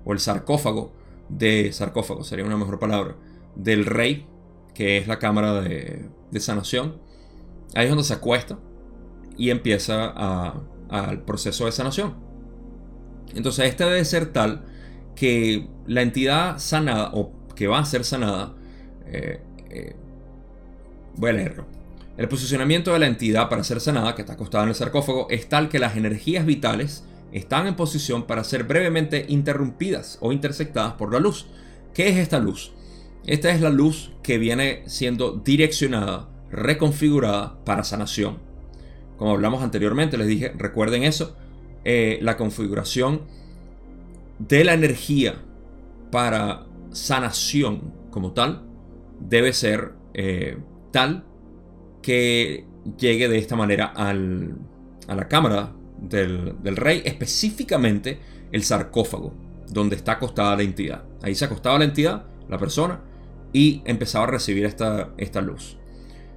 o 0.04 0.12
el 0.12 0.20
sarcófago 0.20 0.92
de 1.28 1.72
sarcófago, 1.72 2.24
sería 2.24 2.44
una 2.44 2.56
mejor 2.56 2.78
palabra, 2.78 3.16
del 3.54 3.86
rey, 3.86 4.26
que 4.74 4.98
es 4.98 5.06
la 5.06 5.18
cámara 5.18 5.60
de, 5.60 6.08
sanación. 6.38 6.96
Ahí 7.74 7.84
es 7.84 7.90
donde 7.90 8.04
se 8.04 8.14
acuesta 8.14 8.58
y 9.36 9.50
empieza 9.50 10.54
al 10.88 11.22
proceso 11.24 11.66
de 11.66 11.72
sanación. 11.72 12.14
Entonces 13.34 13.66
este 13.66 13.84
debe 13.84 14.04
ser 14.04 14.32
tal 14.32 14.64
que 15.14 15.68
la 15.86 16.02
entidad 16.02 16.58
sanada 16.58 17.10
o 17.12 17.32
que 17.54 17.66
va 17.66 17.78
a 17.78 17.84
ser 17.84 18.04
sanada 18.04 18.54
eh, 19.06 19.40
eh, 19.70 19.96
Voy 21.16 21.30
a 21.30 21.32
leerlo. 21.34 21.66
El 22.16 22.28
posicionamiento 22.28 22.92
de 22.92 22.98
la 22.98 23.06
entidad 23.06 23.48
para 23.48 23.64
ser 23.64 23.80
sanada, 23.80 24.14
que 24.14 24.22
está 24.22 24.34
acostada 24.34 24.64
en 24.64 24.70
el 24.70 24.74
sarcófago, 24.74 25.26
es 25.30 25.48
tal 25.48 25.68
que 25.68 25.78
las 25.78 25.96
energías 25.96 26.46
vitales 26.46 27.04
están 27.32 27.66
en 27.66 27.76
posición 27.76 28.26
para 28.26 28.44
ser 28.44 28.64
brevemente 28.64 29.26
interrumpidas 29.28 30.18
o 30.20 30.32
intersectadas 30.32 30.94
por 30.94 31.12
la 31.12 31.20
luz. 31.20 31.46
¿Qué 31.94 32.08
es 32.08 32.16
esta 32.16 32.38
luz? 32.38 32.72
Esta 33.26 33.50
es 33.50 33.60
la 33.60 33.70
luz 33.70 34.12
que 34.22 34.38
viene 34.38 34.82
siendo 34.86 35.32
direccionada, 35.32 36.28
reconfigurada 36.50 37.62
para 37.64 37.84
sanación. 37.84 38.38
Como 39.16 39.32
hablamos 39.32 39.62
anteriormente, 39.62 40.16
les 40.16 40.26
dije, 40.26 40.52
recuerden 40.56 41.02
eso, 41.02 41.36
eh, 41.84 42.18
la 42.22 42.36
configuración 42.36 43.22
de 44.38 44.64
la 44.64 44.74
energía 44.74 45.34
para 46.10 46.66
sanación 46.92 47.92
como 48.10 48.32
tal 48.32 48.62
debe 49.20 49.52
ser 49.52 49.92
eh, 50.14 50.58
tal 50.90 51.24
que 52.02 52.66
llegue 52.98 53.28
de 53.28 53.38
esta 53.38 53.56
manera 53.56 53.86
al, 53.86 54.56
a 55.06 55.14
la 55.14 55.28
cámara 55.28 55.72
del, 56.00 56.76
rey, 56.76 57.02
específicamente 57.04 58.18
el 58.52 58.62
sarcófago, 58.62 59.34
donde 59.68 59.96
está 59.96 60.12
acostada 60.12 60.56
la 60.56 60.62
entidad. 60.62 61.04
Ahí 61.22 61.34
se 61.34 61.44
acostaba 61.44 61.78
la 61.78 61.84
entidad, 61.84 62.24
la 62.48 62.58
persona, 62.58 63.02
y 63.52 63.82
empezaba 63.84 64.24
a 64.24 64.28
recibir 64.28 64.64
esta, 64.64 65.10
esta 65.18 65.40
luz. 65.40 65.76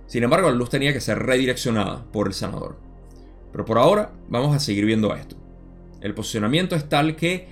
Sin 0.07 0.23
embargo, 0.23 0.49
la 0.49 0.55
luz 0.55 0.69
tenía 0.69 0.93
que 0.93 1.01
ser 1.01 1.19
redireccionada 1.19 2.05
por 2.11 2.27
el 2.27 2.33
sanador. 2.33 2.77
Pero 3.51 3.65
por 3.65 3.77
ahora 3.77 4.11
vamos 4.29 4.55
a 4.55 4.59
seguir 4.59 4.85
viendo 4.85 5.15
esto. 5.15 5.35
El 6.01 6.13
posicionamiento 6.13 6.75
es 6.75 6.89
tal 6.89 7.15
que, 7.15 7.47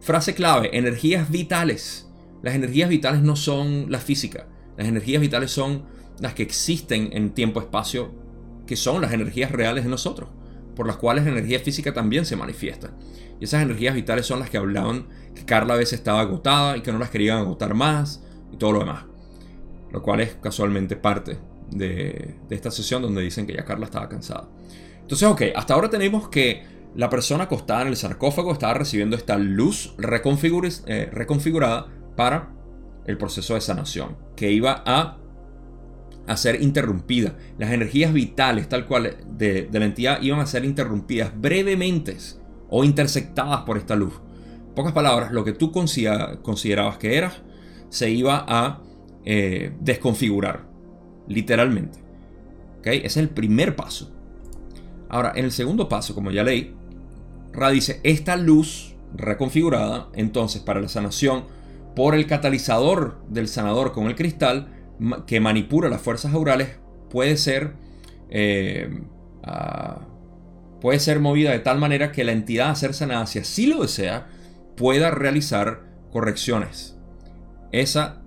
frase 0.00 0.34
clave, 0.34 0.76
energías 0.76 1.30
vitales. 1.30 2.08
Las 2.42 2.54
energías 2.54 2.88
vitales 2.88 3.22
no 3.22 3.36
son 3.36 3.90
la 3.90 3.98
física. 3.98 4.46
Las 4.76 4.88
energías 4.88 5.20
vitales 5.20 5.50
son 5.50 5.84
las 6.20 6.34
que 6.34 6.42
existen 6.42 7.10
en 7.12 7.30
tiempo-espacio, 7.30 8.10
que 8.66 8.76
son 8.76 9.00
las 9.00 9.12
energías 9.12 9.52
reales 9.52 9.84
de 9.84 9.90
nosotros. 9.90 10.30
por 10.74 10.86
las 10.86 10.96
cuales 10.96 11.24
la 11.24 11.32
energía 11.32 11.58
física 11.58 11.92
también 11.92 12.24
se 12.24 12.36
manifiesta. 12.36 12.92
Y 13.40 13.44
esas 13.44 13.62
energías 13.64 13.96
vitales 13.96 14.26
son 14.26 14.38
las 14.38 14.48
que 14.48 14.58
hablaban 14.58 15.08
que 15.34 15.44
Carla 15.44 15.74
a 15.74 15.76
veces 15.76 15.98
estaba 15.98 16.20
agotada 16.20 16.76
y 16.76 16.82
que 16.82 16.92
no 16.92 17.00
las 17.00 17.10
querían 17.10 17.38
agotar 17.38 17.74
más 17.74 18.22
y 18.52 18.58
todo 18.58 18.70
lo 18.70 18.78
demás. 18.78 19.04
Lo 19.92 20.02
cual 20.02 20.20
es 20.20 20.34
casualmente 20.34 20.96
parte 20.96 21.38
de, 21.70 22.36
esta 22.50 22.70
sesión 22.70 23.02
donde 23.02 23.22
dicen 23.22 23.46
que 23.46 23.54
ya 23.54 23.64
Carla 23.64 23.86
estaba 23.86 24.08
cansada. 24.08 24.48
Entonces, 25.00 25.28
ok, 25.28 25.42
hasta 25.54 25.74
ahora 25.74 25.90
tenemos 25.90 26.28
que 26.28 26.62
la 26.94 27.08
persona 27.08 27.44
acostada 27.44 27.82
en 27.82 27.88
el 27.88 27.96
sarcófago 27.96 28.52
estaba 28.52 28.74
recibiendo 28.74 29.16
esta 29.16 29.36
luz 29.36 29.94
eh, 29.98 31.08
reconfigurada 31.12 31.86
para 32.16 32.52
el 33.06 33.16
proceso 33.16 33.54
de 33.54 33.60
sanación, 33.60 34.16
que 34.36 34.52
iba 34.52 34.82
a, 34.84 35.18
a 36.26 36.36
ser 36.36 36.60
interrumpida. 36.62 37.36
Las 37.58 37.72
energías 37.72 38.12
vitales, 38.12 38.68
tal 38.68 38.86
cual, 38.86 39.16
de, 39.26 39.68
la 39.72 39.84
entidad 39.84 40.20
iban 40.20 40.40
a 40.40 40.46
ser 40.46 40.64
interrumpidas 40.64 41.32
brevemente 41.34 42.16
o 42.68 42.84
intersectadas 42.84 43.62
por 43.62 43.78
esta 43.78 43.96
luz. 43.96 44.20
pocas 44.74 44.92
palabras, 44.92 45.32
lo 45.32 45.44
que 45.44 45.52
tú 45.52 45.72
considerabas 45.72 46.98
que 46.98 47.16
eras 47.16 47.40
se 47.88 48.10
iba 48.10 48.44
a 48.46 48.82
eh, 49.24 49.72
desconfigurar, 49.80 50.66
literalmente. 51.26 51.98
¿Okay? 52.80 52.98
Ese 52.98 53.06
es 53.06 53.16
el 53.16 53.30
primer 53.30 53.76
paso. 53.76 54.12
Ahora, 55.08 55.32
en 55.34 55.44
el 55.44 55.52
segundo 55.52 55.88
paso, 55.88 56.14
como 56.14 56.30
ya 56.30 56.42
leí, 56.42 56.74
Ra 57.52 57.70
dice, 57.70 58.00
esta 58.04 58.36
luz 58.36 58.94
reconfigurada, 59.14 60.08
entonces 60.14 60.60
para 60.60 60.80
la 60.80 60.88
sanación 60.88 61.44
por 61.96 62.14
el 62.14 62.26
catalizador 62.26 63.18
del 63.28 63.48
sanador 63.48 63.92
con 63.92 64.06
el 64.06 64.14
cristal 64.14 64.68
que 65.26 65.40
manipula 65.40 65.88
las 65.88 66.00
fuerzas 66.00 66.34
aurales, 66.34 66.76
puede 67.10 67.36
ser, 67.36 67.74
eh, 68.30 69.00
ah, 69.42 70.06
puede 70.80 71.00
ser 71.00 71.20
movida 71.20 71.50
de 71.50 71.58
tal 71.58 71.78
manera 71.78 72.12
que 72.12 72.24
la 72.24 72.32
entidad 72.32 72.70
a 72.70 72.74
ser 72.74 72.94
sanada, 72.94 73.26
si 73.26 73.38
así 73.38 73.66
lo 73.66 73.82
desea, 73.82 74.28
pueda 74.76 75.10
realizar 75.10 75.82
correcciones. 76.12 76.96
Esa, 77.72 78.22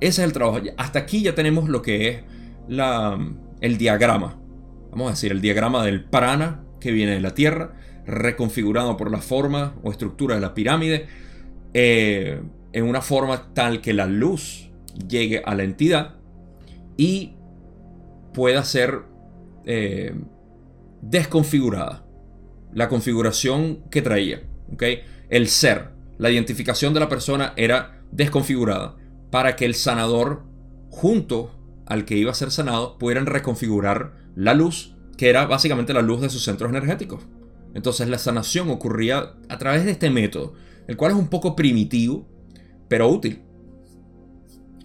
ese 0.00 0.22
es 0.22 0.26
el 0.26 0.32
trabajo. 0.32 0.60
Hasta 0.76 0.98
aquí 0.98 1.22
ya 1.22 1.34
tenemos 1.34 1.68
lo 1.68 1.82
que 1.82 2.08
es 2.08 2.22
la, 2.68 3.18
el 3.60 3.78
diagrama. 3.78 4.38
Vamos 4.90 5.08
a 5.08 5.10
decir, 5.10 5.32
el 5.32 5.40
diagrama 5.40 5.84
del 5.84 6.04
prana 6.04 6.64
que 6.80 6.92
viene 6.92 7.12
de 7.12 7.20
la 7.20 7.34
Tierra, 7.34 7.74
reconfigurado 8.06 8.96
por 8.96 9.10
la 9.10 9.18
forma 9.18 9.74
o 9.82 9.90
estructura 9.90 10.34
de 10.34 10.40
la 10.40 10.54
pirámide, 10.54 11.06
eh, 11.74 12.40
en 12.72 12.84
una 12.84 13.00
forma 13.00 13.54
tal 13.54 13.80
que 13.80 13.94
la 13.94 14.06
luz 14.06 14.70
llegue 15.08 15.42
a 15.44 15.54
la 15.54 15.62
entidad 15.62 16.16
y 16.96 17.34
pueda 18.32 18.64
ser 18.64 19.02
eh, 19.64 20.14
desconfigurada. 21.00 22.04
La 22.72 22.88
configuración 22.88 23.84
que 23.90 24.02
traía. 24.02 24.42
El 25.30 25.48
ser, 25.48 25.90
la 26.18 26.30
identificación 26.30 26.92
de 26.92 27.00
la 27.00 27.08
persona 27.08 27.54
era 27.56 28.02
desconfigurada 28.12 28.96
para 29.36 29.54
que 29.54 29.66
el 29.66 29.74
sanador, 29.74 30.44
junto 30.88 31.50
al 31.84 32.06
que 32.06 32.16
iba 32.16 32.30
a 32.30 32.34
ser 32.34 32.50
sanado, 32.50 32.96
pudieran 32.96 33.26
reconfigurar 33.26 34.14
la 34.34 34.54
luz, 34.54 34.96
que 35.18 35.28
era 35.28 35.44
básicamente 35.44 35.92
la 35.92 36.00
luz 36.00 36.22
de 36.22 36.30
sus 36.30 36.42
centros 36.42 36.70
energéticos. 36.70 37.26
Entonces 37.74 38.08
la 38.08 38.16
sanación 38.16 38.70
ocurría 38.70 39.34
a 39.50 39.58
través 39.58 39.84
de 39.84 39.90
este 39.90 40.08
método, 40.08 40.54
el 40.86 40.96
cual 40.96 41.12
es 41.12 41.18
un 41.18 41.28
poco 41.28 41.54
primitivo, 41.54 42.26
pero 42.88 43.10
útil. 43.10 43.42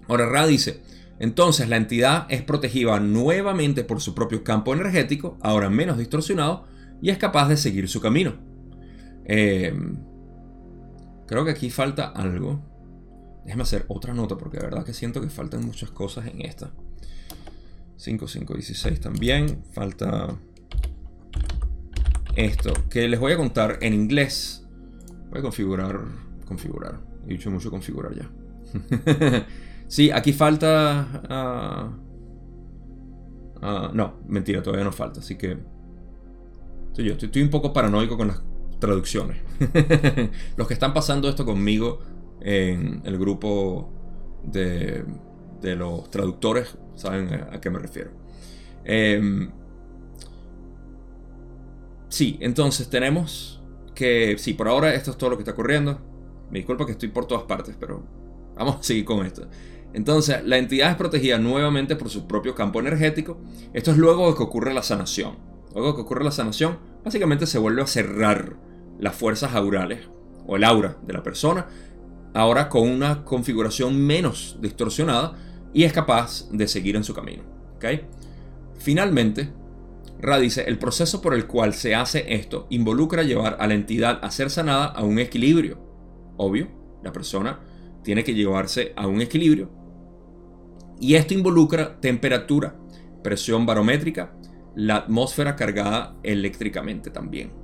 Ahora 0.09 0.27
Ra 0.27 0.45
dice, 0.45 0.81
entonces 1.17 1.69
la 1.69 1.77
entidad 1.77 2.25
es 2.27 2.41
protegida 2.41 2.99
nuevamente 2.99 3.85
por 3.85 4.01
su 4.01 4.13
propio 4.13 4.43
campo 4.43 4.73
energético, 4.73 5.37
ahora 5.39 5.69
menos 5.69 5.97
distorsionado, 5.97 6.65
y 7.01 7.09
es 7.09 7.17
capaz 7.17 7.47
de 7.47 7.55
seguir 7.55 7.87
su 7.87 8.01
camino. 8.01 8.33
Em, 9.23 9.95
creo 11.25 11.45
que 11.45 11.51
aquí 11.51 11.69
falta 11.69 12.09
algo. 12.09 12.70
Déjame 13.45 13.63
hacer 13.63 13.85
otra 13.87 14.13
nota 14.13 14.37
porque 14.37 14.57
de 14.57 14.63
verdad 14.63 14.85
que 14.85 14.93
siento 14.93 15.21
que 15.21 15.29
faltan 15.29 15.65
muchas 15.65 15.91
cosas 15.91 16.27
en 16.27 16.41
esta. 16.41 16.71
5, 17.97 18.27
5, 18.27 18.53
16 18.53 18.99
también. 18.99 19.63
Falta 19.71 20.37
esto, 22.35 22.73
que 22.89 23.07
les 23.07 23.19
voy 23.19 23.33
a 23.33 23.37
contar 23.37 23.77
en 23.81 23.93
inglés. 23.93 24.65
Voy 25.29 25.39
a 25.39 25.41
configurar, 25.41 26.01
configurar. 26.47 26.99
He 27.25 27.33
dicho 27.33 27.51
mucho 27.51 27.69
configurar 27.69 28.13
ya. 28.15 28.29
sí, 29.87 30.11
aquí 30.11 30.33
falta... 30.33 31.21
Ah, 31.29 31.97
ah, 33.61 33.91
no, 33.93 34.19
mentira, 34.27 34.61
todavía 34.61 34.85
no 34.85 34.91
falta, 34.91 35.19
así 35.19 35.35
que... 35.35 35.57
Soy 36.93 37.05
yo, 37.05 37.13
estoy, 37.13 37.41
un 37.41 37.49
poco 37.49 37.71
paranoico 37.71 38.17
con 38.17 38.27
las 38.27 38.41
traducciones. 38.79 39.37
Los 40.57 40.67
que 40.67 40.73
están 40.73 40.93
pasando 40.93 41.29
esto 41.29 41.45
conmigo 41.45 41.99
en 42.41 43.01
el 43.05 43.17
grupo 43.17 43.89
de, 44.43 45.05
de 45.61 45.75
los 45.75 46.09
traductores 46.09 46.77
saben 46.95 47.33
a, 47.33 47.61
qué 47.61 47.69
me 47.69 47.79
refiero. 47.79 48.11
Eh, 48.83 49.49
Sí, 52.11 52.37
entonces 52.41 52.89
tenemos 52.89 53.61
que, 53.95 54.35
sí, 54.37 54.53
por 54.53 54.67
ahora 54.67 54.93
esto 54.93 55.11
es 55.11 55.17
todo 55.17 55.29
lo 55.29 55.37
que 55.37 55.43
está 55.43 55.53
ocurriendo. 55.53 55.97
Me 56.51 56.59
disculpa 56.59 56.85
que 56.85 56.91
estoy 56.91 57.07
por 57.07 57.25
todas 57.25 57.45
partes, 57.45 57.77
pero 57.79 58.03
vamos 58.53 58.75
a 58.81 58.83
seguir 58.83 59.05
con 59.05 59.25
esto. 59.25 59.47
Entonces, 59.93 60.43
la 60.43 60.57
entidad 60.57 60.91
es 60.91 60.97
protegida 60.97 61.37
nuevamente 61.37 61.95
por 61.95 62.09
su 62.09 62.27
propio 62.27 62.53
campo 62.53 62.81
energético. 62.81 63.39
Esto 63.73 63.91
es 63.91 63.97
luego 63.97 64.29
de 64.29 64.35
que 64.35 64.43
ocurre 64.43 64.73
la 64.73 64.83
sanación. 64.83 65.37
Luego 65.73 65.89
de 65.91 65.95
que 65.95 66.01
ocurre 66.01 66.25
la 66.25 66.31
sanación, 66.31 66.79
básicamente 67.05 67.47
se 67.47 67.57
vuelve 67.57 67.81
a 67.81 67.87
cerrar 67.87 68.57
las 68.99 69.15
fuerzas 69.15 69.55
aurales 69.55 70.09
o 70.45 70.57
el 70.57 70.65
aura 70.65 70.97
de 71.07 71.13
la 71.13 71.23
persona, 71.23 71.67
ahora 72.33 72.69
con 72.69 72.89
una 72.89 73.23
configuración 73.23 73.99
menos 73.99 74.57
distorsionada 74.61 75.35
y 75.73 75.83
es 75.83 75.93
capaz 75.93 76.49
de 76.51 76.67
seguir 76.67 76.95
en 76.95 77.03
su 77.03 77.13
camino. 77.13 77.43
¿okay? 77.75 78.01
Finalmente, 78.79 79.51
Ra 80.19 80.37
dice, 80.37 80.65
el 80.67 80.77
proceso 80.77 81.21
por 81.21 81.33
el 81.33 81.47
cual 81.47 81.73
se 81.73 81.95
hace 81.95 82.35
esto 82.35 82.67
involucra 82.69 83.23
llevar 83.23 83.57
a 83.59 83.67
la 83.67 83.73
entidad 83.73 84.19
a 84.21 84.29
ser 84.29 84.51
sanada 84.51 84.85
a 84.85 85.03
un 85.03 85.17
equilibrio. 85.17 85.79
Obvio, 86.37 86.67
la 87.03 87.11
persona 87.11 87.59
tiene 88.03 88.23
que 88.23 88.35
llevarse 88.35 88.93
a 88.95 89.07
un 89.07 89.21
equilibrio. 89.21 89.71
Y 90.99 91.15
esto 91.15 91.33
involucra 91.33 91.99
temperatura, 91.99 92.75
presión 93.23 93.65
barométrica, 93.65 94.35
la 94.75 94.97
atmósfera 94.97 95.55
cargada 95.55 96.15
eléctricamente 96.21 97.09
también. 97.09 97.60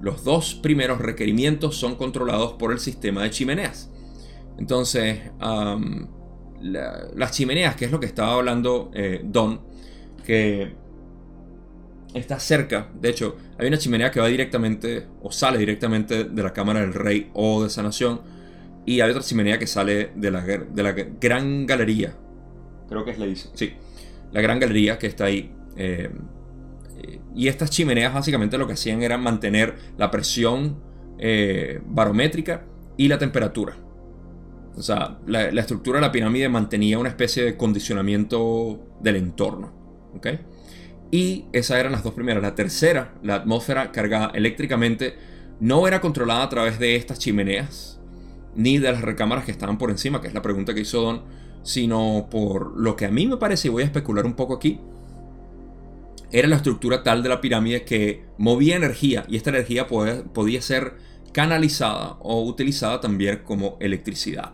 Los 0.00 0.24
dos 0.24 0.54
primeros 0.54 1.00
requerimientos 1.00 1.76
son 1.76 1.96
controlados 1.96 2.52
por 2.52 2.72
el 2.72 2.78
sistema 2.78 3.22
de 3.22 3.30
chimeneas. 3.30 3.90
Entonces, 4.58 5.18
las 6.60 7.30
chimeneas, 7.32 7.76
que 7.76 7.84
es 7.84 7.90
lo 7.90 8.00
que 8.00 8.06
estaba 8.06 8.34
hablando 8.34 8.90
eh, 8.94 9.20
Don, 9.24 9.60
que 10.24 10.72
está 12.14 12.38
cerca. 12.38 12.90
De 13.00 13.08
hecho, 13.08 13.36
hay 13.58 13.68
una 13.68 13.78
chimenea 13.78 14.10
que 14.10 14.20
va 14.20 14.28
directamente 14.28 15.06
o 15.22 15.30
sale 15.30 15.58
directamente 15.58 16.24
de 16.24 16.42
la 16.42 16.52
cámara 16.52 16.80
del 16.80 16.94
rey 16.94 17.30
o 17.34 17.62
de 17.62 17.70
sanación. 17.70 18.20
Y 18.86 19.00
hay 19.00 19.10
otra 19.10 19.22
chimenea 19.22 19.58
que 19.58 19.66
sale 19.66 20.12
de 20.14 20.30
la, 20.30 20.40
de 20.42 20.82
la 20.82 20.92
gran 20.92 21.66
galería. 21.66 22.14
Creo 22.88 23.04
que 23.04 23.10
es 23.10 23.18
la 23.18 23.26
dice. 23.26 23.50
Sí. 23.54 23.74
La 24.32 24.40
gran 24.40 24.58
galería 24.58 24.98
que 24.98 25.06
está 25.06 25.26
ahí. 25.26 25.52
Eh, 25.76 26.10
y 27.34 27.48
estas 27.48 27.70
chimeneas 27.70 28.14
básicamente 28.14 28.58
lo 28.58 28.66
que 28.66 28.74
hacían 28.74 29.02
era 29.02 29.18
mantener 29.18 29.76
la 29.96 30.10
presión 30.10 30.80
eh, 31.18 31.80
barométrica 31.86 32.64
y 32.96 33.08
la 33.08 33.18
temperatura. 33.18 33.76
O 34.76 34.82
sea, 34.82 35.18
la, 35.26 35.48
estructura 35.48 35.98
de 35.98 36.06
la 36.06 36.12
pirámide 36.12 36.48
mantenía 36.48 36.98
una 36.98 37.08
especie 37.08 37.44
de 37.44 37.56
condicionamiento 37.56 38.80
del 39.00 39.16
entorno. 39.16 39.72
¿ok?, 40.14 40.28
y 41.10 41.46
esas 41.52 41.78
eran 41.78 41.92
las 41.92 42.02
dos 42.02 42.14
primeras. 42.14 42.42
La 42.42 42.54
tercera, 42.54 43.14
la 43.22 43.36
atmósfera 43.36 43.92
cargada 43.92 44.30
eléctricamente, 44.34 45.14
no 45.60 45.88
era 45.88 46.00
controlada 46.00 46.44
a 46.44 46.48
través 46.48 46.78
de 46.78 46.96
estas 46.96 47.18
chimeneas, 47.18 48.00
ni 48.54 48.78
de 48.78 48.92
las 48.92 49.02
recámaras 49.02 49.44
que 49.44 49.50
estaban 49.50 49.78
por 49.78 49.90
encima, 49.90 50.20
que 50.20 50.28
es 50.28 50.34
la 50.34 50.42
pregunta 50.42 50.74
que 50.74 50.80
hizo 50.80 51.00
Don, 51.00 51.22
sino 51.62 52.28
por 52.30 52.78
lo 52.78 52.96
que 52.96 53.06
a 53.06 53.10
mí 53.10 53.26
me 53.26 53.36
parece, 53.36 53.68
y 53.68 53.70
voy 53.70 53.82
a 53.82 53.86
especular 53.86 54.26
un 54.26 54.34
poco 54.34 54.54
aquí, 54.54 54.80
era 56.30 56.48
la 56.48 56.56
estructura 56.56 57.02
tal 57.02 57.22
de 57.22 57.28
la 57.28 57.40
pirámide 57.40 57.84
que 57.84 58.24
movía 58.36 58.76
energía, 58.76 59.24
y 59.28 59.36
esta 59.36 59.50
energía 59.50 59.86
podía 59.86 60.62
ser 60.62 60.96
canalizada 61.32 62.16
o 62.20 62.42
utilizada 62.44 63.00
también 63.00 63.40
como 63.44 63.76
electricidad. 63.80 64.52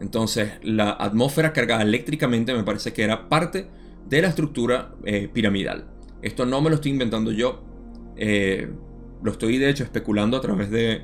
Entonces, 0.00 0.52
la 0.62 0.90
atmósfera 0.90 1.52
cargada 1.52 1.82
eléctricamente 1.82 2.54
me 2.54 2.64
parece 2.64 2.92
que 2.92 3.02
era 3.02 3.28
parte 3.28 3.68
de 4.08 4.22
la 4.22 4.28
estructura 4.28 4.94
eh, 5.04 5.28
piramidal. 5.32 5.88
Esto 6.22 6.46
no 6.46 6.60
me 6.60 6.70
lo 6.70 6.76
estoy 6.76 6.92
inventando 6.92 7.32
yo, 7.32 7.62
eh, 8.16 8.70
lo 9.22 9.30
estoy 9.30 9.58
de 9.58 9.68
hecho 9.68 9.84
especulando 9.84 10.36
a 10.36 10.40
través 10.40 10.70
de 10.70 11.02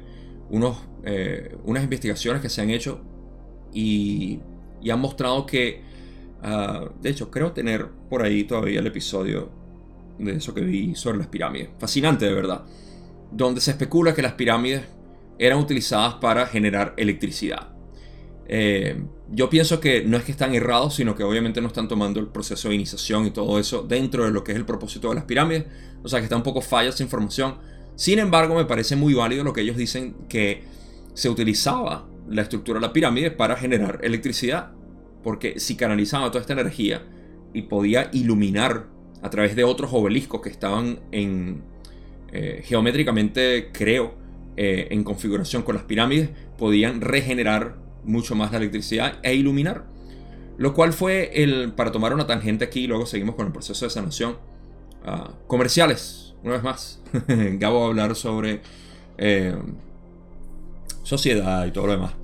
unos, 0.51 0.79
eh, 1.05 1.57
unas 1.65 1.85
investigaciones 1.85 2.41
que 2.41 2.49
se 2.49 2.63
han 2.63 2.71
hecho 2.71 3.03
y, 3.73 4.41
y 4.83 4.91
han 4.91 5.01
mostrado 5.01 5.47
que, 5.47 5.83
ah, 6.43 6.91
de 7.01 7.11
hecho 7.11 7.31
creo 7.31 7.53
tener 7.53 7.89
por 8.09 8.23
ahí 8.23 8.45
todavía 8.45 8.81
el 8.81 8.87
episodio 8.87 9.51
de 10.19 10.37
eso 10.37 10.55
que 10.55 10.61
vi 10.63 10.95
sobre 10.95 11.19
las 11.19 11.27
pirámides. 11.27 11.71
Fascinante 11.79 12.27
de 12.27 12.35
verdad. 12.35 12.65
Donde 13.31 13.61
se 13.61 13.73
especula 13.73 14.15
que 14.15 14.23
las 14.23 14.33
pirámides 14.35 14.83
eran 15.39 15.59
utilizadas 15.59 16.15
para 16.15 16.47
generar 16.47 16.95
electricidad. 16.97 17.69
Eh, 18.49 19.03
yo 19.31 19.51
pienso 19.51 19.81
que 19.81 20.05
no 20.05 20.17
es 20.17 20.25
que 20.25 20.33
están 20.33 20.55
errados, 20.55 20.95
sino 20.95 21.15
que 21.17 21.25
obviamente 21.25 21.61
no 21.61 21.67
están 21.67 21.89
tomando 21.89 22.21
el 22.21 22.29
proceso 22.29 22.69
de 22.69 22.77
iniciación 22.77 23.27
y 23.27 23.31
todo 23.31 23.59
eso 23.59 23.83
dentro 23.83 24.25
de 24.25 24.31
lo 24.31 24.45
que 24.45 24.53
es 24.53 24.59
el 24.59 24.65
propósito 24.65 25.09
de 25.09 25.17
las 25.17 25.25
pirámides. 25.25 25.65
O 26.03 26.09
sea 26.09 26.21
que 26.21 26.25
está 26.25 26.37
un 26.37 26.43
poco 26.43 26.61
falla 26.61 26.91
esa 26.91 27.03
información. 27.03 27.57
Sin 27.97 28.19
embargo, 28.19 28.55
me 28.55 28.65
parece 28.65 28.95
muy 28.95 29.15
válido 29.15 29.43
lo 29.43 29.53
que 29.53 29.63
ellos 29.63 29.77
dicen 29.77 30.15
que 30.29 30.65
se 31.15 31.29
utilizaba 31.29 32.07
la 32.29 32.43
estructura 32.43 32.79
de 32.79 32.87
la 32.87 32.93
pirámide 32.93 33.31
para 33.31 33.57
generar 33.57 33.99
electricidad. 34.03 34.73
Porque 35.23 35.59
si 35.59 35.77
canalizaba 35.77 36.31
toda 36.31 36.43
esta 36.43 36.53
energía 36.53 37.03
y 37.53 37.63
podía 37.63 38.11
iluminar 38.13 38.87
a 39.27 39.31
través 39.31 39.57
de 39.57 39.65
otros 39.65 39.91
obeliscos 39.93 40.41
que 40.41 40.49
estaban 40.49 41.01
en 41.11 41.63
eh, 42.33 42.63
geométricamente, 42.65 43.71
creo, 43.73 44.15
eh, 44.57 44.87
en 44.91 45.03
configuración 45.03 45.63
con 45.63 45.75
las 45.75 45.85
pirámides, 45.85 46.31
podían 46.57 47.01
regenerar 47.01 47.77
mucho 48.05 48.37
más 48.37 48.53
la 48.53 48.59
electricidad 48.59 49.19
e 49.25 49.35
iluminar. 49.35 49.85
Lo 50.59 50.75
cual 50.75 50.93
fue 50.93 51.43
el, 51.43 51.73
para 51.73 51.91
tomar 51.91 52.15
una 52.15 52.27
tangente 52.27 52.65
aquí, 52.65 52.85
y 52.85 52.87
luego 52.87 53.05
seguimos 53.05 53.35
con 53.35 53.47
el 53.47 53.53
proceso 53.53 53.85
de 53.85 53.91
sanación. 53.91 54.37
Uh, 55.05 55.47
comerciales, 55.49 56.35
una 56.43 56.55
vez 56.55 56.63
más. 56.63 57.03
Gabo 57.27 57.81
va 57.81 57.87
a 57.87 57.89
hablar 57.89 58.15
sobre 58.15 58.61
eh, 59.19 59.57
sociedad 61.03 61.67
y 61.67 61.73
todo 61.73 61.89
lo 61.89 61.93
demás. 61.93 62.15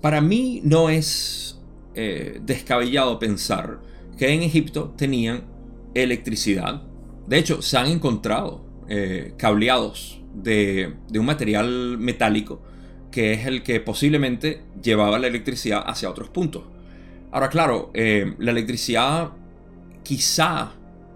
Para 0.00 0.22
mí 0.22 0.62
no 0.64 0.88
es 0.88 1.60
descabellado 1.94 3.18
pensar 3.18 3.89
que 4.16 4.32
en 4.32 4.42
Egipto 4.42 4.94
tenían 4.96 5.44
electricidad. 5.94 6.82
De 7.26 7.38
hecho, 7.38 7.62
se 7.62 7.76
han 7.76 7.86
encontrado 7.86 8.68
cableados 9.36 10.20
de, 10.34 10.94
de 11.08 11.18
un 11.20 11.26
material 11.26 11.96
metálico 11.96 12.60
que 13.10 13.32
es 13.32 13.46
el 13.46 13.62
que 13.62 13.80
posiblemente 13.80 14.62
llevaba 14.82 15.18
la 15.18 15.26
electricidad 15.26 15.82
hacia 15.86 16.10
otros 16.10 16.28
puntos. 16.28 16.64
Ahora, 17.32 17.48
claro, 17.48 17.90
eh, 17.94 18.34
la 18.38 18.50
electricidad 18.50 19.30
quizá 20.02 20.72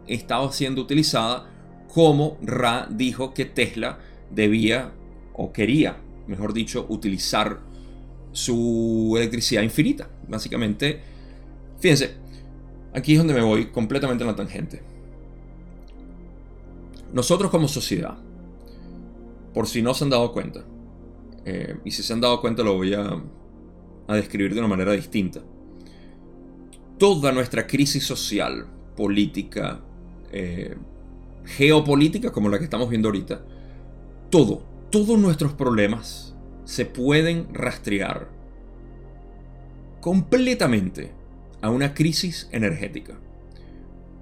estaba 0.06 0.50
siendo 0.52 0.82
utilizada 0.82 1.50
como 1.92 2.38
Ra 2.42 2.88
dijo 2.90 3.34
que 3.34 3.44
Tesla 3.44 3.98
debía 4.30 4.92
o 5.32 5.52
quería, 5.52 5.96
mejor 6.26 6.52
dicho, 6.52 6.86
utilizar 6.88 7.60
su 8.32 9.14
electricidad 9.16 9.62
infinita. 9.62 10.08
Básicamente, 10.28 11.00
fíjense, 11.78 12.16
aquí 12.94 13.12
es 13.12 13.18
donde 13.18 13.34
me 13.34 13.42
voy 13.42 13.66
completamente 13.66 14.24
en 14.24 14.28
la 14.28 14.36
tangente. 14.36 14.82
Nosotros 17.12 17.50
como 17.50 17.68
sociedad, 17.68 18.16
por 19.52 19.66
si 19.66 19.82
no 19.82 19.94
se 19.94 20.04
han 20.04 20.10
dado 20.10 20.32
cuenta, 20.32 20.64
eh, 21.44 21.76
y 21.84 21.90
si 21.90 22.02
se 22.02 22.12
han 22.12 22.20
dado 22.20 22.40
cuenta 22.40 22.62
lo 22.62 22.74
voy 22.74 22.94
a, 22.94 23.22
describir 24.08 24.54
de 24.54 24.60
una 24.60 24.68
manera 24.68 24.92
distinta. 24.92 25.40
Toda 26.98 27.32
nuestra 27.32 27.66
crisis 27.66 28.04
social, 28.04 28.66
política, 28.96 29.80
eh, 30.30 30.76
geopolítica 31.44 32.32
como 32.32 32.48
la 32.48 32.58
que 32.58 32.64
estamos 32.64 32.88
viendo 32.88 33.08
ahorita, 33.08 33.44
todo, 34.30 34.62
todos 34.90 35.18
nuestros 35.18 35.52
problemas 35.52 36.34
se 36.64 36.86
pueden 36.86 37.52
rastrear 37.52 38.28
completamente 40.00 41.12
a 41.64 41.70
una 41.70 41.94
crisis 41.94 42.46
energética. 42.52 43.18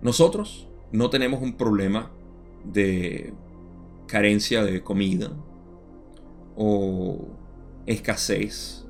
Nosotros 0.01 0.69
no 0.93 1.11
tenemos 1.11 1.43
un 1.43 1.55
problema 1.55 2.13
de 2.65 3.33
carencia 4.07 4.63
de 4.63 4.81
comida, 4.85 5.33
o 6.57 7.27
escasez 7.85 8.85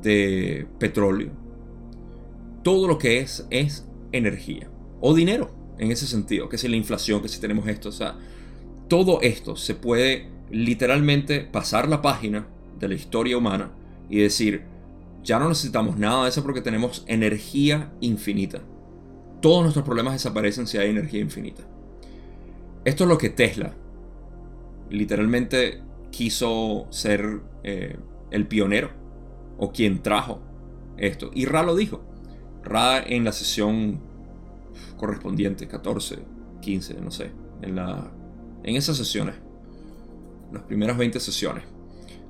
de 0.00 0.66
petróleo. 0.78 1.30
Todo 2.62 2.88
lo 2.88 2.96
que 2.96 3.18
es 3.18 3.46
es 3.50 3.86
energía 4.12 4.70
o 5.02 5.12
dinero 5.12 5.50
en 5.76 5.92
ese 5.92 6.06
sentido, 6.06 6.48
que 6.48 6.56
si 6.56 6.68
la 6.68 6.76
inflación, 6.76 7.20
que 7.20 7.28
si 7.28 7.38
tenemos 7.38 7.68
esto, 7.68 7.90
o 7.90 8.14
todo 8.88 9.20
esto 9.20 9.56
se 9.56 9.74
puede 9.74 10.30
literalmente 10.50 11.40
pasar 11.40 11.86
la 11.90 12.00
página 12.00 12.46
de 12.80 12.88
la 12.88 12.94
historia 12.94 13.36
humana 13.36 13.72
y 14.08 14.20
decir, 14.20 14.72
ya 15.24 15.38
no 15.38 15.48
necesitamos 15.48 15.96
nada 15.96 16.24
de 16.24 16.28
eso 16.28 16.42
porque 16.42 16.60
tenemos 16.60 17.04
energía 17.08 17.92
infinita. 18.00 18.60
Todos 19.40 19.62
nuestros 19.62 19.84
problemas 19.84 20.12
desaparecen 20.12 20.66
si 20.66 20.78
hay 20.78 20.90
energía 20.90 21.20
infinita. 21.20 21.62
Esto 22.84 23.04
es 23.04 23.08
lo 23.08 23.18
que 23.18 23.30
Tesla 23.30 23.74
literalmente 24.90 25.82
quiso 26.10 26.86
ser 26.90 27.40
eh, 27.62 27.96
el 28.30 28.46
pionero 28.46 28.90
o 29.58 29.72
quien 29.72 30.02
trajo 30.02 30.40
esto. 30.98 31.30
Y 31.34 31.46
Ra 31.46 31.62
lo 31.62 31.74
dijo. 31.74 32.04
Ra 32.62 33.02
en 33.02 33.24
la 33.24 33.32
sesión 33.32 34.00
correspondiente, 34.96 35.66
14, 35.66 36.18
15, 36.60 36.94
no 37.00 37.10
sé, 37.10 37.30
en, 37.62 37.76
la, 37.76 38.10
en 38.62 38.76
esas 38.76 38.96
sesiones, 38.96 39.34
las 40.52 40.62
primeras 40.62 40.96
20 40.96 41.20
sesiones, 41.20 41.64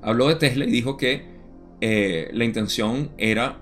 habló 0.01 0.27
de 0.27 0.35
Tesla 0.35 0.65
y 0.65 0.71
dijo 0.71 0.97
que 0.97 1.34
eh, 1.81 2.29
la 2.33 2.45
intención 2.45 3.11
era 3.17 3.59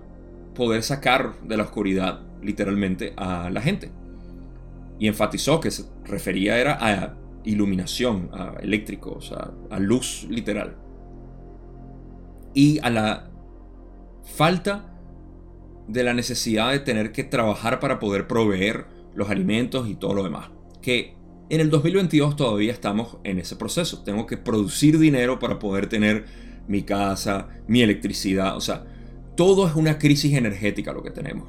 poder 0.56 0.84
sacar 0.84 1.40
de 1.42 1.58
la 1.58 1.64
oscuridad 1.64 2.22
literalmente 2.42 3.14
a 3.18 3.50
la 3.50 3.62
gente. 3.62 3.92
Y 5.00 5.08
enfatizó 5.08 5.60
que 5.60 5.72
se 5.72 5.86
refería 6.06 6.60
era 6.60 6.78
a 6.80 7.16
iluminación, 7.44 8.30
a 8.34 8.56
eléctrico, 8.62 9.14
o 9.14 9.22
sea, 9.22 9.52
a 9.70 9.80
luz 9.80 10.26
literal. 10.30 10.76
Y 12.54 12.80
a 12.84 12.90
la 12.90 13.30
falta 14.24 14.94
de 15.88 16.04
la 16.04 16.14
necesidad 16.14 16.72
de 16.72 16.80
tener 16.80 17.12
que 17.12 17.24
trabajar 17.24 17.80
para 17.80 18.00
poder 18.00 18.28
proveer 18.28 18.86
los 19.16 19.30
alimentos 19.30 19.90
y 19.90 19.96
todo 19.96 20.14
lo 20.14 20.24
demás. 20.24 20.50
Que 20.82 21.16
en 21.50 21.60
el 21.60 21.70
2022 21.70 22.36
todavía 22.36 22.72
estamos 22.72 23.18
en 23.24 23.40
ese 23.40 23.56
proceso. 23.56 24.04
Tengo 24.04 24.26
que 24.26 24.38
producir 24.38 24.98
dinero 24.98 25.40
para 25.40 25.60
poder 25.60 25.88
tener 25.88 26.26
mi 26.68 26.84
casa, 26.84 27.48
mi 27.68 27.82
electricidad. 27.82 28.56
O 28.56 28.62
sea, 28.62 28.86
todo 29.36 29.68
es 29.68 29.76
una 29.76 29.98
crisis 29.98 30.34
energética 30.34 30.94
lo 30.94 31.04
que 31.04 31.12
tenemos. 31.12 31.48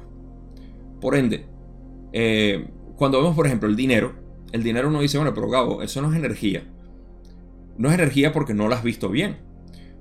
Por 0.99 1.15
ende, 1.15 1.45
eh, 2.13 2.67
cuando 2.95 3.19
vemos, 3.19 3.35
por 3.35 3.45
ejemplo, 3.45 3.69
el 3.69 3.75
dinero, 3.75 4.13
el 4.51 4.63
dinero 4.63 4.87
uno 4.87 5.01
dice, 5.01 5.17
bueno, 5.17 5.33
pero 5.33 5.49
Gabo, 5.49 5.81
eso 5.81 6.01
no 6.01 6.11
es 6.11 6.17
energía. 6.17 6.63
No 7.77 7.89
es 7.89 7.95
energía 7.95 8.31
porque 8.31 8.53
no 8.53 8.67
lo 8.67 8.75
has 8.75 8.83
visto 8.83 9.09
bien. 9.09 9.37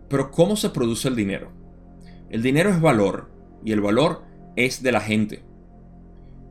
Pero 0.08 0.30
¿cómo 0.30 0.56
se 0.56 0.70
produce 0.70 1.08
el 1.08 1.16
dinero? 1.16 1.50
El 2.30 2.42
dinero 2.42 2.70
es 2.70 2.80
valor 2.80 3.30
y 3.64 3.72
el 3.72 3.80
valor 3.80 4.22
es 4.56 4.82
de 4.82 4.92
la 4.92 5.00
gente. 5.00 5.42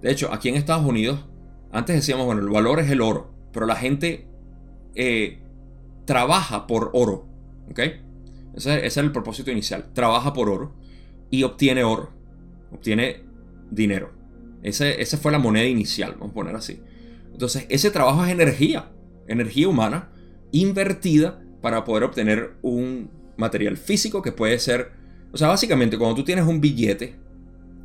De 0.01 0.11
hecho, 0.11 0.33
aquí 0.33 0.49
en 0.49 0.55
Estados 0.55 0.85
Unidos, 0.85 1.25
antes 1.71 1.95
decíamos, 1.95 2.25
bueno, 2.25 2.41
el 2.41 2.49
valor 2.49 2.79
es 2.79 2.89
el 2.89 3.01
oro, 3.01 3.33
pero 3.53 3.65
la 3.65 3.75
gente 3.75 4.27
eh, 4.95 5.41
trabaja 6.05 6.67
por 6.67 6.91
oro. 6.93 7.27
¿Ok? 7.69 7.79
Ese, 8.55 8.85
es 8.85 8.97
el 8.97 9.11
propósito 9.11 9.51
inicial. 9.51 9.91
Trabaja 9.93 10.33
por 10.33 10.49
oro 10.49 10.75
y 11.29 11.43
obtiene 11.43 11.83
oro. 11.83 12.11
Obtiene 12.71 13.23
dinero. 13.71 14.11
Ese, 14.61 15.01
esa 15.01 15.17
fue 15.17 15.31
la 15.31 15.39
moneda 15.39 15.65
inicial, 15.65 16.13
vamos 16.13 16.31
a 16.31 16.33
poner 16.33 16.55
así. 16.55 16.79
Entonces, 17.31 17.65
ese 17.69 17.91
trabajo 17.91 18.23
es 18.23 18.31
energía, 18.31 18.91
energía 19.27 19.67
humana 19.67 20.09
invertida 20.51 21.41
para 21.61 21.83
poder 21.83 22.03
obtener 22.03 22.53
un 22.61 23.09
material 23.37 23.77
físico 23.77 24.21
que 24.21 24.31
puede 24.31 24.59
ser, 24.59 24.91
o 25.31 25.37
sea, 25.37 25.47
básicamente 25.47 25.97
cuando 25.97 26.15
tú 26.15 26.23
tienes 26.23 26.45
un 26.45 26.61
billete, 26.61 27.15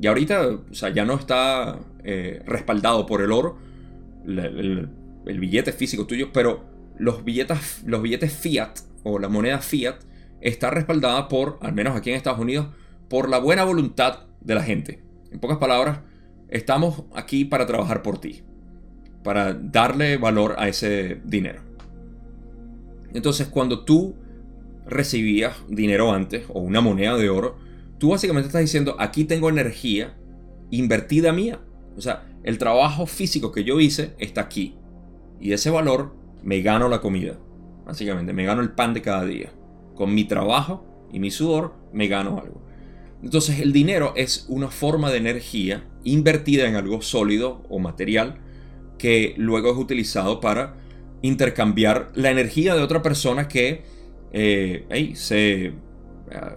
y 0.01 0.07
ahorita, 0.07 0.49
o 0.49 0.75
sea, 0.75 0.91
ya 0.91 1.05
no 1.05 1.15
está 1.15 1.79
eh, 2.05 2.43
respaldado 2.47 3.07
por 3.07 3.23
el 3.23 3.33
oro, 3.33 3.59
el, 4.27 4.89
billete 5.25 5.73
físico 5.73 6.07
tuyo, 6.07 6.31
pero 6.33 6.65
los 6.99 7.25
billetes, 7.25 7.83
los 7.87 8.03
billetes 8.03 8.33
fiat 8.33 8.79
o 9.03 9.19
la 9.19 9.29
moneda 9.29 9.59
fiat 9.59 9.97
está 10.41 10.71
respaldada 10.71 11.29
por, 11.29 11.59
al 11.61 11.73
menos 11.73 11.97
aquí 11.97 12.11
en 12.11 12.17
Estados 12.17 12.41
Unidos, 12.41 12.69
por 13.09 13.29
la 13.29 13.39
buena 13.39 13.65
voluntad 13.65 14.21
de 14.41 14.55
la 14.55 14.63
gente. 14.63 15.03
En 15.31 15.41
pocas 15.41 15.59
palabras, 15.59 16.01
estamos 16.49 17.05
aquí 17.15 17.45
para 17.45 17.67
trabajar 17.67 18.03
por 18.03 18.19
ti 18.19 18.43
para 19.23 19.53
darle 19.53 20.17
valor 20.17 20.55
a 20.59 20.69
ese 20.69 21.21
dinero. 21.25 21.61
Entonces, 23.13 23.49
cuando 23.49 23.85
tú 23.85 24.15
recibías 24.87 25.55
dinero 25.69 26.13
antes 26.13 26.45
o 26.49 26.61
una 26.61 26.81
moneda 26.81 27.17
de 27.17 27.29
oro, 27.29 27.59
tú 27.99 28.11
básicamente 28.11 28.47
estás 28.47 28.63
diciendo, 28.63 28.97
aquí 28.99 29.25
tengo 29.25 29.49
energía 29.49 30.17
invertida 30.71 31.33
mía. 31.33 31.61
O 31.95 32.01
sea, 32.01 32.27
el 32.43 32.59
trabajo 32.59 33.07
físico 33.07 33.53
que 33.53 33.65
yo 33.65 33.81
hice 33.81 34.15
está 34.19 34.43
aquí. 34.43 34.77
Y 35.41 35.53
ese 35.53 35.71
valor 35.71 36.15
me 36.43 36.63
gano 36.63 36.89
la 36.89 37.01
comida. 37.01 37.39
Básicamente, 37.85 38.33
me 38.33 38.45
gano 38.45 38.63
el 38.63 38.71
pan 38.71 38.95
de 38.95 39.03
cada 39.03 39.25
día. 39.25 39.53
Con 39.99 40.15
mi 40.15 40.25
trabajo 40.25 40.87
y 41.13 41.19
mi 41.19 41.33
sudor 41.33 41.75
me 41.93 42.07
gano 42.07 42.39
algo. 42.41 42.63
Entonces 43.21 43.59
el 43.59 43.73
dinero 43.73 44.13
es 44.15 44.47
una 44.49 44.69
forma 44.69 45.11
de 45.11 45.19
energía 45.19 45.89
invertida 46.05 46.69
en 46.69 46.77
algo 46.77 47.03
sólido 47.03 47.65
o 47.69 47.81
material 47.81 48.39
que 48.97 49.35
luego 49.37 49.73
es 49.73 49.77
utilizado 49.77 50.39
para 50.39 50.77
intercambiar 51.21 52.13
la 52.15 52.31
energía 52.31 52.77
de 52.77 52.83
otra 52.83 53.03
persona 53.03 53.49
que 53.49 53.83
eh, 54.33 55.13
se, 55.17 55.73
ah, 56.33 56.55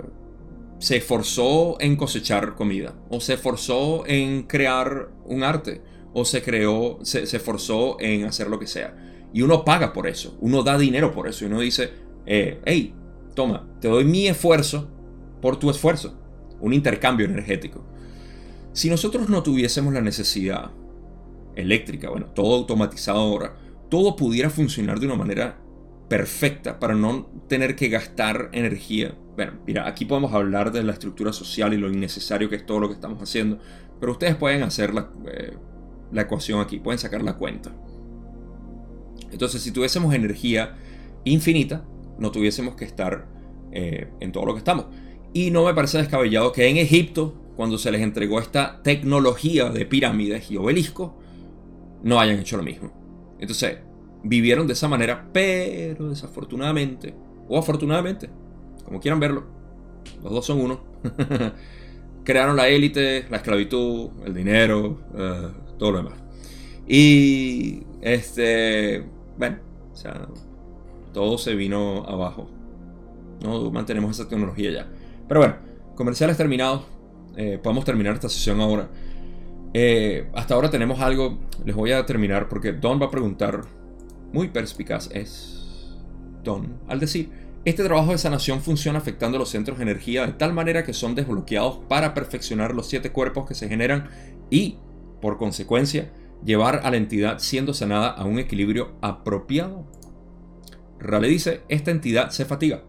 se 0.78 0.98
esforzó 0.98 1.78
en 1.80 1.96
cosechar 1.96 2.54
comida, 2.54 2.94
o 3.10 3.20
se 3.22 3.34
esforzó 3.34 4.06
en 4.06 4.44
crear 4.44 5.10
un 5.26 5.44
arte, 5.44 5.82
o 6.14 6.26
se 6.26 6.44
creó, 6.44 7.00
se, 7.02 7.26
se 7.26 7.38
esforzó 7.38 7.98
en 8.00 8.26
hacer 8.26 8.50
lo 8.50 8.60
que 8.60 8.68
sea. 8.68 8.96
Y 9.34 9.42
uno 9.42 9.66
paga 9.66 9.94
por 9.94 10.08
eso, 10.08 10.38
uno 10.42 10.62
da 10.62 10.78
dinero 10.78 11.12
por 11.12 11.28
eso, 11.28 11.44
y 11.44 11.48
uno 11.48 11.62
dice, 11.62 11.90
eh, 12.28 12.60
hey, 12.66 12.94
toma, 13.34 13.68
te 13.80 13.88
doy 13.88 14.06
mi 14.06 14.28
esfuerzo 14.28 14.90
por 15.42 15.58
tu 15.58 15.70
esfuerzo, 15.70 16.20
un 16.60 16.74
intercambio 16.74 17.26
energético. 17.26 17.86
Si 18.74 18.90
nosotros 18.90 19.30
no 19.30 19.44
tuviésemos 19.44 19.94
la 19.94 20.02
necesidad 20.02 20.72
eléctrica, 21.56 22.10
bueno, 22.10 22.28
todo 22.28 22.56
automatizado 22.56 23.20
ahora, 23.20 23.58
todo 23.90 24.16
pudiera 24.16 24.50
funcionar 24.50 25.00
de 25.00 25.08
una 25.08 25.16
manera 25.16 25.60
perfecta 26.08 26.80
para 26.80 26.96
no 26.96 27.30
tener 27.48 27.76
que 27.76 27.90
gastar 27.90 28.50
energía. 28.54 29.16
Bueno, 29.36 29.54
mira, 29.66 29.88
aquí 29.88 30.06
podemos 30.06 30.34
hablar 30.34 30.72
de 30.72 30.84
la 30.84 30.94
estructura 30.94 31.34
social 31.34 31.74
y 31.74 31.78
lo 31.78 31.90
innecesario 31.90 32.50
que 32.50 32.58
es 32.58 32.66
todo 32.66 32.80
lo 32.80 32.88
que 32.88 32.96
estamos 32.96 33.22
haciendo, 33.22 33.60
pero 34.00 34.14
ustedes 34.14 34.36
pueden 34.36 34.64
hacer 34.64 34.94
la, 34.94 35.10
eh, 35.32 35.58
la 36.12 36.22
ecuación 36.24 36.62
aquí, 36.62 36.80
pueden 36.80 37.00
sacar 37.00 37.22
la 37.24 37.38
cuenta. 37.38 37.74
Entonces, 39.32 39.62
si 39.62 39.72
tuviésemos 39.72 40.14
energía 40.14 40.76
infinita, 41.24 41.86
no 42.22 42.32
tuviésemos 42.32 42.76
que 42.76 42.86
estar 42.86 43.28
eh, 43.72 44.08
en 44.20 44.32
todo 44.32 44.46
lo 44.46 44.54
que 44.54 44.60
estamos. 44.60 44.86
Y 45.34 45.50
no 45.50 45.66
me 45.66 45.74
parece 45.74 45.98
descabellado 45.98 46.52
que 46.52 46.68
en 46.68 46.78
Egipto, 46.78 47.34
cuando 47.56 47.80
se 47.80 47.92
les 47.92 48.02
entregó 48.02 48.40
esta 48.40 48.82
tecnología 48.84 49.70
de 49.70 49.86
pirámides 49.88 50.52
y 50.52 50.58
obeliscos, 50.58 51.14
no 52.04 52.20
hayan 52.20 52.40
hecho 52.40 52.58
lo 52.58 52.64
mismo. 52.64 52.92
Entonces, 53.40 53.80
vivieron 54.24 54.68
de 54.68 54.74
esa 54.74 54.88
manera, 54.88 55.30
pero 55.34 56.10
desafortunadamente, 56.10 57.16
o 57.50 57.58
afortunadamente, 57.58 58.30
como 58.86 59.00
quieran 59.00 59.20
verlo, 59.20 59.46
los 60.22 60.32
dos 60.32 60.46
son 60.46 60.62
uno, 60.62 60.80
crearon 62.24 62.56
la 62.56 62.68
élite, 62.68 63.26
la 63.32 63.38
esclavitud, 63.38 64.12
el 64.26 64.34
dinero, 64.36 65.00
eh, 65.18 65.50
todo 65.80 65.94
lo 65.94 65.98
demás. 66.04 66.20
Y, 66.88 67.82
este, 68.02 69.04
bueno, 69.40 69.58
o 69.92 69.96
sea, 69.96 70.28
todo 71.14 71.38
se 71.38 71.56
vino 71.56 72.06
abajo. 72.08 72.50
No 73.44 73.72
mantenemos 73.72 74.12
esa 74.12 74.28
tecnología 74.28 74.72
ya. 74.72 74.88
Pero 75.28 75.40
bueno, 75.40 75.56
comerciales 75.96 76.38
terminados. 76.38 76.84
Eh, 77.38 77.60
podemos 77.62 77.86
terminar 77.86 78.14
esta 78.14 78.30
sesión 78.30 78.60
ahora. 78.60 78.90
Eh, 79.74 80.30
hasta 80.34 80.54
ahora 80.54 80.70
tenemos 80.70 81.00
algo. 81.00 81.40
Les 81.66 81.76
voy 81.76 81.92
a 81.92 82.06
terminar 82.06 82.50
porque 82.50 82.74
Don 82.74 83.02
va 83.02 83.08
a 83.08 83.12
preguntar. 83.12 83.62
Muy 84.34 84.50
perspicaz 84.50 85.10
es 85.12 85.98
Don. 86.44 86.80
Al 86.88 87.00
decir, 87.00 87.30
este 87.64 87.84
trabajo 87.84 88.12
de 88.12 88.18
sanación 88.18 88.62
funciona 88.62 88.98
afectando 88.98 89.38
los 89.38 89.50
centros 89.50 89.78
de 89.78 89.84
energía 89.84 90.26
de 90.26 90.34
tal 90.34 90.52
manera 90.52 90.84
que 90.84 90.94
son 90.94 91.14
desbloqueados 91.14 91.80
para 91.88 92.14
perfeccionar 92.14 92.74
los 92.74 92.88
siete 92.88 93.12
cuerpos 93.12 93.46
que 93.46 93.54
se 93.54 93.70
generan 93.70 94.10
y, 94.50 94.78
por 95.22 95.38
consecuencia, 95.38 96.12
llevar 96.44 96.82
a 96.84 96.90
la 96.90 96.98
entidad 96.98 97.38
siendo 97.38 97.76
sanada 97.76 98.10
a 98.10 98.26
un 98.26 98.40
equilibrio 98.40 98.94
apropiado. 99.02 99.86
Rale 101.02 101.28
dice, 101.28 101.62
esta 101.68 101.92
entidad 101.92 102.30
se 102.30 102.46
fatiga. 102.46 102.84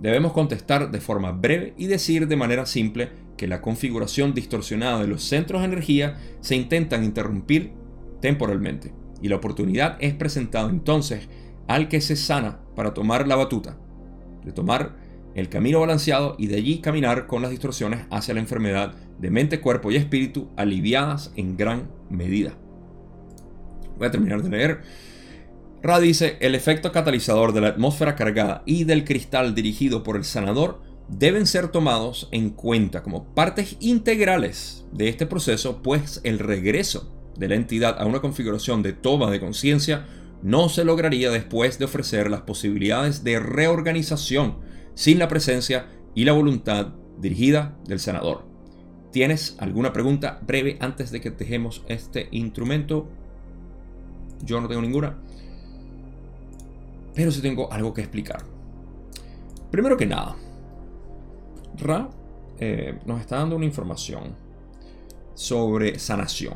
Debemos 0.00 0.32
contestar 0.32 0.90
de 0.90 1.00
forma 1.00 1.32
breve 1.32 1.74
y 1.76 1.86
decir 1.86 2.26
de 2.26 2.36
manera 2.36 2.64
simple 2.64 3.10
que 3.36 3.46
la 3.46 3.60
configuración 3.60 4.32
distorsionada 4.32 5.00
de 5.00 5.06
los 5.06 5.22
centros 5.22 5.60
de 5.60 5.66
energía 5.66 6.18
se 6.40 6.56
intentan 6.56 7.04
interrumpir 7.04 7.72
temporalmente 8.20 8.92
y 9.20 9.28
la 9.28 9.36
oportunidad 9.36 9.98
es 10.00 10.14
presentada 10.14 10.70
entonces 10.70 11.28
al 11.68 11.88
que 11.88 12.00
se 12.00 12.16
sana 12.16 12.60
para 12.74 12.94
tomar 12.94 13.28
la 13.28 13.36
batuta, 13.36 13.76
de 14.44 14.52
tomar 14.52 14.96
el 15.34 15.48
camino 15.48 15.80
balanceado 15.80 16.34
y 16.38 16.46
de 16.46 16.56
allí 16.56 16.80
caminar 16.80 17.26
con 17.26 17.42
las 17.42 17.50
distorsiones 17.50 18.06
hacia 18.10 18.34
la 18.34 18.40
enfermedad 18.40 18.94
de 19.18 19.30
mente, 19.30 19.60
cuerpo 19.60 19.90
y 19.90 19.96
espíritu 19.96 20.48
aliviadas 20.56 21.30
en 21.36 21.56
gran 21.56 21.90
medida. 22.08 22.54
Voy 23.98 24.08
a 24.08 24.10
terminar 24.10 24.42
de 24.42 24.48
leer. 24.48 24.80
Ra 25.82 25.98
dice, 25.98 26.36
el 26.40 26.54
efecto 26.54 26.92
catalizador 26.92 27.54
de 27.54 27.62
la 27.62 27.68
atmósfera 27.68 28.14
cargada 28.14 28.62
y 28.66 28.84
del 28.84 29.04
cristal 29.04 29.54
dirigido 29.54 30.02
por 30.02 30.16
el 30.16 30.24
sanador 30.24 30.82
deben 31.08 31.46
ser 31.46 31.68
tomados 31.68 32.28
en 32.32 32.50
cuenta 32.50 33.02
como 33.02 33.34
partes 33.34 33.76
integrales 33.80 34.84
de 34.92 35.08
este 35.08 35.26
proceso, 35.26 35.82
pues 35.82 36.20
el 36.22 36.38
regreso 36.38 37.10
de 37.36 37.48
la 37.48 37.54
entidad 37.54 37.96
a 37.98 38.04
una 38.04 38.20
configuración 38.20 38.82
de 38.82 38.92
toma 38.92 39.30
de 39.30 39.40
conciencia 39.40 40.06
no 40.42 40.68
se 40.68 40.84
lograría 40.84 41.30
después 41.30 41.78
de 41.78 41.86
ofrecer 41.86 42.30
las 42.30 42.42
posibilidades 42.42 43.24
de 43.24 43.40
reorganización 43.40 44.58
sin 44.94 45.18
la 45.18 45.28
presencia 45.28 45.86
y 46.14 46.24
la 46.24 46.32
voluntad 46.32 46.88
dirigida 47.18 47.78
del 47.86 48.00
sanador. 48.00 48.44
¿Tienes 49.12 49.56
alguna 49.58 49.94
pregunta 49.94 50.40
breve 50.46 50.76
antes 50.80 51.10
de 51.10 51.22
que 51.22 51.30
dejemos 51.30 51.84
este 51.88 52.28
instrumento? 52.32 53.08
Yo 54.44 54.60
no 54.60 54.68
tengo 54.68 54.82
ninguna 54.82 55.16
pero 57.20 57.32
sí 57.32 57.42
tengo 57.42 57.70
algo 57.70 57.92
que 57.92 58.00
explicar. 58.00 58.42
Primero 59.70 59.94
que 59.98 60.06
nada, 60.06 60.36
Ra 61.76 62.08
eh, 62.58 62.98
nos 63.04 63.20
está 63.20 63.36
dando 63.36 63.56
una 63.56 63.66
información 63.66 64.34
sobre 65.34 65.98
sanación. 65.98 66.54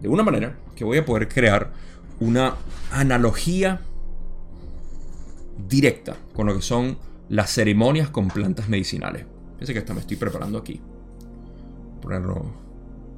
De 0.00 0.06
una 0.06 0.22
manera 0.22 0.56
que 0.76 0.84
voy 0.84 0.98
a 0.98 1.04
poder 1.04 1.28
crear 1.28 1.72
una 2.20 2.54
analogía 2.92 3.80
directa 5.68 6.16
con 6.32 6.46
lo 6.46 6.54
que 6.54 6.62
son 6.62 6.96
las 7.28 7.50
ceremonias 7.50 8.08
con 8.08 8.28
plantas 8.28 8.68
medicinales. 8.68 9.26
Fíjense 9.54 9.72
que 9.72 9.80
hasta 9.80 9.94
me 9.94 10.00
estoy 10.00 10.16
preparando 10.16 10.58
aquí. 10.58 10.80
Ponerlo 12.00 12.44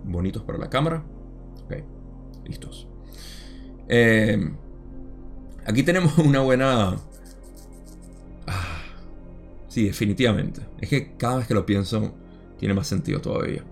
bonitos 0.05 0.43
para 0.45 0.57
la 0.57 0.71
cámara. 0.71 1.05
Ok, 1.65 1.75
listos. 2.47 2.89
Eh, 3.87 4.39
Aquí 5.67 5.83
tenemos 5.83 6.17
una 6.19 6.41
buena... 6.41 6.97
Ah, 8.47 8.83
sí, 9.69 9.85
definitivamente. 9.85 10.61
Es 10.81 10.89
que 10.89 11.17
cada 11.17 11.39
vez 11.39 11.47
que 11.47 11.55
lo 11.55 11.65
pienso 11.65 12.15
tiene 12.59 12.75
más 12.75 12.87
sentido 12.87 13.21
todavía. 13.21 13.63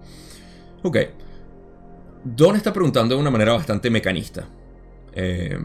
Ok. 0.83 0.99
Don 2.25 2.57
está 2.57 2.73
preguntando 2.73 3.15
de 3.15 3.21
una 3.21 3.31
manera 3.31 3.53
bastante 3.53 3.91
mecanista. 3.91 4.49
Eh, 5.15 5.59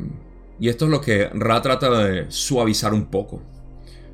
y 0.60 0.70
esto 0.70 0.86
es 0.86 0.92
lo 0.92 1.02
que 1.02 1.30
Ra 1.34 1.62
trata 1.62 1.90
de 2.04 2.32
suavizar 2.32 2.94
un 2.94 3.06
poco. 3.06 3.42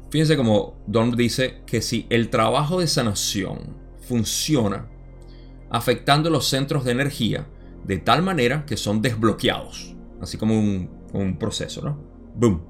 Fíjense 0.10 0.38
como 0.38 0.76
Don 0.86 1.16
dice 1.16 1.62
que 1.66 1.82
si 1.82 2.06
el 2.10 2.30
trabajo 2.30 2.80
de 2.80 2.88
sanación 2.88 3.60
funciona 4.08 4.88
afectando 5.72 6.30
los 6.30 6.48
centros 6.48 6.86
de 6.86 6.92
energía 6.92 7.48
de 7.84 7.98
tal 7.98 8.22
manera 8.22 8.66
que 8.66 8.78
son 8.78 9.02
desbloqueados, 9.02 9.96
así 10.22 10.38
como 10.38 10.58
un 10.58 11.03
un 11.14 11.38
proceso, 11.38 11.82
¿no? 11.82 11.98
Boom. 12.36 12.62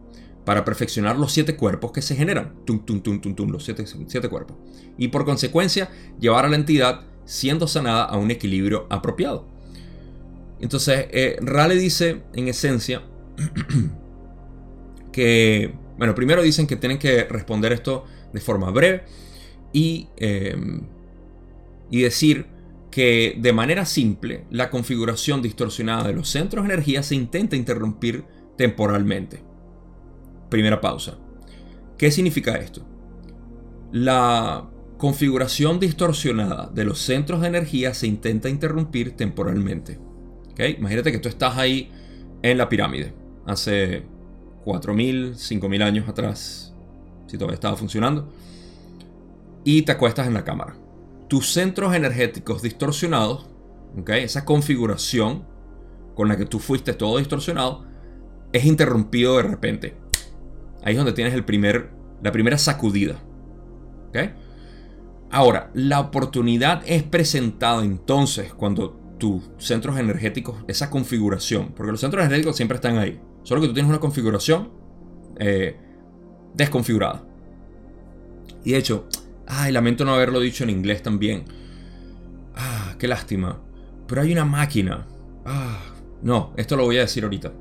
Para 0.46 0.66
perfeccionar 0.66 1.18
los 1.18 1.32
siete 1.32 1.56
cuerpos 1.56 1.92
que 1.92 2.02
se 2.02 2.16
generan. 2.16 2.54
Tum, 2.66 2.86
tum, 2.86 3.02
tum, 3.02 3.22
tum, 3.22 3.34
tum, 3.34 3.50
los 3.50 3.64
siete, 3.64 3.86
siete 3.88 4.30
cuerpos. 4.30 4.58
Y 4.98 5.08
por 5.08 5.26
consecuencia, 5.26 5.90
llevar 6.20 6.46
a 6.46 6.50
la 6.50 6.58
entidad 6.58 7.06
siendo 7.26 7.68
sanada 7.68 8.04
a 8.04 8.18
un 8.18 8.30
equilibrio 8.30 8.86
apropiado. 8.90 9.48
Entonces, 10.60 11.08
eh, 11.12 11.40
dice, 11.78 12.24
en 12.34 12.48
esencia, 12.48 13.04
que, 15.12 15.74
bueno, 15.98 16.16
primero 16.16 16.42
dicen 16.42 16.68
que 16.68 16.76
tienen 16.76 17.00
que 17.00 17.24
responder 17.26 17.72
esto 17.72 18.06
de 18.34 18.42
forma 18.42 18.70
breve 18.72 19.04
y, 19.72 20.08
eh, 20.18 20.56
y 21.90 22.02
decir 22.02 22.48
que 22.94 23.36
de 23.40 23.54
manera 23.54 23.86
simple 23.86 24.46
la 24.52 24.70
configuración 24.70 25.42
distorsionada 25.42 26.04
de 26.04 26.14
los 26.14 26.30
centros 26.30 26.68
de 26.68 26.74
energía 26.74 27.02
se 27.02 27.16
intenta 27.16 27.56
interrumpir 27.56 28.24
temporalmente. 28.56 29.44
Primera 30.48 30.80
pausa. 30.80 31.18
¿Qué 31.98 32.12
significa 32.12 32.54
esto? 32.54 32.86
La 33.92 34.70
configuración 35.00 35.80
distorsionada 35.80 36.70
de 36.72 36.86
los 36.86 37.00
centros 37.00 37.42
de 37.42 37.48
energía 37.48 37.96
se 37.96 38.06
intenta 38.06 38.48
interrumpir 38.48 39.14
temporalmente. 39.14 40.00
Imagínate 40.78 41.12
que 41.12 41.18
tú 41.18 41.30
estás 41.30 41.58
ahí 41.58 41.92
en 42.44 42.60
la 42.60 42.70
pirámide 42.70 43.12
hace 43.48 44.04
4.000, 44.66 45.34
5.000 45.34 45.82
años 45.82 46.08
atrás, 46.08 46.76
si 47.26 47.40
todavía 47.40 47.56
estaba 47.56 47.76
funcionando, 47.76 48.32
y 49.64 49.82
te 49.82 49.94
acuestas 49.94 50.28
en 50.28 50.36
la 50.36 50.44
cámara 50.44 50.83
tus 51.34 51.52
centros 51.52 51.96
energéticos 51.96 52.62
distorsionados, 52.62 53.50
esa 54.06 54.46
configuración 54.46 55.48
con 56.14 56.28
la 56.28 56.38
que 56.38 56.46
tú 56.46 56.60
fuiste 56.60 56.94
todo 56.94 57.18
distorsionado, 57.18 57.88
es 58.52 58.66
interrumpido 58.66 59.38
de 59.38 59.42
repente. 59.42 59.96
Ahí 60.84 60.92
es 60.92 60.98
donde 60.98 61.14
tienes 61.14 61.34
el 61.34 61.44
primer, 61.44 61.90
la 62.22 62.32
primera 62.32 62.60
sacudida. 62.60 63.20
Ahora, 65.32 65.72
la 65.74 66.02
oportunidad 66.02 66.84
es 66.86 67.02
presentada 67.02 67.84
entonces 67.84 68.54
cuando 68.54 68.92
tus 69.18 69.50
centros 69.58 69.98
energéticos, 69.98 70.64
esa 70.68 70.92
configuración, 70.92 71.74
porque 71.76 71.94
los 71.94 72.00
centros 72.00 72.24
energéticos 72.24 72.58
siempre 72.58 72.76
están 72.76 73.00
ahí, 73.00 73.20
solo 73.42 73.60
que 73.60 73.70
tú 73.70 73.74
tienes 73.74 73.90
una 73.90 74.00
configuración 74.00 74.70
eh, 75.40 75.80
desconfigurada. 76.54 77.26
Y 78.64 78.74
de 78.74 78.78
hecho, 78.78 79.08
ay, 79.62 79.72
lamento 79.72 80.06
no 80.06 80.14
haberlo 80.14 80.40
dicho 80.40 80.64
en 80.64 80.70
inglés 80.70 81.04
también. 81.04 81.46
Ah, 82.56 82.96
qué 82.98 83.08
lástima. 83.08 83.62
Pero 84.08 84.22
hay 84.22 84.32
una 84.32 84.46
máquina. 84.46 85.08
Ah, 85.46 85.80
no, 86.22 86.54
esto 86.58 86.76
lo 86.76 86.86
voy 86.86 86.98
a 86.98 87.02
decir 87.02 87.24
ahorita. 87.24 87.52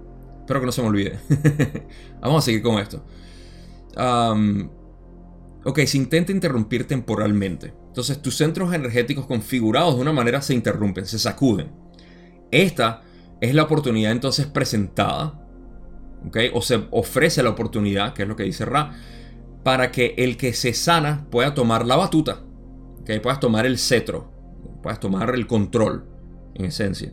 Espero 0.41 0.61
que 0.61 0.67
no 0.67 0.73
se 0.73 0.83
me 0.83 0.89
olvide. 0.89 1.19
Vamos 2.21 2.43
a 2.43 2.47
seguir 2.47 2.63
con 2.63 2.79
esto. 2.79 3.05
ok, 5.65 5.79
se 5.87 5.97
intenta 5.97 6.33
interrumpir 6.33 6.87
temporalmente. 6.87 7.73
Entonces 7.89 8.21
tus 8.23 8.37
centros 8.37 8.73
energéticos 8.73 9.27
configurados 9.27 9.97
de 9.97 10.03
una 10.03 10.13
manera 10.13 10.41
se 10.43 10.55
interrumpen, 10.55 11.07
se 11.07 11.19
sacuden. 11.19 11.71
Esta 12.51 13.03
es 13.41 13.55
la 13.55 13.65
oportunidad 13.65 14.13
entonces 14.13 14.47
presentada. 14.47 15.39
Okay, 16.29 16.51
o 16.55 16.63
se 16.63 16.87
ofrece 16.93 17.43
la 17.43 17.51
oportunidad, 17.51 18.15
que 18.15 18.23
es 18.23 18.29
lo 18.29 18.37
que 18.37 18.45
dice 18.45 18.65
Ra, 18.65 18.93
para 19.63 19.93
que 19.93 20.15
el 20.19 20.37
que 20.37 20.53
se 20.53 20.75
sana 20.75 21.27
pueda 21.31 21.55
tomar 21.55 21.87
la 21.87 21.97
batuta. 21.97 22.43
Que 23.05 23.21
puedas 23.21 23.41
tomar 23.41 23.67
el 23.67 23.79
cetro. 23.79 24.33
Puedas 24.83 25.01
tomar 25.01 25.35
el 25.35 25.47
control, 25.47 26.07
en 26.55 26.67
esencia. 26.67 27.13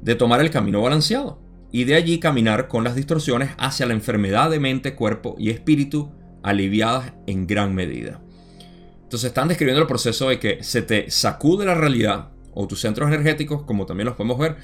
De 0.00 0.14
tomar 0.14 0.40
el 0.40 0.50
camino 0.50 0.82
balanceado 0.82 1.40
y 1.74 1.84
de 1.84 1.96
allí 1.96 2.20
caminar 2.20 2.68
con 2.68 2.84
las 2.84 2.94
distorsiones 2.94 3.50
hacia 3.58 3.86
la 3.86 3.94
enfermedad 3.94 4.48
de 4.48 4.60
mente, 4.60 4.94
cuerpo 4.94 5.34
y 5.38 5.50
espíritu 5.50 6.12
aliviadas 6.44 7.14
en 7.26 7.48
gran 7.48 7.74
medida. 7.74 8.20
Entonces 9.02 9.28
están 9.28 9.48
describiendo 9.48 9.80
el 9.80 9.88
proceso 9.88 10.28
de 10.28 10.38
que 10.38 10.62
se 10.62 10.82
te 10.82 11.10
sacude 11.10 11.66
la 11.66 11.74
realidad 11.74 12.30
o 12.52 12.68
tus 12.68 12.80
centros 12.80 13.08
energéticos, 13.08 13.64
como 13.64 13.86
también 13.86 14.06
los 14.06 14.14
podemos 14.14 14.38
ver, 14.38 14.56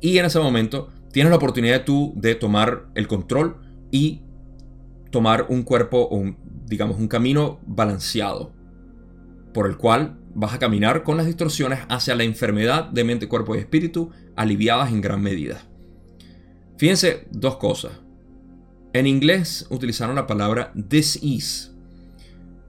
y 0.00 0.18
en 0.18 0.26
ese 0.26 0.40
momento 0.40 0.90
tienes 1.10 1.30
la 1.30 1.36
oportunidad 1.36 1.84
tú 1.84 2.12
de 2.16 2.34
tomar 2.34 2.86
el 2.94 3.08
control 3.08 3.56
y 3.90 4.22
tomar 5.10 5.46
un 5.48 5.62
cuerpo, 5.62 6.08
un, 6.08 6.36
digamos, 6.68 6.98
un 6.98 7.08
camino 7.08 7.60
balanceado, 7.66 8.52
por 9.52 9.66
el 9.66 9.76
cual 9.76 10.18
vas 10.34 10.54
a 10.54 10.58
caminar 10.58 11.02
con 11.02 11.16
las 11.16 11.26
distorsiones 11.26 11.80
hacia 11.88 12.14
la 12.14 12.24
enfermedad 12.24 12.84
de 12.84 13.04
mente, 13.04 13.28
cuerpo 13.28 13.56
y 13.56 13.58
espíritu 13.58 14.10
aliviadas 14.36 14.92
en 14.92 15.00
gran 15.00 15.22
medida. 15.22 15.62
Fíjense 16.76 17.26
dos 17.32 17.56
cosas. 17.56 17.92
En 18.92 19.06
inglés 19.06 19.66
utilizaron 19.70 20.14
la 20.14 20.26
palabra 20.26 20.70
disease. 20.74 21.72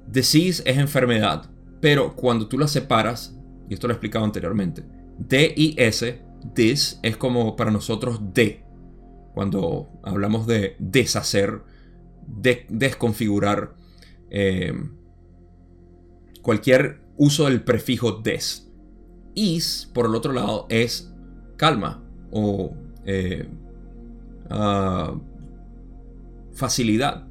Disease 0.08 0.64
es 0.66 0.78
enfermedad, 0.78 1.50
pero 1.80 2.16
cuando 2.16 2.48
tú 2.48 2.58
la 2.58 2.68
separas, 2.68 3.36
y 3.70 3.74
esto 3.74 3.88
lo 3.88 3.94
he 3.94 3.96
explicado 3.96 4.26
anteriormente, 4.26 4.84
D-I-S, 5.20 6.22
dis 6.56 7.00
es 7.04 7.18
como 7.18 7.56
para 7.56 7.72
nosotros 7.72 8.34
de. 8.34 8.64
Cuando 9.34 9.90
hablamos 10.04 10.48
de 10.48 10.76
deshacer, 10.80 11.62
de 12.26 12.66
desconfigurar 12.70 13.76
eh, 14.32 14.74
cualquier 16.42 17.02
uso 17.18 17.46
del 17.46 17.64
prefijo 17.64 18.14
des. 18.14 18.72
Is, 19.36 19.90
por 19.94 20.06
el 20.06 20.16
otro 20.16 20.34
lado, 20.34 20.66
es 20.70 21.14
calma 21.58 22.04
o 22.32 22.74
eh, 23.06 23.48
Ah, 24.50 25.14
facilidad. 26.54 27.28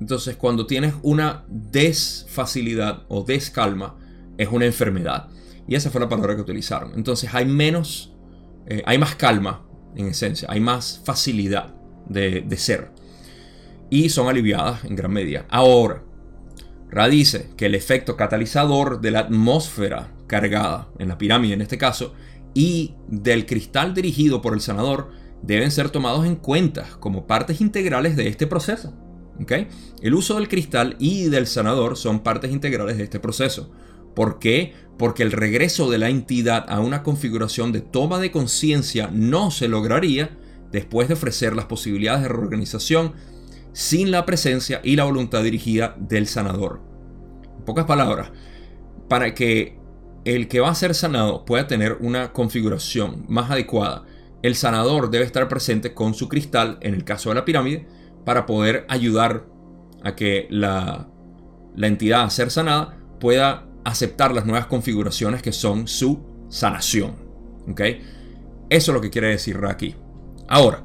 Entonces, 0.00 0.36
cuando 0.36 0.66
tienes 0.66 0.94
una 1.02 1.44
desfacilidad 1.48 3.04
o 3.08 3.22
descalma, 3.22 3.96
es 4.38 4.48
una 4.48 4.64
enfermedad. 4.64 5.28
Y 5.68 5.74
esa 5.74 5.90
fue 5.90 6.00
la 6.00 6.08
palabra 6.08 6.34
que 6.34 6.42
utilizaron. 6.42 6.92
Entonces, 6.94 7.32
hay 7.32 7.46
menos, 7.46 8.12
eh, 8.66 8.82
hay 8.86 8.98
más 8.98 9.14
calma, 9.14 9.64
en 9.94 10.08
esencia, 10.08 10.48
hay 10.50 10.60
más 10.60 11.00
facilidad 11.04 11.74
de, 12.08 12.40
de 12.40 12.56
ser. 12.56 12.90
Y 13.90 14.08
son 14.08 14.28
aliviadas 14.28 14.84
en 14.84 14.96
gran 14.96 15.12
medida. 15.12 15.46
Ahora, 15.48 16.02
Ra 16.90 17.08
dice 17.08 17.50
que 17.56 17.66
el 17.66 17.74
efecto 17.74 18.16
catalizador 18.16 19.00
de 19.00 19.10
la 19.10 19.20
atmósfera 19.20 20.12
cargada, 20.26 20.88
en 20.98 21.08
la 21.08 21.18
pirámide 21.18 21.54
en 21.54 21.60
este 21.60 21.78
caso, 21.78 22.14
y 22.54 22.94
del 23.08 23.46
cristal 23.46 23.94
dirigido 23.94 24.40
por 24.40 24.54
el 24.54 24.60
sanador, 24.60 25.10
deben 25.42 25.70
ser 25.70 25.90
tomados 25.90 26.24
en 26.24 26.36
cuenta 26.36 26.86
como 27.00 27.26
partes 27.26 27.60
integrales 27.60 28.16
de 28.16 28.28
este 28.28 28.46
proceso. 28.46 28.94
El 30.00 30.14
uso 30.14 30.36
del 30.36 30.48
cristal 30.48 30.96
y 31.00 31.24
del 31.24 31.48
sanador 31.48 31.96
son 31.96 32.20
partes 32.20 32.52
integrales 32.52 32.96
de 32.96 33.04
este 33.04 33.18
proceso. 33.18 33.72
¿Por 34.14 34.38
qué? 34.38 34.74
Porque 34.96 35.24
el 35.24 35.32
regreso 35.32 35.90
de 35.90 35.98
la 35.98 36.08
entidad 36.08 36.64
a 36.68 36.78
una 36.78 37.02
configuración 37.02 37.72
de 37.72 37.80
toma 37.80 38.20
de 38.20 38.30
conciencia 38.30 39.10
no 39.12 39.50
se 39.50 39.66
lograría 39.66 40.38
después 40.70 41.08
de 41.08 41.14
ofrecer 41.14 41.56
las 41.56 41.64
posibilidades 41.64 42.22
de 42.22 42.28
reorganización 42.28 43.14
sin 43.74 44.10
la 44.10 44.24
presencia 44.24 44.80
y 44.82 44.96
la 44.96 45.04
voluntad 45.04 45.42
dirigida 45.42 45.94
del 45.98 46.26
sanador. 46.26 46.80
En 47.58 47.64
pocas 47.66 47.84
palabras, 47.84 48.32
para 49.10 49.34
que 49.34 49.78
el 50.24 50.48
que 50.48 50.60
va 50.60 50.70
a 50.70 50.74
ser 50.74 50.94
sanado 50.94 51.44
pueda 51.44 51.66
tener 51.66 51.98
una 52.00 52.32
configuración 52.32 53.26
más 53.28 53.50
adecuada 53.50 54.06
el 54.44 54.56
sanador 54.56 55.10
debe 55.10 55.24
estar 55.24 55.48
presente 55.48 55.94
con 55.94 56.12
su 56.12 56.28
cristal, 56.28 56.76
en 56.82 56.92
el 56.92 57.02
caso 57.02 57.30
de 57.30 57.36
la 57.36 57.46
pirámide, 57.46 57.86
para 58.26 58.44
poder 58.44 58.84
ayudar 58.90 59.46
a 60.02 60.14
que 60.14 60.46
la, 60.50 61.08
entidad 61.78 62.24
a 62.24 62.28
ser 62.30 62.50
sanada 62.50 62.94
pueda 63.20 63.64
aceptar 63.86 64.34
las 64.34 64.44
nuevas 64.44 64.66
configuraciones 64.66 65.40
que 65.40 65.50
son 65.50 65.88
su 65.88 66.20
sanación. 66.50 67.14
Eso 67.74 67.96
es 68.68 68.88
lo 68.88 69.00
que 69.00 69.08
quiere 69.08 69.28
decir 69.28 69.58
aquí. 69.66 69.96
Ahora, 70.46 70.82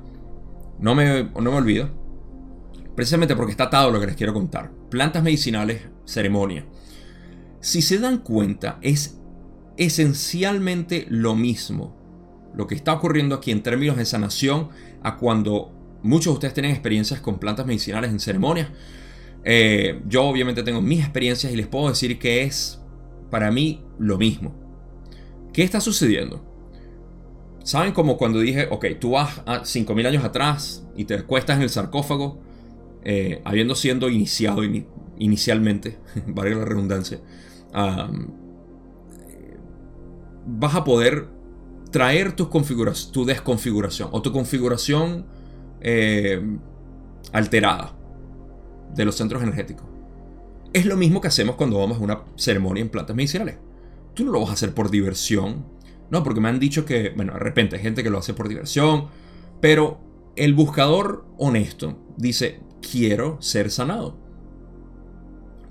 no 0.79 0.95
me, 0.95 1.25
no 1.25 1.51
me 1.51 1.57
olvido, 1.57 1.89
precisamente 2.99 3.37
porque 3.37 3.51
está 3.51 3.63
atado 3.63 3.91
lo 3.91 3.99
que 4.01 4.07
les 4.07 4.17
quiero 4.17 4.33
contar. 4.33 4.71
Plantas 4.89 5.23
medicinales, 5.23 5.83
ceremonia. 6.03 6.65
Si 7.61 7.81
se 7.81 7.97
dan 7.97 8.17
cuenta, 8.17 8.77
es 8.81 9.17
esencialmente 9.77 11.05
lo 11.07 11.33
mismo 11.33 11.95
lo 12.53 12.67
que 12.67 12.75
está 12.75 12.91
ocurriendo 12.91 13.35
aquí 13.35 13.51
en 13.51 13.63
términos 13.63 13.95
de 13.95 14.03
sanación 14.03 14.67
a 15.01 15.15
cuando 15.15 15.71
muchos 16.03 16.25
de 16.25 16.33
ustedes 16.33 16.53
tienen 16.53 16.71
experiencias 16.71 17.21
con 17.21 17.39
plantas 17.39 17.65
medicinales 17.65 18.11
en 18.11 18.19
ceremonias. 18.19 18.67
Eh, 19.45 20.01
yo 20.05 20.25
obviamente 20.25 20.61
tengo 20.63 20.81
mis 20.81 20.99
experiencias 20.99 21.53
y 21.53 21.55
les 21.55 21.67
puedo 21.67 21.87
decir 21.87 22.19
que 22.19 22.43
es 22.43 22.81
para 23.31 23.49
mí 23.49 23.81
lo 23.97 24.17
mismo. 24.17 24.53
¿Qué 25.53 25.63
está 25.63 25.79
sucediendo? 25.79 26.45
¿Saben 27.63 27.93
como 27.93 28.17
cuando 28.17 28.41
dije, 28.41 28.67
ok, 28.69 28.87
tú 28.99 29.11
vas 29.11 29.41
a 29.45 29.61
5.000 29.61 30.05
años 30.05 30.25
atrás 30.25 30.85
y 30.97 31.05
te 31.05 31.13
acuestas 31.13 31.55
en 31.55 31.63
el 31.63 31.69
sarcófago, 31.69 32.48
eh, 33.03 33.41
habiendo 33.45 33.75
sido 33.75 34.09
iniciado 34.09 34.61
inicialmente, 35.17 35.97
valga 36.27 36.57
la 36.57 36.65
redundancia, 36.65 37.19
vas 40.51 40.75
a 40.75 40.83
poder 40.83 41.27
traer 41.91 42.33
tu 42.33 42.49
desconfiguración 43.25 44.09
o 44.11 44.21
tu 44.21 44.31
configuración 44.31 45.25
eh, 45.81 46.41
alterada 47.31 47.95
de 48.93 49.05
los 49.05 49.15
centros 49.15 49.41
energéticos. 49.43 49.85
Es 50.73 50.85
lo 50.85 50.97
mismo 50.97 51.21
que 51.21 51.27
hacemos 51.27 51.55
cuando 51.55 51.79
vamos 51.79 51.97
a 51.97 52.01
una 52.01 52.21
ceremonia 52.35 52.81
en 52.81 52.89
plantas 52.89 53.15
medicinales. 53.15 53.57
Tú 54.13 54.25
no 54.25 54.31
lo 54.31 54.41
vas 54.41 54.49
a 54.49 54.53
hacer 54.53 54.73
por 54.73 54.91
diversión. 54.91 55.65
No, 56.11 56.23
porque 56.23 56.41
me 56.41 56.49
han 56.49 56.59
dicho 56.59 56.85
que, 56.85 57.09
bueno, 57.09 57.33
de 57.33 57.39
repente 57.39 57.75
hay 57.75 57.81
gente 57.81 58.03
que 58.03 58.09
lo 58.09 58.17
hace 58.17 58.33
por 58.33 58.49
diversión, 58.49 59.07
pero 59.61 59.99
el 60.35 60.53
buscador 60.53 61.25
honesto 61.37 61.97
dice, 62.17 62.59
quiero 62.81 63.41
ser 63.41 63.71
sanado. 63.71 64.17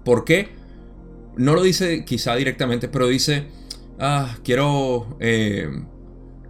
¿Por 0.05 0.25
qué? 0.25 0.51
No 1.37 1.55
lo 1.55 1.63
dice 1.63 2.05
quizá 2.05 2.35
directamente, 2.35 2.89
pero 2.89 3.07
dice, 3.07 3.47
ah, 3.99 4.37
quiero 4.43 5.17
eh, 5.21 5.69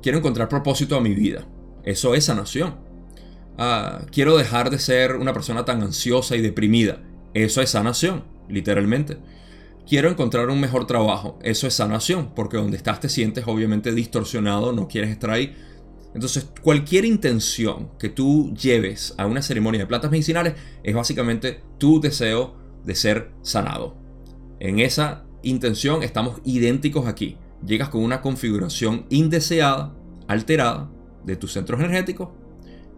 Quiero 0.02 0.18
encontrar 0.18 0.48
propósito 0.48 0.96
a 0.96 1.00
mi 1.00 1.14
vida. 1.14 1.46
Eso 1.84 2.14
es 2.14 2.24
sanación. 2.24 2.76
Ah, 3.56 4.06
quiero 4.12 4.36
dejar 4.36 4.70
de 4.70 4.78
ser 4.78 5.16
una 5.16 5.32
persona 5.32 5.64
tan 5.64 5.82
ansiosa 5.82 6.36
y 6.36 6.40
deprimida. 6.40 7.02
Eso 7.34 7.60
es 7.60 7.70
sanación, 7.70 8.24
literalmente. 8.48 9.18
Quiero 9.88 10.08
encontrar 10.08 10.50
un 10.50 10.60
mejor 10.60 10.86
trabajo. 10.86 11.38
Eso 11.42 11.66
es 11.66 11.74
sanación, 11.74 12.32
porque 12.34 12.58
donde 12.58 12.76
estás 12.76 13.00
te 13.00 13.08
sientes 13.08 13.44
obviamente 13.46 13.92
distorsionado, 13.92 14.72
no 14.72 14.86
quieres 14.86 15.10
estar 15.10 15.30
ahí. 15.30 15.56
Entonces, 16.14 16.48
cualquier 16.62 17.04
intención 17.04 17.90
que 17.98 18.08
tú 18.08 18.54
lleves 18.54 19.14
a 19.18 19.26
una 19.26 19.42
ceremonia 19.42 19.80
de 19.80 19.86
plantas 19.86 20.10
medicinales 20.10 20.54
es 20.82 20.94
básicamente 20.94 21.62
tu 21.78 22.00
deseo 22.00 22.56
de 22.84 22.94
ser 22.94 23.30
sanado. 23.42 23.96
En 24.58 24.80
esa 24.80 25.24
intención 25.42 26.02
estamos 26.02 26.40
idénticos 26.44 27.06
aquí 27.06 27.36
llegas 27.64 27.88
con 27.88 28.02
una 28.02 28.20
configuración 28.20 29.06
indeseada, 29.10 29.94
alterada 30.26 30.90
de 31.24 31.36
tus 31.36 31.52
centros 31.52 31.80
energéticos. 31.80 32.30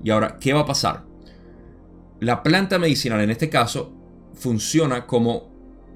Y 0.02 0.10
ahora, 0.10 0.38
¿qué 0.38 0.52
va 0.52 0.60
a 0.60 0.66
pasar? 0.66 1.04
La 2.20 2.42
planta 2.42 2.78
medicinal 2.78 3.20
en 3.20 3.30
este 3.30 3.48
caso 3.48 3.92
funciona 4.34 5.06
como 5.06 5.50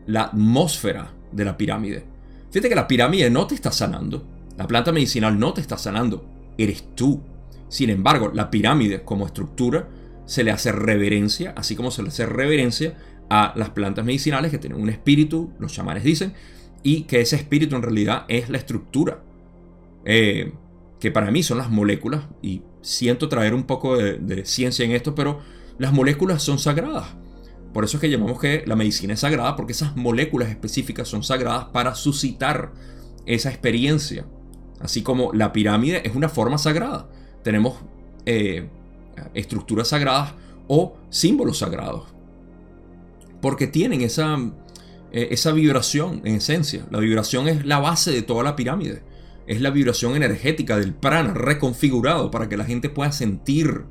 la 0.06 0.24
atmósfera 0.24 1.12
de 1.32 1.44
la 1.44 1.56
pirámide. 1.56 2.04
Fíjate 2.50 2.68
que 2.68 2.74
la 2.74 2.88
pirámide 2.88 3.30
no 3.30 3.46
te 3.46 3.54
está 3.54 3.72
sanando. 3.72 4.26
La 4.56 4.66
planta 4.66 4.92
medicinal 4.92 5.38
no 5.38 5.52
te 5.52 5.60
está 5.60 5.76
sanando, 5.76 6.24
eres 6.58 6.84
tú. 6.94 7.22
Sin 7.68 7.90
embargo, 7.90 8.30
la 8.32 8.50
pirámide 8.50 9.02
como 9.02 9.26
estructura 9.26 9.88
se 10.26 10.44
le 10.44 10.50
hace 10.50 10.72
reverencia, 10.72 11.52
así 11.56 11.76
como 11.76 11.90
se 11.90 12.02
le 12.02 12.08
hace 12.08 12.26
reverencia 12.26 12.96
a 13.30 13.52
las 13.56 13.70
plantas 13.70 14.04
medicinales 14.04 14.50
que 14.50 14.58
tienen 14.58 14.80
un 14.80 14.88
espíritu, 14.88 15.52
los 15.58 15.72
chamanes 15.72 16.04
dicen, 16.04 16.34
y 16.82 17.02
que 17.02 17.20
ese 17.20 17.36
espíritu 17.36 17.76
en 17.76 17.82
realidad 17.82 18.24
es 18.28 18.50
la 18.50 18.58
estructura. 18.58 19.22
Eh, 20.04 20.52
que 21.00 21.10
para 21.10 21.30
mí 21.30 21.42
son 21.42 21.58
las 21.58 21.70
moléculas, 21.70 22.24
y 22.40 22.62
siento 22.80 23.28
traer 23.28 23.54
un 23.54 23.64
poco 23.64 23.96
de, 23.96 24.18
de, 24.18 24.44
ciencia 24.44 24.84
en 24.84 24.92
esto, 24.92 25.14
pero 25.14 25.40
las 25.78 25.92
moléculas 25.92 26.42
son 26.42 26.58
sagradas. 26.58 27.08
Por 27.72 27.84
eso 27.84 27.96
es 27.96 28.00
que 28.00 28.08
llamamos 28.08 28.38
que 28.38 28.62
la 28.66 28.76
medicina 28.76 29.14
es 29.14 29.20
sagrada, 29.20 29.56
porque 29.56 29.72
esas 29.72 29.96
moléculas 29.96 30.48
específicas 30.48 31.08
son 31.08 31.22
sagradas 31.22 31.66
para 31.66 31.94
suscitar 31.94 32.72
esa 33.26 33.50
experiencia. 33.50 34.26
Así 34.84 35.02
como 35.02 35.32
la 35.32 35.50
pirámide 35.50 36.06
es 36.06 36.14
una 36.14 36.28
forma 36.28 36.58
sagrada. 36.58 37.08
Tenemos 37.42 37.78
eh, 38.26 38.68
estructuras 39.32 39.88
sagradas 39.88 40.34
o 40.68 40.94
símbolos 41.08 41.60
sagrados. 41.60 42.04
Porque 43.40 43.66
tienen 43.66 44.02
esa, 44.02 44.36
eh, 45.10 45.28
esa 45.30 45.52
vibración 45.52 46.20
en 46.24 46.34
esencia. 46.34 46.84
La 46.90 46.98
vibración 46.98 47.48
es 47.48 47.64
la 47.64 47.78
base 47.78 48.10
de 48.10 48.20
toda 48.20 48.44
la 48.44 48.56
pirámide. 48.56 49.02
Es 49.46 49.62
la 49.62 49.70
vibración 49.70 50.16
energética 50.16 50.76
del 50.76 50.92
prana 50.92 51.32
reconfigurado 51.32 52.30
para 52.30 52.50
que 52.50 52.58
la 52.58 52.66
gente 52.66 52.90
pueda 52.90 53.10
sentir. 53.10 53.84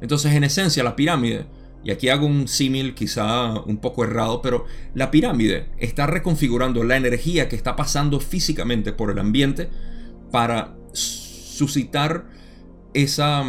Entonces, 0.00 0.32
en 0.32 0.42
esencia, 0.42 0.82
la 0.82 0.96
pirámide, 0.96 1.46
y 1.84 1.92
aquí 1.92 2.08
hago 2.08 2.26
un 2.26 2.48
símil 2.48 2.94
quizá 2.94 3.60
un 3.60 3.76
poco 3.76 4.02
errado, 4.02 4.42
pero 4.42 4.66
la 4.92 5.12
pirámide 5.12 5.66
está 5.78 6.08
reconfigurando 6.08 6.82
la 6.82 6.96
energía 6.96 7.48
que 7.48 7.54
está 7.54 7.76
pasando 7.76 8.18
físicamente 8.18 8.92
por 8.92 9.12
el 9.12 9.20
ambiente 9.20 9.70
para 10.32 10.74
suscitar 10.92 12.26
esa, 12.94 13.44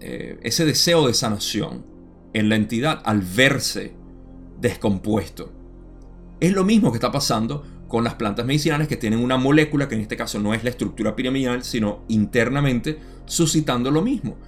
eh, 0.00 0.38
ese 0.42 0.64
deseo 0.64 1.06
de 1.06 1.12
sanación 1.12 1.84
en 2.32 2.48
la 2.48 2.56
entidad 2.56 3.02
al 3.04 3.20
verse 3.20 3.92
descompuesto. 4.60 5.52
Es 6.40 6.52
lo 6.52 6.64
mismo 6.64 6.90
que 6.90 6.96
está 6.96 7.12
pasando 7.12 7.64
con 7.88 8.04
las 8.04 8.14
plantas 8.14 8.46
medicinales 8.46 8.88
que 8.88 8.96
tienen 8.96 9.22
una 9.22 9.36
molécula 9.36 9.86
que 9.86 9.96
en 9.96 10.00
este 10.00 10.16
caso 10.16 10.38
no 10.38 10.54
es 10.54 10.64
la 10.64 10.70
estructura 10.70 11.14
piramidal, 11.14 11.62
sino 11.62 12.04
internamente 12.08 12.98
suscitando 13.26 13.90
lo 13.90 14.00
mismo. 14.00 14.38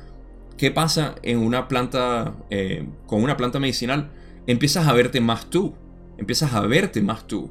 ¿Qué 0.56 0.70
pasa 0.70 1.16
en 1.22 1.38
una 1.38 1.68
planta, 1.68 2.36
eh, 2.48 2.88
con 3.06 3.22
una 3.22 3.36
planta 3.36 3.58
medicinal? 3.58 4.10
Empiezas 4.46 4.86
a 4.86 4.92
verte 4.92 5.20
más 5.20 5.50
tú, 5.50 5.74
empiezas 6.16 6.54
a 6.54 6.60
verte 6.60 7.02
más 7.02 7.26
tú. 7.26 7.50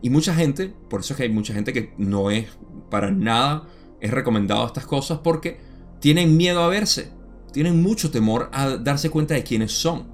Y 0.00 0.10
mucha 0.10 0.34
gente, 0.34 0.72
por 0.88 1.00
eso 1.00 1.14
es 1.14 1.16
que 1.16 1.22
hay 1.24 1.28
mucha 1.30 1.54
gente 1.54 1.72
que 1.72 1.92
no 1.96 2.30
es 2.30 2.46
para 2.92 3.10
nada, 3.10 3.64
es 4.02 4.10
recomendado 4.10 4.66
estas 4.66 4.84
cosas 4.84 5.20
porque 5.24 5.58
tienen 5.98 6.36
miedo 6.36 6.62
a 6.62 6.68
verse, 6.68 7.10
tienen 7.52 7.80
mucho 7.80 8.10
temor 8.10 8.50
a 8.52 8.76
darse 8.76 9.08
cuenta 9.08 9.32
de 9.32 9.42
quiénes 9.42 9.72
son. 9.72 10.04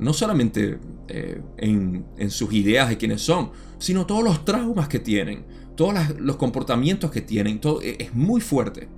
No 0.00 0.12
solamente 0.12 0.80
eh, 1.06 1.40
en, 1.56 2.30
sus 2.30 2.52
ideas 2.52 2.88
de 2.88 2.98
quiénes 2.98 3.22
son, 3.22 3.52
sino 3.78 4.06
todos 4.06 4.24
los 4.24 4.44
traumas 4.44 4.88
que 4.88 4.98
tienen, 4.98 5.44
todos 5.76 5.94
los 6.18 6.34
comportamientos 6.34 7.12
que 7.12 7.20
tienen, 7.20 7.60
todo, 7.60 7.80
e, 7.80 7.96
es 8.00 8.12
muy 8.12 8.40
fuerte. 8.40 8.88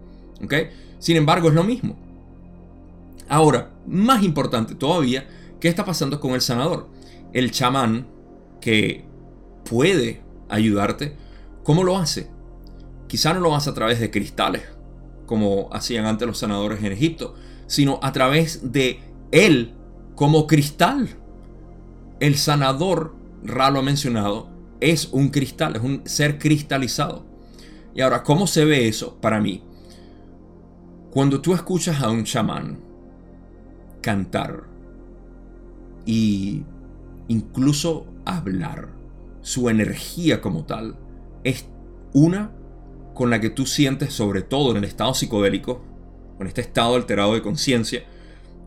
¿okay? 0.43 0.71
Sin 0.99 1.19
embargo, 1.19 1.49
es 1.49 1.55
lo 1.55 1.65
mismo. 1.65 1.99
Ahora, 3.29 3.73
más 3.87 4.23
importante 4.23 4.75
todavía, 4.75 5.29
¿qué 5.61 5.69
está 5.69 5.85
pasando 5.85 6.19
con 6.19 6.31
el 6.31 6.41
sanador? 6.41 6.89
El 7.35 7.51
chamán 7.51 8.07
que 8.63 9.05
puede 9.69 10.23
ayudarte, 10.49 11.15
¿cómo 11.63 11.85
lo 11.85 11.99
hace? 11.99 12.38
Quizá 13.09 13.33
no 13.33 13.41
lo 13.41 13.57
hace 13.57 13.71
a 13.71 13.75
través 13.75 13.99
de 13.99 14.11
cristales, 14.11 14.63
como 15.27 15.69
hacían 15.73 16.07
antes 16.07 16.29
los 16.29 16.39
sanadores 16.39 16.83
en 16.85 16.93
Egipto, 16.93 17.35
sino 17.67 17.99
a 18.03 18.13
través 18.13 18.73
de 18.73 19.01
él 19.33 19.75
como 20.15 20.47
cristal. 20.47 21.09
El 22.21 22.37
sanador, 22.37 23.15
Ra 23.43 23.71
lo 23.71 23.79
ha 23.79 23.83
mencionado, 23.83 24.51
es 24.81 25.09
un 25.13 25.29
cristal, 25.29 25.77
es 25.77 25.83
un 25.83 26.03
ser 26.05 26.39
cristalizado. 26.39 27.25
Y 27.95 28.01
ahora, 28.01 28.23
¿cómo 28.23 28.47
se 28.47 28.65
ve 28.65 28.89
eso 28.89 29.17
para 29.21 29.41
mí? 29.41 29.63
Cuando 31.11 31.41
tú 31.41 31.55
escuchas 31.55 32.03
a 32.03 32.11
un 32.11 32.25
chamán 32.25 32.81
cantar 34.03 34.65
y 36.05 36.63
incluso 37.29 38.07
hablar, 38.25 38.89
su 39.41 39.71
energía 39.71 40.41
como 40.41 40.65
tal 40.65 40.97
es 41.45 41.67
una 42.13 42.53
con 43.19 43.31
la 43.31 43.41
que 43.41 43.51
tú 43.51 43.67
sientes, 43.67 44.15
sobre 44.15 44.43
todo 44.43 44.71
en 44.71 44.77
el 44.77 44.85
estado 44.85 45.13
psicodélico, 45.13 45.85
con 46.37 46.47
este 46.47 46.61
estado 46.61 46.95
alterado 46.95 47.35
de 47.35 47.43
conciencia, 47.43 48.05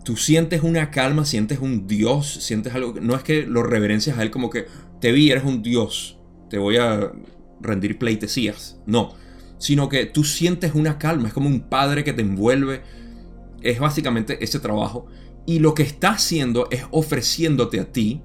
tú 0.04 0.18
sientes 0.18 0.62
una 0.62 0.92
calma, 0.92 1.24
sientes 1.24 1.60
un 1.60 1.88
Dios, 1.88 2.28
sientes 2.44 2.76
algo. 2.76 2.96
No 3.00 3.16
es 3.16 3.24
que 3.24 3.46
lo 3.46 3.64
reverencias 3.64 4.18
a 4.18 4.24
Él 4.24 4.30
como 4.30 4.50
que 4.50 4.66
te 5.00 5.14
vi, 5.14 5.32
eres 5.32 5.46
un 5.46 5.64
Dios, 5.64 6.20
te 6.50 6.58
voy 6.58 6.76
a 6.76 7.14
rendir 7.62 7.98
pleitesías. 7.98 8.78
No, 8.86 9.14
sino 9.58 9.88
que 9.88 10.06
tú 10.06 10.26
sientes 10.26 10.76
una 10.76 10.98
calma, 11.00 11.30
es 11.30 11.34
como 11.34 11.48
un 11.48 11.70
padre 11.70 12.04
que 12.04 12.12
te 12.12 12.22
envuelve. 12.22 12.82
Es 13.62 13.80
básicamente 13.80 14.44
ese 14.44 14.60
trabajo. 14.60 15.08
Y 15.46 15.60
lo 15.60 15.74
que 15.74 15.84
está 15.84 16.10
haciendo 16.10 16.68
es 16.72 16.84
ofreciéndote 16.92 17.80
a 17.80 17.90
ti 17.90 18.22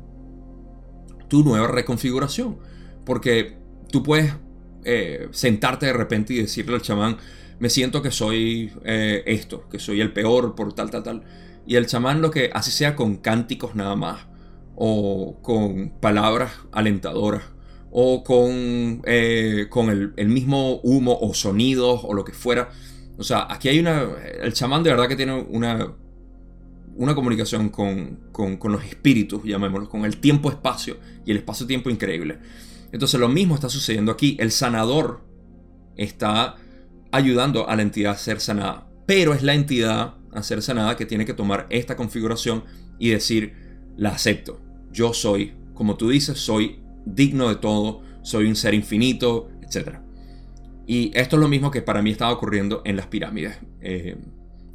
tu 1.28 1.44
nueva 1.44 1.68
reconfiguración. 1.68 2.58
Porque 3.04 3.58
tú 3.92 4.02
puedes 4.02 4.34
eh, 4.86 5.28
sentarte 5.32 5.86
de 5.86 5.92
repente 5.92 6.32
y 6.32 6.36
decirle 6.36 6.76
al 6.76 6.82
chamán, 6.82 7.16
me 7.58 7.70
siento 7.70 8.02
que 8.02 8.10
soy 8.10 8.72
eh, 8.84 9.24
esto, 9.26 9.68
que 9.68 9.78
soy 9.78 10.00
el 10.00 10.12
peor 10.12 10.54
por 10.54 10.72
tal, 10.74 10.90
tal, 10.90 11.02
tal. 11.02 11.22
Y 11.66 11.74
el 11.74 11.86
chamán 11.86 12.22
lo 12.22 12.30
que 12.30 12.50
así 12.54 12.70
sea 12.70 12.94
con 12.94 13.16
cánticos 13.16 13.74
nada 13.74 13.96
más, 13.96 14.26
o 14.76 15.38
con 15.42 15.90
palabras 16.00 16.52
alentadoras, 16.70 17.42
o 17.90 18.22
con, 18.22 19.02
eh, 19.06 19.66
con 19.70 19.90
el, 20.16 20.28
mismo 20.28 20.80
humo 20.82 21.18
o 21.20 21.34
sonidos 21.34 22.02
o 22.04 22.14
lo 22.14 22.24
que 22.24 22.32
fuera. 22.32 22.68
O 23.18 23.24
sea, 23.24 23.46
aquí 23.50 23.68
hay 23.68 23.80
una... 23.80 24.06
El 24.42 24.52
chamán 24.52 24.82
de 24.82 24.90
verdad 24.90 25.08
que 25.08 25.16
tiene 25.16 25.32
una, 25.34 25.94
una 26.94 27.14
comunicación 27.14 27.70
con, 27.70 28.28
con, 28.30 28.58
con 28.58 28.70
los 28.70 28.84
espíritus, 28.84 29.42
llamémoslo, 29.44 29.88
con 29.88 30.04
el 30.04 30.18
tiempo-espacio 30.18 30.98
y 31.24 31.30
el 31.30 31.38
espacio-tiempo 31.38 31.90
increíble. 31.90 32.38
Entonces 32.96 33.20
lo 33.20 33.28
mismo 33.28 33.54
está 33.54 33.68
sucediendo 33.68 34.10
aquí. 34.10 34.38
El 34.40 34.50
sanador 34.50 35.20
está 35.96 36.54
ayudando 37.12 37.68
a 37.68 37.76
la 37.76 37.82
entidad 37.82 38.14
a 38.14 38.16
ser 38.16 38.40
sanada. 38.40 38.88
Pero 39.04 39.34
es 39.34 39.42
la 39.42 39.52
entidad 39.52 40.14
a 40.32 40.42
ser 40.42 40.62
sanada 40.62 40.96
que 40.96 41.04
tiene 41.04 41.26
que 41.26 41.34
tomar 41.34 41.66
esta 41.68 41.94
configuración 41.94 42.64
y 42.98 43.10
decir, 43.10 43.52
la 43.98 44.12
acepto. 44.12 44.62
Yo 44.90 45.12
soy, 45.12 45.52
como 45.74 45.98
tú 45.98 46.08
dices, 46.08 46.38
soy 46.38 46.80
digno 47.04 47.50
de 47.50 47.56
todo, 47.56 48.00
soy 48.22 48.46
un 48.46 48.56
ser 48.56 48.72
infinito, 48.72 49.50
etc. 49.60 49.98
Y 50.86 51.10
esto 51.12 51.36
es 51.36 51.40
lo 51.42 51.48
mismo 51.48 51.70
que 51.70 51.82
para 51.82 52.00
mí 52.00 52.12
estaba 52.12 52.32
ocurriendo 52.32 52.80
en 52.86 52.96
las 52.96 53.08
pirámides. 53.08 53.58
Eh, 53.82 54.16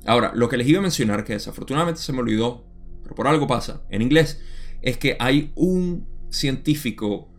ahora, 0.06 0.32
lo 0.36 0.48
que 0.48 0.58
les 0.58 0.68
iba 0.68 0.78
a 0.78 0.84
mencionar, 0.84 1.24
que 1.24 1.34
desafortunadamente 1.34 2.00
se 2.00 2.14
me 2.14 2.20
olvidó, 2.20 2.68
pero 3.02 3.16
por 3.16 3.28
algo 3.28 3.48
pasa, 3.48 3.82
en 3.90 4.04
inglés, 4.04 4.40
es 4.84 5.00
que 5.00 5.18
hay 5.20 5.52
un 5.56 6.06
científico 6.30 7.31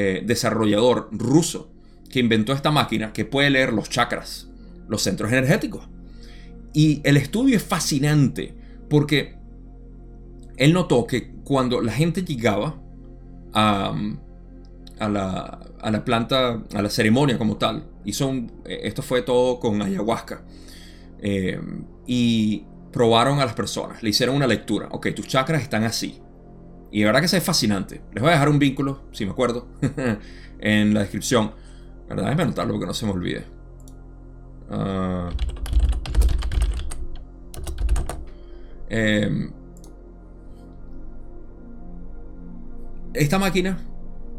eh, 0.00 0.22
desarrollador 0.24 1.08
ruso 1.10 1.72
que 2.08 2.20
inventó 2.20 2.52
esta 2.52 2.70
máquina 2.70 3.12
que 3.12 3.24
puede 3.24 3.50
leer 3.50 3.72
los 3.72 3.90
chakras, 3.90 4.48
los 4.86 5.02
centros 5.02 5.32
energéticos. 5.32 5.88
Y 6.72 7.00
el 7.02 7.16
estudio 7.16 7.56
es 7.56 7.64
fascinante 7.64 8.54
porque 8.88 9.34
él 10.56 10.72
notó 10.72 11.04
que 11.04 11.32
cuando 11.42 11.80
la 11.80 11.90
gente 11.90 12.22
llegaba 12.24 12.80
a, 13.52 13.92
a, 15.00 15.08
la, 15.08 16.04
planta, 16.04 16.62
a 16.72 16.80
la 16.80 16.90
ceremonia 16.90 17.36
como 17.36 17.56
tal, 17.56 17.84
hizo 18.04 18.32
eh, 18.66 18.82
esto 18.84 19.02
fue 19.02 19.22
todo 19.22 19.58
con 19.58 19.82
ayahuasca, 19.82 20.44
eh, 21.20 21.60
y 22.06 22.62
probaron 22.92 23.40
a 23.40 23.46
las 23.46 23.54
personas, 23.54 24.00
le 24.04 24.10
hicieron 24.10 24.36
una 24.36 24.46
lectura, 24.46 24.86
ok, 24.92 25.08
tus 25.12 25.26
chakras 25.26 25.60
están 25.60 25.82
así, 25.82 26.20
y 26.90 27.00
de 27.00 27.06
verdad 27.06 27.20
que 27.20 27.26
es 27.26 27.42
fascinante. 27.42 28.00
Les 28.12 28.22
voy 28.22 28.30
a 28.30 28.34
dejar 28.34 28.48
un 28.48 28.58
vínculo, 28.58 29.02
si 29.12 29.24
me 29.24 29.32
acuerdo, 29.32 29.68
en 30.60 30.94
la 30.94 31.00
descripción. 31.00 31.52
¿Verdad? 32.08 32.24
Déjame 32.24 32.42
anotarlo 32.44 32.72
porque 32.72 32.86
no 32.86 32.94
se 32.94 33.06
me 33.06 33.12
olvide. 33.12 33.44
Ah. 34.70 35.30
Em, 38.88 39.52
esta 43.12 43.38
máquina 43.38 43.78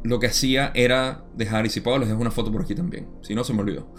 lo 0.04 0.20
que 0.20 0.28
hacía 0.28 0.72
era 0.74 1.24
dejar, 1.36 1.66
y 1.66 1.70
si 1.70 1.82
puedo 1.82 2.00
les 2.00 2.08
dejo 2.08 2.22
una 2.22 2.32
foto 2.32 2.52
por 2.52 2.62
aquí 2.62 2.74
también, 2.74 3.08
si 3.22 3.36
no 3.36 3.44
se 3.44 3.54
me 3.54 3.62
olvidó. 3.62 3.94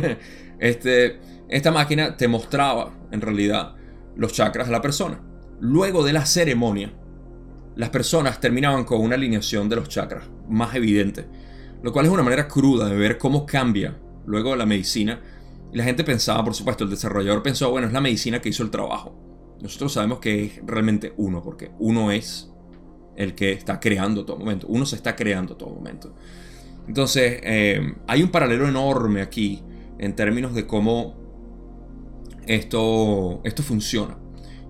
este, 0.60 1.18
esta 1.48 1.72
máquina 1.72 2.16
te 2.16 2.28
mostraba 2.28 2.92
en 3.10 3.20
realidad 3.20 3.74
los 4.14 4.32
chakras 4.32 4.66
de 4.68 4.72
la 4.72 4.82
persona. 4.82 5.20
Luego 5.60 6.04
de 6.04 6.12
la 6.12 6.26
ceremonia, 6.26 6.92
las 7.76 7.90
personas 7.90 8.40
terminaban 8.40 8.84
con 8.84 9.00
una 9.00 9.14
alineación 9.14 9.68
de 9.68 9.76
los 9.76 9.88
chakras 9.88 10.24
más 10.48 10.74
evidente, 10.74 11.26
lo 11.82 11.92
cual 11.92 12.06
es 12.06 12.12
una 12.12 12.22
manera 12.22 12.48
cruda 12.48 12.88
de 12.88 12.96
ver 12.96 13.18
cómo 13.18 13.46
cambia 13.46 13.98
luego 14.24 14.56
la 14.56 14.66
medicina 14.66 15.20
Y 15.72 15.76
la 15.76 15.84
gente 15.84 16.04
pensaba, 16.04 16.42
por 16.44 16.54
supuesto, 16.54 16.84
el 16.84 16.90
desarrollador 16.90 17.42
pensó, 17.42 17.70
bueno, 17.70 17.86
es 17.86 17.92
la 17.92 18.00
medicina 18.00 18.40
que 18.40 18.48
hizo 18.48 18.62
el 18.62 18.70
trabajo. 18.70 19.14
Nosotros 19.60 19.92
sabemos 19.92 20.20
que 20.20 20.44
es 20.44 20.60
realmente 20.64 21.12
uno, 21.16 21.42
porque 21.42 21.70
uno 21.78 22.10
es 22.10 22.50
el 23.16 23.34
que 23.34 23.52
está 23.52 23.80
creando 23.80 24.24
todo 24.24 24.38
momento. 24.38 24.66
Uno 24.68 24.86
se 24.86 24.96
está 24.96 25.16
creando 25.16 25.56
todo 25.56 25.70
momento. 25.70 26.14
Entonces, 26.86 27.40
eh, 27.42 27.94
hay 28.06 28.22
un 28.22 28.30
paralelo 28.30 28.68
enorme 28.68 29.20
aquí 29.20 29.62
en 29.98 30.14
términos 30.14 30.54
de 30.54 30.66
cómo 30.66 31.16
esto, 32.46 33.40
esto 33.44 33.62
funciona. 33.62 34.16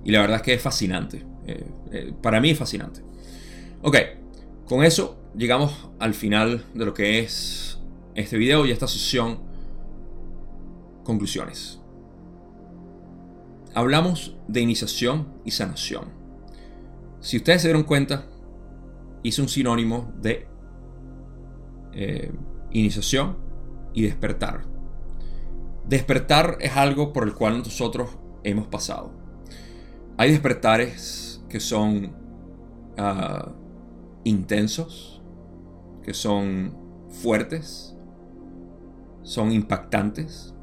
Y 0.04 0.12
la 0.12 0.20
verdad 0.20 0.36
es 0.36 0.42
que 0.42 0.54
es 0.54 0.62
fascinante. 0.62 1.24
Eh, 1.46 1.64
eh, 1.92 2.12
para 2.20 2.40
mí 2.40 2.50
es 2.50 2.58
fascinante. 2.58 3.02
Ok, 3.82 3.96
con 4.66 4.84
eso 4.84 5.18
llegamos 5.36 5.88
al 5.98 6.14
final 6.14 6.64
de 6.74 6.84
lo 6.84 6.94
que 6.94 7.20
es 7.20 7.78
este 8.14 8.36
video 8.36 8.66
y 8.66 8.72
esta 8.72 8.88
sesión. 8.88 9.38
Conclusiones. 11.04 11.80
Hablamos 13.74 14.34
de 14.48 14.60
iniciación 14.60 15.28
y 15.44 15.52
sanación. 15.52 16.06
Si 17.20 17.36
ustedes 17.36 17.62
se 17.62 17.68
dieron 17.68 17.84
cuenta, 17.84 18.26
hice 19.22 19.42
un 19.42 19.48
sinónimo 19.48 20.12
de 20.20 20.48
eh, 21.92 22.32
iniciación 22.72 23.36
y 23.92 24.02
despertar. 24.02 24.64
Despertar 25.86 26.58
es 26.60 26.76
algo 26.76 27.12
por 27.12 27.24
el 27.24 27.34
cual 27.34 27.58
nosotros 27.58 28.10
hemos 28.42 28.66
pasado. 28.66 29.12
Hay 30.16 30.30
despertares 30.30 31.25
que 31.56 31.60
son 31.60 32.12
ah, 32.98 33.50
intensos, 34.24 35.22
que 36.04 36.12
son 36.12 36.76
fuertes, 37.08 37.96
son 39.22 39.52
impactantes. 39.52 40.54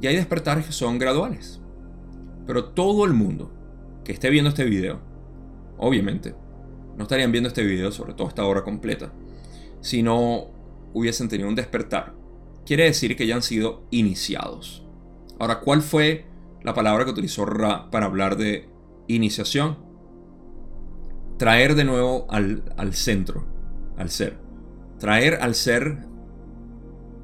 Y 0.00 0.06
hay 0.06 0.16
despertares 0.16 0.64
que 0.64 0.72
son 0.72 0.98
graduales. 0.98 1.60
Pero 2.46 2.70
todo 2.70 3.04
el 3.04 3.12
mundo 3.12 3.52
que 4.02 4.12
esté 4.12 4.30
viendo 4.30 4.48
este 4.48 4.64
video, 4.64 4.98
obviamente, 5.76 6.34
no 6.96 7.02
estarían 7.02 7.30
viendo 7.30 7.48
este 7.48 7.62
video, 7.62 7.92
sobre 7.92 8.14
todo 8.14 8.28
esta 8.28 8.46
hora 8.46 8.64
completa, 8.64 9.12
si 9.82 10.02
no 10.02 10.46
hubiesen 10.94 11.28
tenido 11.28 11.50
un 11.50 11.54
despertar. 11.54 12.14
Quiere 12.64 12.84
decir 12.84 13.14
que 13.14 13.26
ya 13.26 13.34
han 13.34 13.42
sido 13.42 13.84
iniciados. 13.90 14.86
Ahora, 15.38 15.60
¿cuál 15.60 15.82
fue 15.82 16.24
la 16.62 16.72
palabra 16.72 17.04
que 17.04 17.10
utilizó 17.10 17.44
Ra 17.44 17.90
para 17.90 18.06
hablar 18.06 18.38
de 18.38 18.71
iniciación? 19.06 19.78
Traer 21.38 21.74
de 21.74 21.84
nuevo 21.84 22.26
al, 22.30 22.62
al 22.76 22.94
centro, 22.94 23.44
al 23.96 24.10
ser. 24.10 24.38
Traer 24.98 25.38
al 25.40 25.54
ser 25.54 26.06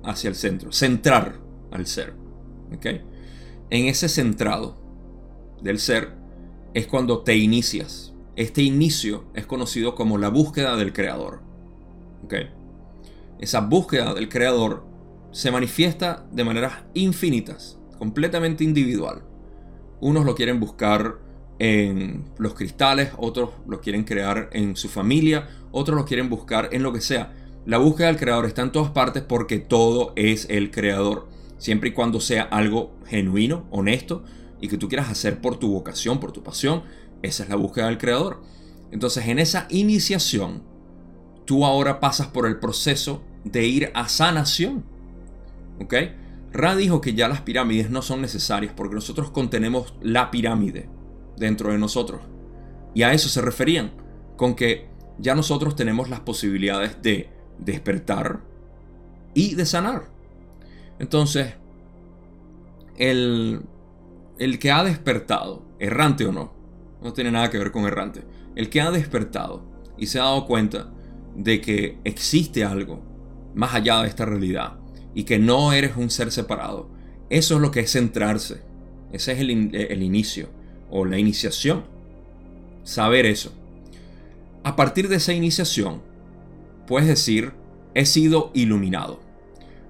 hacia 0.04 0.28
el 0.28 0.34
centro. 0.34 0.72
Centrar 0.72 1.38
al 1.70 1.86
ser. 1.86 2.14
En 3.70 3.86
ese 3.86 4.08
centrado 4.08 4.76
del 5.62 5.78
ser 5.78 6.14
es 6.74 6.86
cuando 6.86 7.22
te 7.22 7.36
inicias. 7.36 8.14
Este 8.36 8.62
inicio 8.62 9.24
es 9.34 9.46
conocido 9.46 9.94
como 9.94 10.18
la 10.18 10.28
búsqueda 10.28 10.76
del 10.76 10.92
creador. 10.92 11.42
Esa 13.38 13.60
búsqueda 13.60 14.14
del 14.14 14.28
creador 14.28 14.84
se 15.30 15.50
manifiesta 15.50 16.26
de 16.32 16.44
maneras 16.44 16.72
infinitas, 16.94 17.78
completamente 17.98 18.64
individual. 18.64 19.22
Unos 20.00 20.24
lo 20.24 20.34
quieren 20.34 20.60
buscar 20.60 21.18
en 21.58 22.24
los 22.38 22.54
cristales, 22.54 23.10
otros 23.16 23.50
lo 23.66 23.80
quieren 23.80 24.04
crear 24.04 24.48
en 24.52 24.76
su 24.76 24.88
familia, 24.88 25.48
otros 25.72 25.96
lo 25.96 26.04
quieren 26.04 26.28
buscar 26.28 26.68
en 26.72 26.82
lo 26.82 26.92
que 26.92 27.00
sea. 27.00 27.32
La 27.66 27.78
búsqueda 27.78 28.06
del 28.06 28.16
creador 28.16 28.46
está 28.46 28.62
en 28.62 28.72
todas 28.72 28.90
partes 28.90 29.22
porque 29.22 29.58
todo 29.58 30.12
es 30.16 30.46
el 30.50 30.70
creador. 30.70 31.28
Siempre 31.58 31.90
y 31.90 31.92
cuando 31.92 32.20
sea 32.20 32.44
algo 32.44 32.92
genuino, 33.06 33.66
honesto 33.70 34.22
y 34.60 34.68
que 34.68 34.78
tú 34.78 34.88
quieras 34.88 35.10
hacer 35.10 35.40
por 35.40 35.58
tu 35.58 35.72
vocación, 35.72 36.20
por 36.20 36.32
tu 36.32 36.42
pasión, 36.42 36.82
esa 37.22 37.42
es 37.42 37.48
la 37.48 37.56
búsqueda 37.56 37.86
del 37.86 37.98
creador. 37.98 38.40
Entonces 38.90 39.26
en 39.26 39.38
esa 39.38 39.66
iniciación 39.68 40.62
tú 41.44 41.66
ahora 41.66 42.00
pasas 42.00 42.28
por 42.28 42.46
el 42.46 42.58
proceso 42.58 43.22
de 43.44 43.66
ir 43.66 43.90
a 43.94 44.08
sanación. 44.08 44.84
¿Ok? 45.80 45.94
Ra 46.52 46.74
dijo 46.76 47.00
que 47.00 47.14
ya 47.14 47.28
las 47.28 47.42
pirámides 47.42 47.90
no 47.90 48.00
son 48.02 48.22
necesarias 48.22 48.72
porque 48.74 48.94
nosotros 48.94 49.30
contenemos 49.30 49.94
la 50.00 50.30
pirámide 50.30 50.88
dentro 51.38 51.72
de 51.72 51.78
nosotros. 51.78 52.20
Y 52.94 53.02
a 53.02 53.12
eso 53.12 53.28
se 53.28 53.40
referían, 53.40 53.92
con 54.36 54.54
que 54.54 54.88
ya 55.18 55.34
nosotros 55.34 55.76
tenemos 55.76 56.08
las 56.08 56.20
posibilidades 56.20 57.02
de 57.02 57.28
despertar 57.58 58.40
y 59.34 59.54
de 59.54 59.66
sanar. 59.66 60.08
Entonces, 60.98 61.54
el, 62.96 63.62
el 64.38 64.58
que 64.58 64.70
ha 64.70 64.84
despertado, 64.84 65.62
errante 65.78 66.26
o 66.26 66.32
no, 66.32 66.52
no 67.02 67.12
tiene 67.12 67.30
nada 67.30 67.50
que 67.50 67.58
ver 67.58 67.70
con 67.70 67.84
errante, 67.84 68.22
el 68.56 68.70
que 68.70 68.80
ha 68.80 68.90
despertado 68.90 69.62
y 69.96 70.06
se 70.06 70.18
ha 70.18 70.24
dado 70.24 70.46
cuenta 70.46 70.92
de 71.36 71.60
que 71.60 71.98
existe 72.04 72.64
algo 72.64 73.02
más 73.54 73.74
allá 73.74 74.02
de 74.02 74.08
esta 74.08 74.24
realidad 74.24 74.78
y 75.14 75.24
que 75.24 75.38
no 75.38 75.72
eres 75.72 75.96
un 75.96 76.10
ser 76.10 76.32
separado. 76.32 76.90
Eso 77.30 77.56
es 77.56 77.60
lo 77.60 77.70
que 77.70 77.80
es 77.80 77.92
centrarse. 77.92 78.62
Ese 79.12 79.32
es 79.32 79.40
el, 79.40 79.74
el 79.74 80.02
inicio 80.02 80.57
o 80.90 81.04
la 81.04 81.18
iniciación. 81.18 81.84
Saber 82.84 83.26
eso. 83.26 83.52
A 84.64 84.76
partir 84.76 85.08
de 85.08 85.16
esa 85.16 85.32
iniciación, 85.32 86.02
puedes 86.86 87.08
decir, 87.08 87.52
he 87.94 88.06
sido 88.06 88.50
iluminado. 88.54 89.20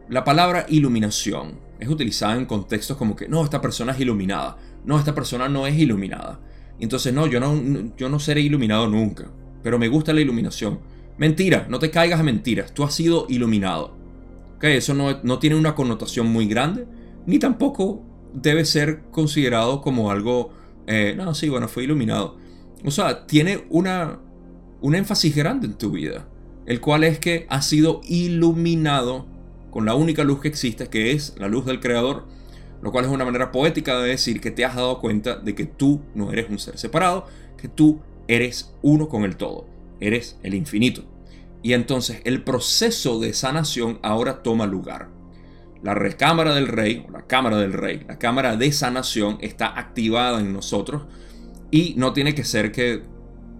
La 0.09 0.25
palabra 0.25 0.67
iluminación 0.69 1.59
es 1.79 1.89
utilizada 1.89 2.37
en 2.37 2.47
contextos 2.47 2.97
como 2.97 3.15
que, 3.15 3.29
no, 3.29 3.45
esta 3.45 3.61
persona 3.61 3.93
es 3.93 4.01
iluminada. 4.01 4.57
No, 4.85 4.99
esta 4.99 5.15
persona 5.15 5.49
no 5.49 5.67
es 5.67 5.79
iluminada. 5.79 6.41
Entonces, 6.81 7.13
no, 7.13 7.27
yo 7.27 7.41
no, 7.41 7.93
yo 7.97 8.09
no 8.09 8.19
seré 8.19 8.41
iluminado 8.41 8.89
nunca. 8.89 9.31
Pero 9.63 9.79
me 9.79 9.89
gusta 9.89 10.13
la 10.13 10.21
iluminación. 10.21 10.81
Mentira, 11.19 11.67
no 11.69 11.81
te 11.81 11.91
caigas 11.91 12.21
a 12.21 12.23
mentiras, 12.23 12.73
tú 12.73 12.85
has 12.85 12.95
sido 12.95 13.27
iluminado. 13.29 13.97
Okay, 14.57 14.77
eso 14.77 14.95
no, 14.95 15.19
no 15.23 15.39
tiene 15.39 15.57
una 15.57 15.75
connotación 15.75 16.29
muy 16.29 16.47
grande, 16.47 16.87
ni 17.27 17.39
tampoco 17.39 18.03
debe 18.33 18.65
ser 18.65 19.03
considerado 19.11 19.81
como 19.81 20.11
algo, 20.11 20.51
eh, 20.89 21.15
no, 21.17 21.35
sí, 21.35 21.49
bueno, 21.49 21.69
fue 21.69 21.85
iluminado. 21.85 22.37
O 22.85 22.91
sea, 22.91 23.27
tiene 23.27 23.65
una, 23.71 24.19
un 24.81 24.95
énfasis 24.95 25.35
grande 25.35 25.67
en 25.67 25.75
tu 25.75 25.91
vida, 25.93 26.29
el 26.67 26.81
cual 26.81 27.05
es 27.05 27.19
que 27.19 27.47
has 27.49 27.67
sido 27.67 28.01
iluminado 28.09 29.27
con 29.71 29.85
la 29.85 29.95
única 29.95 30.25
luz 30.25 30.41
que 30.41 30.49
existe, 30.49 30.89
que 30.89 31.13
es 31.13 31.35
la 31.39 31.49
luz 31.49 31.67
del 31.67 31.81
Creador, 31.81 32.27
lo 32.83 32.91
cual 32.91 33.05
es 33.05 33.11
una 33.11 33.25
manera 33.25 33.53
poética 33.53 33.99
de 34.01 34.11
decir 34.11 34.41
que 34.41 34.51
te 34.51 34.65
has 34.65 34.75
dado 34.75 35.01
cuenta 35.01 35.37
de 35.37 35.55
que 35.55 35.67
tú 35.67 36.01
no 36.15 36.33
eres 36.33 36.49
un 36.49 36.59
ser 36.59 36.79
separado, 36.79 37.27
que 37.57 37.69
tú 37.69 38.01
eres 38.27 38.75
uno 38.83 39.09
con 39.09 39.25
el 39.25 39.37
todo 39.37 39.79
eres 40.01 40.39
el 40.43 40.55
infinito. 40.55 41.05
Y 41.63 41.73
entonces 41.73 42.21
el 42.25 42.43
proceso 42.43 43.19
de 43.19 43.33
sanación 43.33 43.99
ahora 44.03 44.43
toma 44.43 44.67
lugar. 44.67 45.09
La 45.83 45.95
recámara 45.95 46.55
del 46.55 46.67
rey, 46.67 47.05
o 47.09 47.13
la 47.13 47.27
cámara 47.27 47.57
del 47.57 47.73
rey, 47.73 48.05
la 48.09 48.19
cámara 48.19 48.57
de 48.57 48.73
sanación 48.73 49.39
está 49.41 49.79
activada 49.79 50.41
en 50.41 50.53
nosotros 50.53 51.03
y 51.71 51.95
no 51.97 52.13
tiene 52.13 52.35
que 52.35 52.45
ser 52.45 52.73
que 52.73 53.03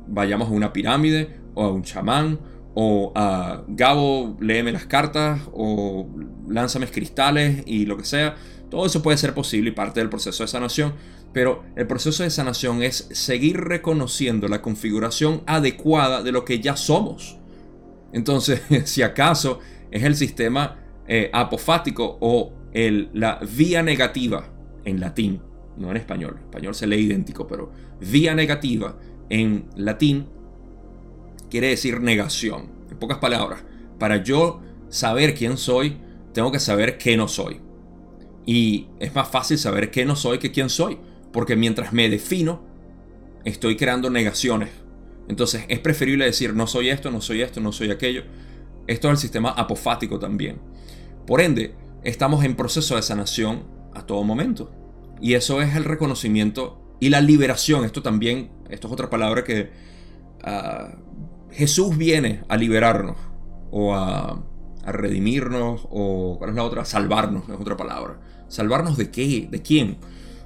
vayamos 0.09 0.49
a 0.49 0.53
una 0.53 0.73
pirámide 0.73 1.39
o 1.55 1.65
a 1.65 1.73
un 1.73 1.83
chamán 1.83 2.41
o 2.75 3.13
a 3.15 3.65
Gabo, 3.69 4.37
léeme 4.41 4.73
las 4.73 4.87
cartas 4.87 5.41
o 5.53 6.09
lánzame 6.49 6.87
cristales 6.87 7.63
y 7.67 7.87
lo 7.87 7.97
que 7.97 8.05
sea. 8.05 8.37
Todo 8.71 8.87
eso 8.87 9.03
puede 9.03 9.17
ser 9.17 9.35
posible 9.35 9.71
y 9.71 9.73
parte 9.73 10.01
del 10.01 10.09
proceso 10.09 10.45
de 10.45 10.49
sanación, 10.49 10.95
pero 11.33 11.65
el 11.77 11.87
proceso 11.87 12.23
de 12.23 12.31
sanación 12.31 12.83
es 12.83 13.09
seguir 13.13 13.59
reconociendo 13.61 14.49
la 14.49 14.63
configuración 14.63 15.43
adecuada 15.47 16.23
de 16.23 16.33
lo 16.33 16.45
que 16.45 16.61
ya 16.61 16.77
somos. 16.77 17.39
Entonces, 18.13 18.63
si 18.85 19.03
acaso 19.03 19.61
es 19.91 20.05
el 20.05 20.15
sistema 20.15 20.77
eh, 21.09 21.31
apofático 21.33 22.19
o 22.21 22.53
la 22.73 23.41
vía 23.57 23.83
negativa 23.83 24.53
en 24.85 25.01
latín, 25.01 25.41
no 25.77 25.91
en 25.91 25.97
español, 25.97 26.35
en 26.37 26.45
español 26.45 26.75
se 26.75 26.87
lee 26.87 27.01
idéntico, 27.01 27.47
pero 27.47 27.73
vía 28.01 28.35
negativa 28.35 28.97
en 29.31 29.67
latín 29.75 30.27
quiere 31.51 31.69
decir 31.69 32.01
negación. 32.01 32.71
En 32.91 32.99
pocas 32.99 33.19
palabras, 33.19 33.65
para 33.99 34.23
yo 34.23 34.61
saber 34.89 35.35
quién 35.35 35.57
soy, 35.57 35.97
tengo 36.33 36.53
que 36.53 36.61
saber 36.61 36.99
qué 36.99 37.17
no 37.17 37.27
soy. 37.29 37.61
Y 38.47 38.87
es 38.99 39.15
más 39.15 39.29
fácil 39.29 39.59
saber 39.59 39.91
qué 39.91 40.05
no 40.05 40.17
soy 40.17 40.39
que 40.39 40.53
quién 40.53 40.71
soy. 40.71 40.99
Porque 41.33 41.57
mientras 41.57 41.93
me 41.93 42.09
defino, 42.09 42.65
estoy 43.45 43.77
creando 43.77 44.09
negaciones. 44.09 44.71
Entonces 45.29 45.65
es 45.69 45.79
preferible 45.81 46.25
decir 46.25 46.55
no 46.55 46.67
soy 46.67 46.89
esto, 46.89 47.11
no 47.11 47.21
soy 47.21 47.43
esto, 47.43 47.61
no 47.61 47.73
soy 47.73 47.91
aquello. 47.91 48.23
Esto 48.87 49.09
es 49.09 49.13
el 49.13 49.19
sistema 49.19 49.51
apofático 49.51 50.19
también. 50.19 50.59
Por 51.29 51.43
ende, 51.43 51.75
estamos 52.05 52.43
en 52.43 52.57
proceso 52.57 52.97
de 52.97 53.03
sanación 53.03 53.65
a 53.93 54.07
todo 54.07 54.25
momento. 54.25 54.73
Y 55.21 55.35
eso 55.35 55.61
es 55.61 55.77
el 55.77 55.85
reconocimiento 55.85 56.81
y 57.01 57.11
la 57.11 57.21
liberación. 57.21 57.85
Esto 57.85 58.03
también, 58.03 58.51
esto 58.71 58.87
es 58.87 58.95
otra 58.95 59.11
palabra 59.11 59.45
que 59.45 59.71
ah, 60.43 60.95
Jesús 61.51 61.99
viene 61.99 62.45
a 62.49 62.57
liberarnos 62.57 63.19
o 63.71 63.95
a, 63.95 64.43
a, 64.83 64.93
redimirnos 64.93 65.87
o, 65.91 66.37
¿cuál 66.39 66.49
es 66.49 66.57
la 66.57 66.65
otra? 66.65 66.87
Salvarnos, 66.87 67.47
es 67.47 67.61
otra 67.61 67.77
palabra. 67.77 68.21
¿Salvarnos 68.49 68.97
de 68.97 69.11
qué? 69.11 69.49
¿De 69.51 69.61
quién? 69.61 69.99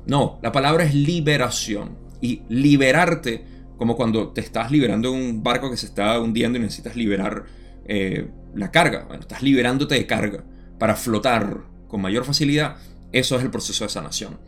No, 0.05 0.41
la 0.43 0.51
palabra 0.51 0.83
es 0.83 0.97
liberación. 0.97 1.97
Y 2.21 2.43
liberarte, 2.49 3.45
como 3.79 3.95
cuando 3.95 4.31
te 4.31 4.41
estás 4.41 4.73
liberando 4.73 5.13
de 5.13 5.17
un 5.17 5.45
barco 5.45 5.71
que 5.71 5.77
se 5.77 5.87
está 5.87 6.19
hundiendo 6.19 6.59
y 6.59 6.63
necesitas 6.63 6.97
liberar 6.97 7.45
eh, 7.85 8.29
la 8.57 8.73
carga. 8.73 9.05
Bueno, 9.05 9.21
estás 9.21 9.45
liberándote 9.45 9.95
de 9.95 10.07
carga 10.09 10.43
para 10.83 10.97
flotar 10.97 11.63
con 11.87 12.03
mayor 12.03 12.25
facilidad. 12.25 12.77
Eso 13.13 13.37
es 13.37 13.45
el 13.45 13.53
proceso 13.53 13.85
de 13.85 13.89
sanación. 13.89 14.41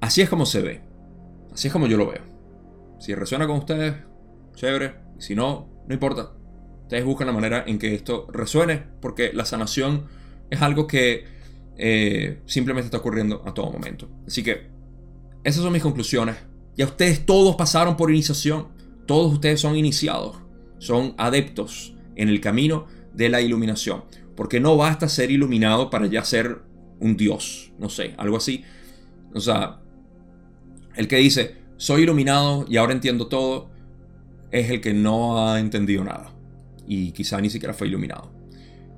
Así 0.00 0.22
es 0.22 0.28
como 0.28 0.46
se 0.46 0.62
ve. 0.62 0.82
Así 1.52 1.66
es 1.66 1.72
como 1.72 1.88
yo 1.88 1.96
lo 1.96 2.06
veo. 2.06 2.22
Si 3.00 3.12
resuena 3.12 3.44
con 3.48 3.56
ustedes, 3.56 3.96
chévere. 4.54 4.94
Si 5.18 5.34
no, 5.34 5.68
no 5.88 5.92
importa. 5.92 6.30
Ustedes 6.82 7.04
buscan 7.04 7.26
la 7.26 7.32
manera 7.32 7.64
en 7.66 7.80
que 7.80 7.92
esto 7.92 8.28
resuene, 8.30 8.84
porque 9.00 9.32
la 9.32 9.44
sanación 9.44 10.06
es 10.48 10.62
algo 10.62 10.86
que 10.86 11.24
eh, 11.76 12.40
simplemente 12.46 12.84
está 12.84 12.98
ocurriendo 12.98 13.42
a 13.44 13.52
todo 13.52 13.72
momento. 13.72 14.08
Así 14.28 14.44
que 14.44 14.68
esas 15.42 15.64
son 15.64 15.72
mis 15.72 15.82
conclusiones. 15.82 16.36
Ya 16.76 16.84
ustedes 16.84 17.26
todos 17.26 17.56
pasaron 17.56 17.96
por 17.96 18.12
iniciación. 18.12 18.68
Todos 19.06 19.32
ustedes 19.32 19.60
son 19.60 19.74
iniciados. 19.74 20.36
Son 20.78 21.16
adeptos 21.18 21.96
en 22.14 22.28
el 22.28 22.40
camino 22.40 22.86
de 23.12 23.28
la 23.28 23.40
iluminación. 23.40 24.04
Porque 24.38 24.60
no 24.60 24.76
basta 24.76 25.08
ser 25.08 25.32
iluminado 25.32 25.90
para 25.90 26.06
ya 26.06 26.22
ser 26.22 26.60
un 27.00 27.16
dios. 27.16 27.72
No 27.76 27.88
sé, 27.88 28.14
algo 28.18 28.36
así. 28.36 28.62
O 29.34 29.40
sea, 29.40 29.80
el 30.94 31.08
que 31.08 31.16
dice, 31.16 31.56
soy 31.76 32.02
iluminado 32.02 32.64
y 32.68 32.76
ahora 32.76 32.92
entiendo 32.92 33.26
todo, 33.26 33.68
es 34.52 34.70
el 34.70 34.80
que 34.80 34.94
no 34.94 35.44
ha 35.44 35.58
entendido 35.58 36.04
nada. 36.04 36.32
Y 36.86 37.10
quizá 37.10 37.40
ni 37.40 37.50
siquiera 37.50 37.74
fue 37.74 37.88
iluminado. 37.88 38.30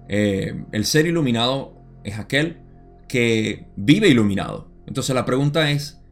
Eh, 0.09 0.63
el 0.73 0.85
ser 0.85 1.07
iluminado 1.07 1.75
es 2.05 2.19
aquel 2.19 2.59
que 3.09 3.67
vive 3.77 4.09
iluminado. 4.09 4.71
Entonces 4.87 5.15
la 5.15 5.25
pregunta 5.25 5.71
es, 5.71 6.03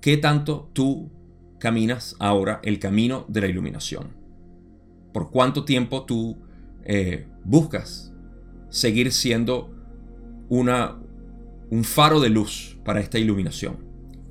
¿qué 0.00 0.16
tanto 0.16 0.72
tú 0.72 1.08
caminas 1.60 2.16
ahora 2.18 2.58
el 2.64 2.80
camino 2.80 3.26
de 3.28 3.42
la 3.42 3.46
iluminación? 3.46 4.08
¿Por 5.12 5.30
cuánto 5.30 5.64
tiempo 5.64 6.04
tú 6.04 6.36
eh, 6.84 7.28
buscas 7.44 8.11
seguir 8.72 9.12
siendo 9.12 9.70
una, 10.48 10.98
un 11.70 11.84
faro 11.84 12.18
de 12.18 12.30
luz 12.30 12.78
para 12.84 13.00
esta 13.00 13.18
iluminación? 13.18 13.76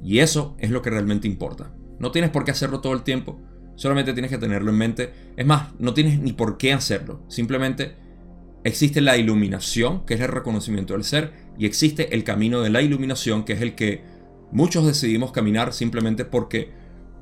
Y 0.04 0.20
eso 0.20 0.56
es 0.60 0.72
lo 0.72 0.82
que 0.82 0.90
realmente 0.90 1.28
importa. 1.28 1.72
No 2.00 2.12
tienes 2.12 2.32
por 2.32 2.44
qué 2.44 2.52
hacerlo 2.52 2.82
todo 2.82 2.94
el 2.94 3.04
tiempo, 3.04 3.40
solamente 3.76 4.14
tienes 4.14 4.32
que 4.32 4.38
tenerlo 4.38 4.72
en 4.72 4.78
mente. 4.78 5.14
Es 5.38 5.46
más, 5.46 5.70
no 5.80 5.94
tienes 5.94 6.20
ni 6.20 6.34
por 6.34 6.58
qué 6.58 6.74
hacerlo. 6.74 7.24
Simplemente 7.28 7.96
existe 8.64 9.02
la 9.02 9.18
iluminación, 9.18 10.06
que 10.06 10.16
es 10.16 10.22
el 10.22 10.28
reconocimiento 10.28 10.94
del 10.94 11.04
ser, 11.04 11.34
y 11.58 11.66
existe 11.66 12.14
el 12.16 12.24
camino 12.24 12.62
de 12.62 12.72
la 12.72 12.82
iluminación, 12.82 13.44
que 13.44 13.54
es 13.54 13.62
el 13.62 13.76
que 13.76 14.04
muchos 14.52 14.86
decidimos 14.86 15.32
caminar 15.32 15.74
simplemente 15.74 16.26
porque, 16.26 16.72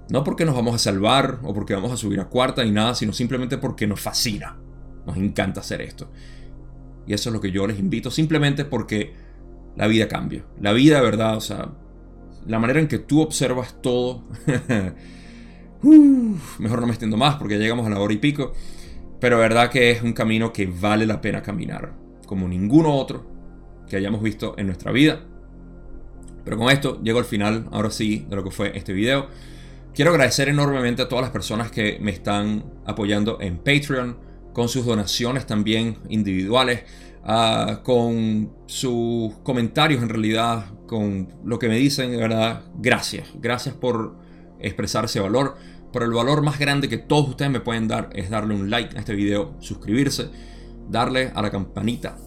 no 0.09 0.23
porque 0.23 0.45
nos 0.45 0.55
vamos 0.55 0.75
a 0.75 0.79
salvar 0.79 1.39
o 1.43 1.53
porque 1.53 1.75
vamos 1.75 1.91
a 1.91 1.97
subir 1.97 2.19
a 2.19 2.29
cuarta 2.29 2.63
ni 2.63 2.71
nada, 2.71 2.95
sino 2.95 3.13
simplemente 3.13 3.57
porque 3.57 3.87
nos 3.87 3.99
fascina. 3.99 4.57
Nos 5.05 5.17
encanta 5.17 5.61
hacer 5.61 5.81
esto. 5.81 6.11
Y 7.07 7.13
eso 7.13 7.29
es 7.29 7.33
lo 7.33 7.41
que 7.41 7.51
yo 7.51 7.65
les 7.67 7.79
invito, 7.79 8.11
simplemente 8.11 8.65
porque 8.65 9.13
la 9.75 9.87
vida 9.87 10.07
cambia. 10.07 10.43
La 10.59 10.73
vida, 10.73 11.01
verdad, 11.01 11.37
o 11.37 11.41
sea, 11.41 11.69
la 12.45 12.59
manera 12.59 12.79
en 12.79 12.87
que 12.87 12.99
tú 12.99 13.21
observas 13.21 13.81
todo. 13.81 14.23
mejor 15.81 16.81
no 16.81 16.87
me 16.87 16.91
extiendo 16.91 17.15
más 17.15 17.35
porque 17.35 17.55
ya 17.55 17.61
llegamos 17.61 17.87
a 17.87 17.89
la 17.89 17.99
hora 17.99 18.13
y 18.13 18.17
pico. 18.17 18.53
Pero 19.19 19.37
verdad 19.37 19.69
que 19.69 19.91
es 19.91 20.01
un 20.01 20.13
camino 20.13 20.53
que 20.53 20.65
vale 20.65 21.05
la 21.05 21.21
pena 21.21 21.41
caminar, 21.41 21.93
como 22.25 22.47
ninguno 22.47 22.95
otro 22.95 23.25
que 23.89 23.97
hayamos 23.97 24.21
visto 24.21 24.55
en 24.57 24.67
nuestra 24.67 24.91
vida. 24.91 25.21
Pero 26.45 26.57
con 26.57 26.69
esto 26.69 27.01
llego 27.03 27.19
al 27.19 27.25
final, 27.25 27.67
ahora 27.71 27.91
sí, 27.91 28.25
de 28.29 28.35
lo 28.35 28.43
que 28.43 28.51
fue 28.51 28.77
este 28.77 28.93
video. 28.93 29.27
Quiero 29.93 30.11
agradecer 30.11 30.47
enormemente 30.47 31.01
a 31.01 31.09
todas 31.09 31.23
las 31.23 31.31
personas 31.31 31.71
que 31.71 31.97
me 31.99 32.11
están 32.11 32.63
apoyando 32.85 33.39
en 33.41 33.57
Patreon, 33.57 34.17
con 34.53 34.69
sus 34.69 34.85
donaciones 34.85 35.45
también 35.45 35.97
individuales. 36.09 36.83
Ah, 37.23 37.81
con 37.83 38.53
sus 38.65 39.33
comentarios 39.43 40.01
en 40.01 40.09
realidad, 40.09 40.65
con 40.87 41.27
lo 41.43 41.59
que 41.59 41.67
me 41.67 41.77
dicen, 41.77 42.11
de 42.11 42.17
verdad, 42.17 42.63
gracias. 42.75 43.27
Gracias 43.35 43.75
por 43.75 44.15
expresar 44.59 45.05
ese 45.05 45.19
valor. 45.19 45.55
Pero 45.91 46.05
el 46.05 46.11
valor 46.11 46.41
más 46.43 46.59
grande 46.59 46.87
que 46.87 46.97
todos 46.97 47.29
ustedes 47.29 47.51
me 47.51 47.59
pueden 47.59 47.87
dar 47.87 48.09
es 48.13 48.29
darle 48.29 48.53
un 48.53 48.69
like 48.69 48.95
a 48.95 48.99
este 48.99 49.15
video, 49.15 49.55
suscribirse, 49.59 50.29
darle 50.87 51.31
a 51.33 51.41
la 51.41 51.49
campanita, 51.49 52.17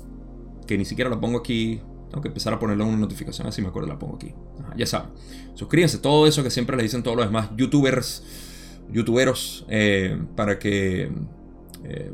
que 0.67 0.77
ni 0.77 0.85
siquiera 0.85 1.09
la 1.11 1.21
pongo 1.21 1.39
aquí. 1.39 1.81
Tengo 2.11 2.21
que 2.21 2.29
empezar 2.29 2.53
a 2.53 2.59
ponerle 2.59 2.85
una 2.85 2.99
notificación, 2.99 3.47
así 3.47 3.63
me 3.63 3.69
acuerdo, 3.69 3.89
la 3.89 3.99
pongo 3.99 4.17
aquí. 4.17 4.35
ya 4.77 4.87
saben. 4.87 5.11
Suscríbanse, 5.55 5.99
todo 5.99 6.27
eso 6.27 6.43
que 6.43 6.51
siempre 6.51 6.77
les 6.77 6.85
dicen 6.85 7.03
todos 7.03 7.17
los 7.17 7.27
demás 7.27 7.51
youtubers, 7.57 8.23
youtuberos, 8.91 9.65
eh, 9.69 10.21
para 10.37 10.59
que... 10.59 11.11
Eh, 11.85 12.13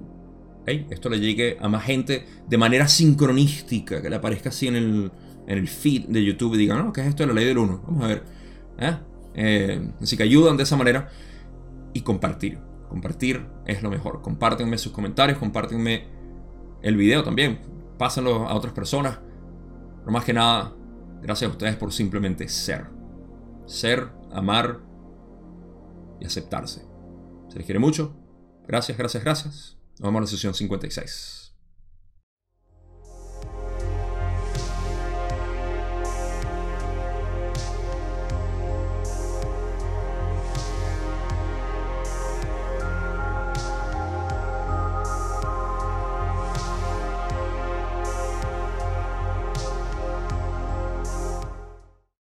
esto 0.90 1.08
le 1.08 1.18
llegue 1.20 1.56
a 1.60 1.68
más 1.68 1.84
gente 1.84 2.26
de 2.46 2.58
manera 2.58 2.88
sincronística, 2.88 4.02
que 4.02 4.10
le 4.10 4.16
aparezca 4.16 4.50
así 4.50 4.68
en 4.68 4.76
el, 4.76 5.12
en 5.46 5.58
el 5.58 5.68
feed 5.68 6.06
de 6.08 6.24
YouTube 6.24 6.54
y 6.54 6.58
digan, 6.58 6.84
no, 6.84 6.92
¿qué 6.92 7.00
es 7.00 7.08
esto 7.08 7.22
de 7.22 7.28
la 7.28 7.32
ley 7.34 7.46
del 7.46 7.58
1? 7.58 7.82
Vamos 7.86 8.04
a 8.04 8.08
ver. 8.08 8.22
¿eh? 8.78 8.96
Eh, 9.34 9.90
así 10.00 10.16
que 10.16 10.24
ayudan 10.24 10.56
de 10.56 10.64
esa 10.64 10.76
manera 10.76 11.08
y 11.92 12.02
compartir. 12.02 12.58
Compartir 12.88 13.46
es 13.66 13.82
lo 13.82 13.90
mejor. 13.90 14.20
Compártenme 14.22 14.78
sus 14.78 14.92
comentarios, 14.92 15.38
compártenme 15.38 16.06
el 16.82 16.96
video 16.96 17.22
también. 17.22 17.60
Pásenlo 17.96 18.48
a 18.48 18.54
otras 18.54 18.72
personas. 18.72 19.20
Pero 20.00 20.12
más 20.12 20.24
que 20.24 20.32
nada, 20.32 20.74
gracias 21.22 21.48
a 21.50 21.52
ustedes 21.52 21.76
por 21.76 21.92
simplemente 21.92 22.48
ser. 22.48 22.86
Ser, 23.66 24.08
amar 24.32 24.80
y 26.20 26.26
aceptarse. 26.26 26.82
Se 27.48 27.56
les 27.56 27.64
quiere 27.64 27.78
mucho. 27.78 28.17
Gracias, 28.68 28.98
gracias, 28.98 29.24
gracias. 29.24 29.76
Nos 29.98 30.08
vemos 30.08 30.18
en 30.18 30.24
la 30.24 30.26
sesión 30.26 30.54
56. 30.54 31.37